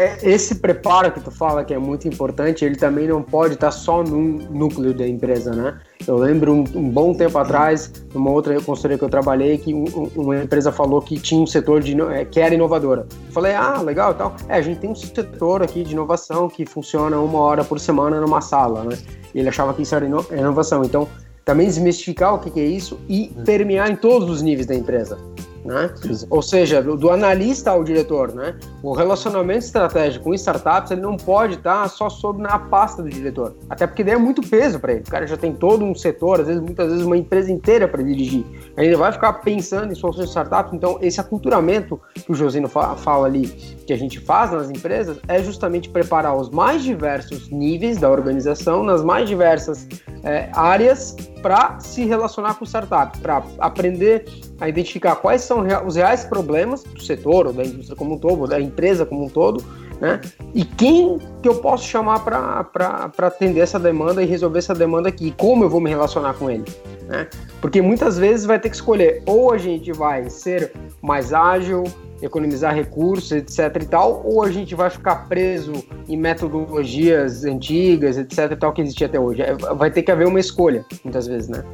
É, 0.00 0.16
esse 0.22 0.54
preparo 0.54 1.12
que 1.12 1.20
tu 1.20 1.30
fala 1.30 1.62
que 1.62 1.74
é 1.74 1.78
muito 1.78 2.08
importante, 2.08 2.64
ele 2.64 2.74
também 2.74 3.06
não 3.06 3.22
pode 3.22 3.52
estar 3.52 3.70
só 3.70 4.02
num 4.02 4.38
núcleo 4.50 4.94
da 4.94 5.06
empresa, 5.06 5.54
né? 5.54 5.78
Eu 6.08 6.16
lembro 6.16 6.54
um, 6.54 6.64
um 6.74 6.88
bom 6.88 7.12
tempo 7.12 7.36
atrás, 7.36 7.92
numa 8.14 8.30
outra 8.30 8.54
consultoria 8.62 8.96
que 8.96 9.04
eu 9.04 9.10
trabalhei, 9.10 9.58
que 9.58 9.74
um, 9.74 9.84
uma 10.16 10.42
empresa 10.42 10.72
falou 10.72 11.02
que 11.02 11.20
tinha 11.20 11.38
um 11.38 11.46
setor 11.46 11.82
de, 11.82 12.00
é, 12.00 12.24
que 12.24 12.40
era 12.40 12.54
inovadora. 12.54 13.06
Eu 13.26 13.32
falei, 13.32 13.52
ah, 13.52 13.82
legal 13.82 14.14
tal. 14.14 14.34
É, 14.48 14.54
a 14.54 14.62
gente 14.62 14.80
tem 14.80 14.88
um 14.88 14.94
setor 14.94 15.62
aqui 15.62 15.84
de 15.84 15.92
inovação 15.92 16.48
que 16.48 16.64
funciona 16.64 17.20
uma 17.20 17.40
hora 17.40 17.62
por 17.62 17.78
semana 17.78 18.22
numa 18.22 18.40
sala, 18.40 18.84
né? 18.84 18.96
E 19.34 19.40
ele 19.40 19.50
achava 19.50 19.74
que 19.74 19.82
isso 19.82 19.94
era 19.94 20.06
inovação. 20.06 20.82
Então, 20.82 21.06
também 21.44 21.66
desmistificar 21.66 22.34
o 22.34 22.38
que, 22.38 22.50
que 22.50 22.60
é 22.60 22.64
isso 22.64 22.98
e 23.06 23.34
permear 23.44 23.90
em 23.90 23.96
todos 23.96 24.30
os 24.30 24.40
níveis 24.40 24.66
da 24.66 24.74
empresa. 24.74 25.18
Né? 25.64 25.92
Ou 26.30 26.40
seja, 26.40 26.82
do 26.82 27.10
analista 27.10 27.70
ao 27.70 27.84
diretor, 27.84 28.32
né? 28.34 28.56
O 28.82 28.94
relacionamento 28.94 29.66
estratégico 29.66 30.24
com 30.24 30.34
startups 30.34 30.90
ele 30.90 31.02
não 31.02 31.18
pode 31.18 31.56
estar 31.56 31.86
só 31.88 32.08
sobre 32.08 32.42
na 32.42 32.58
pasta 32.58 33.02
do 33.02 33.10
diretor, 33.10 33.54
até 33.68 33.86
porque 33.86 34.02
daí 34.02 34.14
é 34.14 34.18
muito 34.18 34.40
peso 34.40 34.80
para 34.80 34.92
ele. 34.92 35.02
O 35.06 35.10
cara 35.10 35.26
já 35.26 35.36
tem 35.36 35.52
todo 35.52 35.84
um 35.84 35.94
setor, 35.94 36.40
às 36.40 36.46
vezes 36.46 36.62
muitas 36.62 36.88
vezes 36.88 37.04
uma 37.04 37.16
empresa 37.16 37.52
inteira 37.52 37.86
para 37.86 38.02
dirigir. 38.02 38.44
Ele 38.76 38.96
vai 38.96 39.12
ficar 39.12 39.34
pensando 39.34 39.92
em 39.92 39.94
soluções 39.94 40.26
de 40.26 40.30
startups. 40.30 40.72
Então 40.72 40.98
esse 41.02 41.20
aculturamento 41.20 42.00
que 42.14 42.32
o 42.32 42.34
Josino 42.34 42.68
fala 42.68 43.26
ali, 43.26 43.54
que 43.90 43.94
a 43.94 43.98
gente 43.98 44.20
faz 44.20 44.52
nas 44.52 44.70
empresas, 44.70 45.18
é 45.26 45.42
justamente 45.42 45.88
preparar 45.88 46.36
os 46.36 46.48
mais 46.48 46.84
diversos 46.84 47.50
níveis 47.50 47.98
da 47.98 48.08
organização, 48.08 48.84
nas 48.84 49.02
mais 49.02 49.28
diversas 49.28 49.88
é, 50.22 50.48
áreas 50.52 51.16
para 51.42 51.80
se 51.80 52.04
relacionar 52.04 52.54
com 52.54 52.64
startups, 52.64 53.18
para 53.18 53.42
aprender 53.58 54.26
a 54.60 54.68
identificar 54.68 55.16
quais 55.16 55.42
são 55.42 55.66
os 55.84 55.96
reais 55.96 56.24
problemas 56.24 56.84
do 56.84 57.02
setor, 57.02 57.48
ou 57.48 57.52
da 57.52 57.64
indústria 57.64 57.96
como 57.96 58.14
um 58.14 58.18
todo, 58.18 58.42
ou 58.42 58.46
da 58.46 58.60
empresa 58.60 59.04
como 59.04 59.24
um 59.24 59.28
todo, 59.28 59.60
né? 60.00 60.20
E 60.54 60.64
quem 60.64 61.18
que 61.42 61.48
eu 61.48 61.56
posso 61.56 61.86
chamar 61.86 62.20
para 62.20 63.10
atender 63.18 63.60
essa 63.60 63.78
demanda 63.78 64.22
e 64.22 64.26
resolver 64.26 64.58
essa 64.58 64.74
demanda 64.74 65.08
aqui? 65.08 65.34
Como 65.36 65.64
eu 65.64 65.68
vou 65.68 65.80
me 65.80 65.90
relacionar 65.90 66.34
com 66.34 66.50
ele? 66.50 66.64
Né? 67.06 67.28
Porque 67.60 67.82
muitas 67.82 68.16
vezes 68.16 68.46
vai 68.46 68.58
ter 68.58 68.70
que 68.70 68.76
escolher 68.76 69.22
ou 69.26 69.52
a 69.52 69.58
gente 69.58 69.92
vai 69.92 70.30
ser 70.30 70.72
mais 71.02 71.32
ágil, 71.32 71.84
economizar 72.22 72.74
recursos, 72.74 73.32
etc 73.32 73.82
e 73.82 73.86
tal, 73.86 74.22
ou 74.24 74.42
a 74.42 74.50
gente 74.50 74.74
vai 74.74 74.90
ficar 74.90 75.28
preso 75.28 75.72
em 76.08 76.16
metodologias 76.16 77.44
antigas, 77.44 78.16
etc 78.16 78.52
e 78.52 78.56
tal, 78.56 78.72
que 78.72 78.82
existia 78.82 79.06
até 79.06 79.18
hoje. 79.18 79.42
É, 79.42 79.54
vai 79.54 79.90
ter 79.90 80.02
que 80.02 80.10
haver 80.10 80.26
uma 80.26 80.40
escolha, 80.40 80.84
muitas 81.04 81.26
vezes, 81.26 81.48
né? 81.48 81.64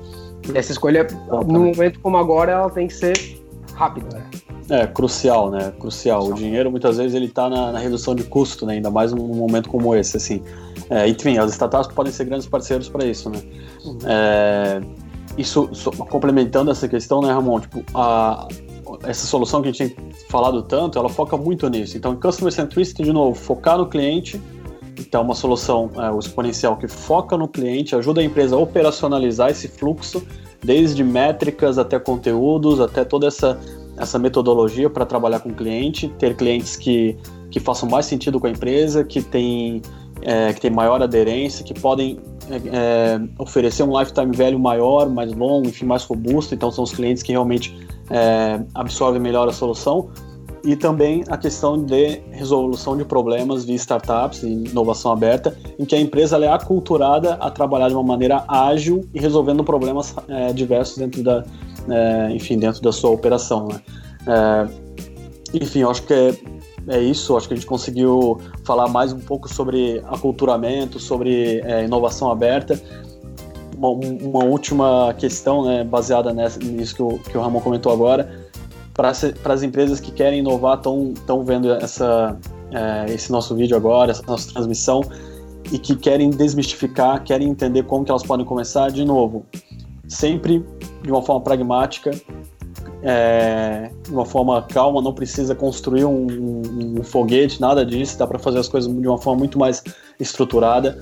E 0.52 0.56
essa 0.56 0.72
escolha, 0.72 1.06
no 1.46 1.60
momento 1.60 2.00
como 2.00 2.16
agora, 2.16 2.52
ela 2.52 2.70
tem 2.70 2.86
que 2.86 2.94
ser 2.94 3.16
rápida. 3.74 4.24
É, 4.68 4.86
crucial, 4.86 5.50
né? 5.50 5.72
Crucial. 5.78 6.26
O 6.26 6.34
dinheiro, 6.34 6.70
muitas 6.70 6.96
vezes, 6.96 7.14
ele 7.14 7.26
está 7.26 7.48
na, 7.48 7.72
na, 7.72 7.78
redução 7.78 8.14
de 8.14 8.24
custo, 8.24 8.66
né? 8.66 8.74
Ainda 8.74 8.90
mais 8.90 9.12
num 9.12 9.28
momento 9.28 9.68
como 9.68 9.94
esse, 9.94 10.16
assim. 10.16 10.42
É, 10.90 11.08
enfim, 11.08 11.38
as 11.38 11.52
startups 11.52 11.92
podem 11.94 12.12
ser 12.12 12.24
grandes 12.24 12.48
parceiros 12.48 12.88
para 12.88 13.06
isso, 13.06 13.30
né? 13.30 13.40
Uhum. 13.84 13.98
É, 14.04 14.80
isso, 15.38 15.70
complementando 16.08 16.70
essa 16.70 16.88
questão, 16.88 17.20
né, 17.20 17.32
Ramon? 17.32 17.60
Tipo, 17.60 17.84
a, 17.94 18.48
essa 19.04 19.26
solução 19.26 19.62
que 19.62 19.68
a 19.68 19.72
gente 19.72 19.94
tem 19.94 20.10
falado 20.28 20.62
tanto, 20.62 20.98
ela 20.98 21.08
foca 21.08 21.36
muito 21.36 21.68
nisso. 21.68 21.96
Então, 21.96 22.16
Customer 22.16 22.52
Centricity, 22.52 23.04
de 23.04 23.12
novo, 23.12 23.38
focar 23.38 23.78
no 23.78 23.86
cliente. 23.86 24.40
Então, 24.98 25.22
uma 25.22 25.34
solução, 25.34 25.90
é, 25.96 26.10
o 26.10 26.18
exponencial, 26.18 26.76
que 26.76 26.88
foca 26.88 27.36
no 27.36 27.46
cliente, 27.46 27.94
ajuda 27.94 28.20
a 28.20 28.24
empresa 28.24 28.56
a 28.56 28.58
operacionalizar 28.58 29.50
esse 29.50 29.68
fluxo, 29.68 30.26
desde 30.64 31.04
métricas 31.04 31.78
até 31.78 31.98
conteúdos, 31.98 32.80
até 32.80 33.04
toda 33.04 33.26
essa, 33.26 33.60
essa 33.96 34.18
metodologia 34.18 34.88
para 34.90 35.06
trabalhar 35.06 35.40
com 35.40 35.48
o 35.48 35.54
cliente, 35.54 36.08
ter 36.18 36.36
clientes 36.36 36.76
que, 36.76 37.16
que 37.50 37.60
façam 37.60 37.88
mais 37.88 38.06
sentido 38.06 38.38
com 38.38 38.46
a 38.46 38.50
empresa, 38.50 39.04
que 39.04 39.22
tem, 39.22 39.82
é, 40.22 40.52
que 40.52 40.60
tem 40.60 40.70
maior 40.70 41.02
aderência, 41.02 41.64
que 41.64 41.74
podem 41.74 42.18
é, 42.50 42.56
é 42.56 43.20
oferecer 43.38 43.82
um 43.82 43.98
lifetime 43.98 44.34
value 44.36 44.58
maior, 44.58 45.08
mais 45.08 45.32
longo, 45.32 45.68
enfim, 45.68 45.86
mais 45.86 46.04
robusto. 46.04 46.54
Então, 46.54 46.70
são 46.70 46.84
os 46.84 46.92
clientes 46.92 47.22
que 47.22 47.32
realmente 47.32 47.76
é, 48.10 48.60
absorve 48.74 49.18
melhor 49.18 49.48
a 49.48 49.52
solução 49.52 50.10
e 50.66 50.74
também 50.74 51.22
a 51.28 51.36
questão 51.36 51.80
de 51.80 52.20
resolução 52.32 52.96
de 52.96 53.04
problemas 53.04 53.64
via 53.64 53.76
startups 53.76 54.42
e 54.42 54.48
inovação 54.48 55.12
aberta, 55.12 55.56
em 55.78 55.84
que 55.84 55.94
a 55.94 56.00
empresa 56.00 56.36
é 56.44 56.48
aculturada 56.48 57.34
a 57.34 57.48
trabalhar 57.50 57.88
de 57.88 57.94
uma 57.94 58.02
maneira 58.02 58.44
ágil 58.48 59.08
e 59.14 59.20
resolvendo 59.20 59.62
problemas 59.62 60.14
é, 60.28 60.52
diversos 60.52 60.98
dentro 60.98 61.22
da, 61.22 61.44
é, 61.90 62.30
enfim, 62.32 62.58
dentro 62.58 62.80
da 62.82 62.92
sua 62.92 63.10
operação. 63.10 63.68
Né? 63.68 63.80
É, 64.26 64.68
enfim, 65.54 65.80
eu 65.80 65.90
acho 65.90 66.02
que 66.02 66.12
é, 66.14 66.34
é 66.88 67.00
isso. 67.00 67.36
Acho 67.36 67.48
que 67.48 67.54
a 67.54 67.56
gente 67.56 67.66
conseguiu 67.66 68.40
falar 68.64 68.88
mais 68.88 69.12
um 69.12 69.20
pouco 69.20 69.52
sobre 69.52 70.02
aculturamento, 70.06 70.98
sobre 70.98 71.60
é, 71.60 71.84
inovação 71.84 72.30
aberta. 72.30 72.80
Uma, 73.76 73.90
uma, 73.90 74.44
última 74.44 75.14
questão, 75.18 75.64
né, 75.64 75.84
baseada 75.84 76.32
nessa, 76.32 76.58
nisso 76.60 76.94
que 76.94 77.02
o, 77.02 77.18
que 77.18 77.36
o 77.36 77.40
Ramon 77.42 77.60
comentou 77.60 77.92
agora, 77.92 78.46
para 78.94 79.10
as 79.52 79.62
empresas 79.62 80.00
que 80.00 80.10
querem 80.10 80.38
inovar, 80.38 80.78
estão 80.78 81.44
vendo 81.44 81.70
essa, 81.70 82.38
é, 82.72 83.12
esse 83.12 83.30
nosso 83.30 83.54
vídeo 83.54 83.76
agora, 83.76 84.10
essa 84.10 84.22
nossa 84.26 84.50
transmissão, 84.50 85.02
e 85.70 85.78
que 85.78 85.94
querem 85.94 86.30
desmistificar, 86.30 87.22
querem 87.22 87.48
entender 87.48 87.82
como 87.82 88.04
que 88.04 88.10
elas 88.10 88.22
podem 88.22 88.46
começar, 88.46 88.90
de 88.90 89.04
novo, 89.04 89.44
sempre 90.08 90.64
de 91.06 91.12
uma 91.12 91.22
forma 91.22 91.40
pragmática, 91.40 92.10
é, 93.02 93.90
de 94.02 94.10
uma 94.10 94.26
forma 94.26 94.60
calma, 94.62 95.00
não 95.00 95.12
precisa 95.12 95.54
construir 95.54 96.04
um, 96.04 96.26
um, 96.26 96.94
um 96.98 97.02
foguete, 97.04 97.60
nada 97.60 97.86
disso, 97.86 98.18
dá 98.18 98.26
para 98.26 98.38
fazer 98.38 98.58
as 98.58 98.68
coisas 98.68 98.92
de 98.92 99.06
uma 99.06 99.16
forma 99.16 99.38
muito 99.38 99.58
mais 99.58 99.82
estruturada. 100.18 100.98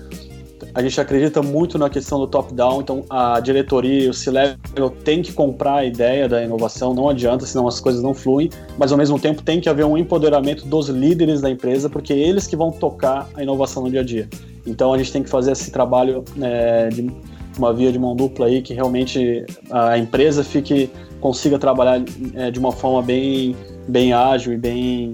A 0.75 0.83
gente 0.83 1.01
acredita 1.01 1.41
muito 1.41 1.79
na 1.79 1.89
questão 1.89 2.19
do 2.19 2.27
top-down, 2.27 2.81
então 2.81 3.05
a 3.09 3.39
diretoria, 3.41 4.11
o 4.11 4.15
C-Level 4.15 4.91
tem 5.05 5.23
que 5.23 5.33
comprar 5.33 5.77
a 5.77 5.85
ideia 5.85 6.29
da 6.29 6.43
inovação, 6.43 6.93
não 6.93 7.09
adianta, 7.09 7.47
senão 7.47 7.67
as 7.67 7.81
coisas 7.81 8.03
não 8.03 8.13
fluem, 8.13 8.51
mas 8.77 8.93
ao 8.93 8.99
mesmo 8.99 9.19
tempo 9.19 9.43
tem 9.43 9.61
que 9.61 9.69
haver 9.69 9.85
um 9.85 9.97
empoderamento 9.97 10.67
dos 10.67 10.89
líderes 10.89 11.41
da 11.41 11.49
empresa, 11.49 11.89
porque 11.89 12.13
é 12.13 12.19
eles 12.19 12.47
que 12.47 12.57
vão 12.57 12.71
tocar 12.71 13.29
a 13.35 13.43
inovação 13.43 13.85
no 13.85 13.91
dia 13.91 14.01
a 14.01 14.05
dia. 14.05 14.29
Então 14.67 14.93
a 14.93 14.99
gente 14.99 15.13
tem 15.13 15.23
que 15.23 15.31
fazer 15.31 15.53
esse 15.53 15.71
trabalho 15.71 16.25
é, 16.41 16.89
de 16.89 17.11
uma 17.59 17.73
via 17.73 17.93
de 17.93 17.99
mão 17.99 18.15
dupla 18.15 18.47
aí, 18.47 18.63
que 18.63 18.75
realmente 18.75 19.45
a 19.71 19.99
empresa 19.99 20.43
fique 20.43 20.91
consiga 21.21 21.59
trabalhar 21.59 22.03
é, 22.35 22.51
de 22.51 22.59
uma 22.59 22.71
forma 22.71 23.01
bem, 23.01 23.57
bem 23.89 24.13
ágil 24.13 24.53
e 24.53 24.59
bem, 24.59 25.13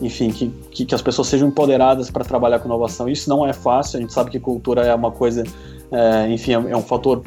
enfim, 0.00 0.30
que, 0.30 0.48
que, 0.70 0.84
que 0.84 0.94
as 0.94 1.02
pessoas 1.02 1.26
sejam 1.26 1.48
empoderadas 1.48 2.10
para 2.10 2.24
trabalhar 2.24 2.60
com 2.60 2.68
inovação. 2.68 3.08
Isso 3.08 3.28
não 3.28 3.44
é 3.44 3.52
fácil, 3.52 3.98
a 3.98 4.00
gente 4.00 4.12
sabe 4.12 4.30
que 4.30 4.38
cultura 4.38 4.82
é 4.82 4.94
uma 4.94 5.10
coisa, 5.10 5.42
é, 5.90 6.30
enfim, 6.30 6.52
é, 6.52 6.54
é 6.54 6.76
um 6.76 6.82
fator 6.82 7.22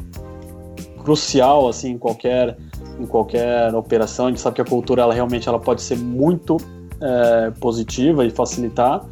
crucial 1.04 1.68
assim 1.68 1.90
em 1.90 1.98
qualquer 1.98 2.56
em 2.98 3.06
qualquer 3.06 3.74
operação. 3.74 4.26
A 4.26 4.28
gente 4.28 4.40
sabe 4.40 4.56
que 4.56 4.62
a 4.62 4.64
cultura 4.64 5.02
ela 5.02 5.12
realmente 5.12 5.48
ela 5.48 5.58
pode 5.58 5.82
ser 5.82 5.98
muito 5.98 6.56
é, 7.00 7.50
positiva 7.60 8.24
e 8.24 8.30
facilitar 8.30 9.04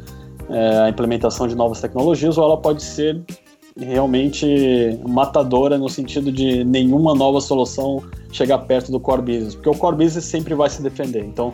é, 0.49 0.79
a 0.79 0.89
implementação 0.89 1.47
de 1.47 1.55
novas 1.55 1.79
tecnologias, 1.81 2.37
ou 2.37 2.43
ela 2.43 2.57
pode 2.57 2.81
ser 2.83 3.21
realmente 3.79 4.99
matadora 5.07 5.77
no 5.77 5.89
sentido 5.89 6.31
de 6.31 6.63
nenhuma 6.63 7.15
nova 7.15 7.39
solução 7.39 8.03
chegar 8.31 8.59
perto 8.59 8.91
do 8.91 8.99
core 8.99 9.21
business, 9.21 9.55
porque 9.55 9.69
o 9.69 9.75
core 9.75 9.95
business 9.95 10.25
sempre 10.25 10.53
vai 10.53 10.69
se 10.69 10.81
defender. 10.81 11.23
Então, 11.23 11.53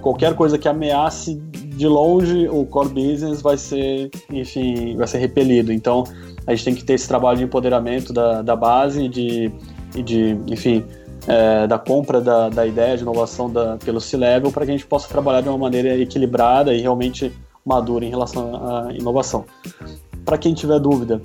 qualquer 0.00 0.34
coisa 0.34 0.58
que 0.58 0.68
ameace 0.68 1.36
de 1.76 1.86
longe 1.86 2.48
o 2.48 2.64
core 2.66 2.88
business 2.90 3.42
vai 3.42 3.56
ser, 3.56 4.10
enfim, 4.30 4.96
vai 4.96 5.06
ser 5.06 5.18
repelido. 5.18 5.72
Então, 5.72 6.04
a 6.46 6.54
gente 6.54 6.64
tem 6.64 6.74
que 6.74 6.84
ter 6.84 6.94
esse 6.94 7.08
trabalho 7.08 7.38
de 7.38 7.44
empoderamento 7.44 8.12
da, 8.12 8.42
da 8.42 8.54
base 8.54 9.08
de, 9.08 9.50
e 9.94 10.02
de, 10.02 10.36
enfim, 10.46 10.84
é, 11.26 11.66
da 11.66 11.78
compra 11.78 12.20
da, 12.20 12.48
da 12.48 12.66
ideia 12.66 12.96
de 12.96 13.02
inovação 13.02 13.50
da, 13.50 13.76
pelo 13.78 14.00
C-Level 14.00 14.52
para 14.52 14.64
que 14.64 14.70
a 14.70 14.74
gente 14.74 14.86
possa 14.86 15.08
trabalhar 15.08 15.40
de 15.40 15.48
uma 15.48 15.58
maneira 15.58 15.96
equilibrada 15.96 16.74
e 16.74 16.80
realmente 16.80 17.32
madura 17.64 18.04
em 18.04 18.10
relação 18.10 18.54
à 18.68 18.92
inovação. 18.92 19.44
Para 20.24 20.36
quem 20.36 20.52
tiver 20.54 20.78
dúvida, 20.78 21.20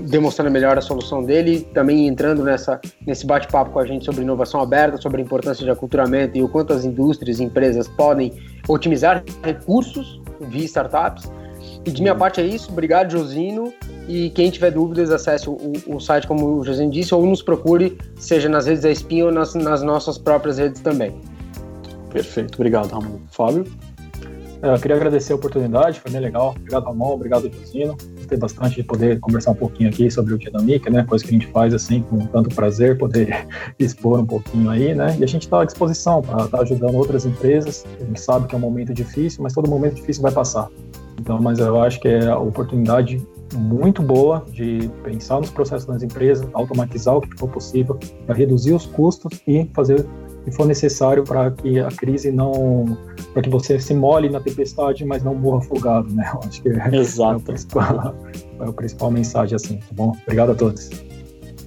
demonstrando 0.09 0.51
melhor 0.51 0.79
a 0.79 0.81
solução 0.81 1.23
dele, 1.23 1.69
também 1.75 2.07
entrando 2.09 2.43
nessa, 2.43 2.81
nesse 3.07 3.27
bate-papo 3.27 3.71
com 3.71 3.79
a 3.79 3.87
gente 3.87 4.05
sobre 4.05 4.23
inovação 4.23 4.61
aberta, 4.61 4.97
sobre 4.97 5.21
a 5.21 5.25
importância 5.25 5.65
de 5.65 5.71
aculturamento 5.71 6.37
e 6.37 6.43
o 6.43 6.49
quanto 6.49 6.73
as 6.73 6.85
indústrias 6.85 7.41
e 7.41 7.45
empresas 7.45 7.89
podem 7.89 8.33
otimizar 8.69 9.23
recursos 9.43 10.22
via 10.49 10.65
startups. 10.65 11.31
E 11.85 11.91
de 11.91 12.01
minha 12.03 12.15
parte 12.15 12.41
é 12.41 12.45
isso. 12.45 12.71
Obrigado, 12.71 13.11
Josino. 13.11 13.73
E 14.09 14.31
quem 14.31 14.51
tiver 14.51 14.73
dúvidas, 14.73 15.11
acesse 15.11 15.49
o, 15.49 15.59
o 15.87 16.01
site, 16.01 16.27
como 16.27 16.59
o 16.59 16.65
Josino 16.65 16.91
disse, 16.91 17.15
ou 17.15 17.25
nos 17.25 17.43
procure, 17.43 17.97
seja 18.17 18.49
nas 18.49 18.67
redes 18.67 18.83
da 18.83 18.91
Spin 18.91 19.23
ou 19.23 19.33
nas, 19.33 19.55
nas 19.55 19.83
nossas 19.83 20.19
próprias 20.19 20.59
redes 20.59 20.81
também. 20.81 21.15
Perfeito. 22.11 22.55
Obrigado, 22.55 22.91
Ramon. 22.91 23.19
Fábio? 23.31 23.65
É, 24.63 24.75
eu 24.75 24.79
queria 24.79 24.97
agradecer 24.97 25.33
a 25.33 25.37
oportunidade, 25.37 26.01
foi 26.01 26.11
bem 26.11 26.21
legal. 26.21 26.55
Obrigado, 26.57 26.85
Ramon. 26.85 27.15
Obrigado, 27.15 27.51
Josino. 27.51 27.97
Gostei 28.33 28.39
bastante 28.39 28.77
de 28.77 28.83
poder 28.83 29.21
conversar 29.21 29.51
um 29.51 29.55
pouquinho 29.55 29.91
aqui 29.91 30.11
sobre 30.11 30.33
o 30.35 30.39
Dinamic, 30.39 30.89
né? 30.91 31.05
Coisa 31.05 31.23
que 31.25 31.31
a 31.31 31.33
gente 31.33 31.47
faz 31.49 31.75
assim 31.75 32.03
com 32.03 32.19
tanto 32.27 32.55
prazer, 32.55 32.97
poder 32.97 33.47
expor 33.79 34.21
um 34.21 34.27
pouquinho 34.27 34.71
aí, 34.71 34.95
né? 34.95 35.17
E 35.19 35.25
a 35.25 35.27
gente 35.27 35.43
está 35.43 35.61
à 35.61 35.65
disposição 35.65 36.23
para 36.23 36.45
estar 36.45 36.57
tá 36.57 36.63
ajudando 36.63 36.95
outras 36.95 37.27
empresas. 37.27 37.85
A 38.01 38.05
gente 38.05 38.21
sabe 38.21 38.47
que 38.47 38.55
é 38.55 38.59
um 38.59 38.61
momento 38.61 38.95
difícil, 38.95 39.43
mas 39.43 39.53
todo 39.53 39.69
momento 39.69 39.97
difícil 39.97 40.23
vai 40.23 40.33
passar. 40.33 40.69
Então, 41.21 41.39
mas 41.41 41.59
eu 41.59 41.81
acho 41.83 42.01
que 42.01 42.09
é 42.09 42.29
a 42.29 42.39
oportunidade 42.39 43.23
muito 43.55 44.03
boa 44.03 44.45
de 44.51 44.91
pensar 45.05 45.39
nos 45.39 45.51
processos 45.51 45.87
das 45.87 46.03
empresas, 46.03 46.49
automatizar 46.55 47.17
o 47.17 47.21
que 47.21 47.39
for 47.39 47.51
possível, 47.51 47.99
para 48.25 48.35
reduzir 48.35 48.73
os 48.73 48.87
custos 48.87 49.43
e 49.47 49.69
fazer 49.75 50.07
que 50.45 50.51
for 50.51 50.67
necessário 50.67 51.25
para 51.25 51.51
que 51.51 51.79
a 51.79 51.89
crise 51.89 52.33
não. 52.33 52.97
para 53.33 53.43
que 53.43 53.51
você 53.51 53.79
se 53.79 53.95
molhe 53.95 54.29
na 54.29 54.41
tempestade, 54.41 55.05
mas 55.05 55.23
não 55.23 55.35
morra 55.35 55.59
afogado, 55.59 56.13
né? 56.13 56.31
Eu 56.35 56.41
acho 56.49 56.63
que 56.63 56.69
é, 56.69 56.97
Exato. 56.97 57.35
é, 57.35 57.37
o 57.37 57.41
principal, 57.41 58.15
é 58.61 58.65
o 58.65 58.73
principal 58.73 59.11
mensagem, 59.11 59.57
assim, 59.57 59.77
tá 59.77 59.87
bom? 59.93 60.13
Obrigado 60.23 60.53
a 60.53 60.55
todos. 60.55 60.91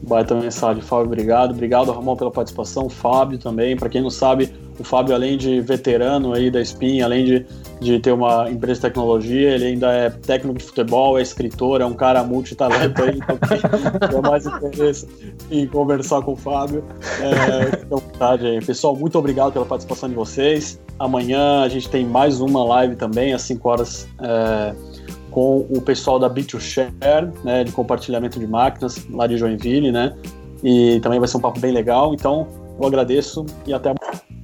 Baita 0.07 0.35
mensagem, 0.35 0.81
Fábio, 0.81 1.07
obrigado. 1.07 1.51
Obrigado, 1.51 1.91
Ramon, 1.91 2.15
pela 2.15 2.31
participação. 2.31 2.89
Fábio 2.89 3.37
também. 3.39 3.75
Para 3.75 3.89
quem 3.89 4.01
não 4.01 4.09
sabe, 4.09 4.51
o 4.79 4.83
Fábio, 4.83 5.15
além 5.15 5.37
de 5.37 5.61
veterano 5.61 6.33
aí 6.33 6.51
da 6.51 6.61
Spin, 6.61 7.01
além 7.01 7.25
de, 7.25 7.45
de 7.79 7.99
ter 7.99 8.11
uma 8.11 8.49
empresa 8.49 8.75
de 8.75 8.81
tecnologia, 8.81 9.51
ele 9.51 9.65
ainda 9.65 9.91
é 9.91 10.09
técnico 10.09 10.57
de 10.57 10.63
futebol, 10.63 11.17
é 11.17 11.21
escritor, 11.21 11.81
é 11.81 11.85
um 11.85 11.93
cara 11.93 12.23
multitalento 12.23 13.01
aí, 13.01 13.17
então 13.17 13.37
tem 13.37 14.21
mais 14.21 14.45
interesse 14.45 15.07
em 15.49 15.67
conversar 15.67 16.21
com 16.21 16.33
o 16.33 16.35
Fábio. 16.35 16.83
É, 17.21 17.77
fica 17.77 17.95
à 17.95 17.99
vontade 17.99 18.47
aí. 18.47 18.63
Pessoal, 18.63 18.95
muito 18.95 19.17
obrigado 19.17 19.53
pela 19.53 19.65
participação 19.65 20.09
de 20.09 20.15
vocês. 20.15 20.79
Amanhã 20.99 21.61
a 21.61 21.69
gente 21.69 21.89
tem 21.89 22.05
mais 22.05 22.41
uma 22.41 22.63
live 22.63 22.95
também, 22.95 23.33
às 23.33 23.41
5 23.43 23.69
horas. 23.69 24.07
É, 24.21 24.73
com 25.31 25.67
o 25.69 25.81
pessoal 25.81 26.17
da 26.17 26.29
Bit2Share, 26.29 27.29
né, 27.43 27.65
de 27.65 27.71
compartilhamento 27.73 28.39
de 28.39 28.47
máquinas, 28.47 29.05
lá 29.09 29.27
de 29.27 29.35
Joinville, 29.35 29.91
né? 29.91 30.15
E 30.63 31.01
também 31.01 31.19
vai 31.19 31.27
ser 31.27 31.35
um 31.35 31.41
papo 31.41 31.59
bem 31.59 31.73
legal. 31.73 32.13
Então, 32.13 32.47
eu 32.79 32.87
agradeço 32.87 33.45
e 33.67 33.73
até 33.73 33.89
amanhã. 33.89 34.34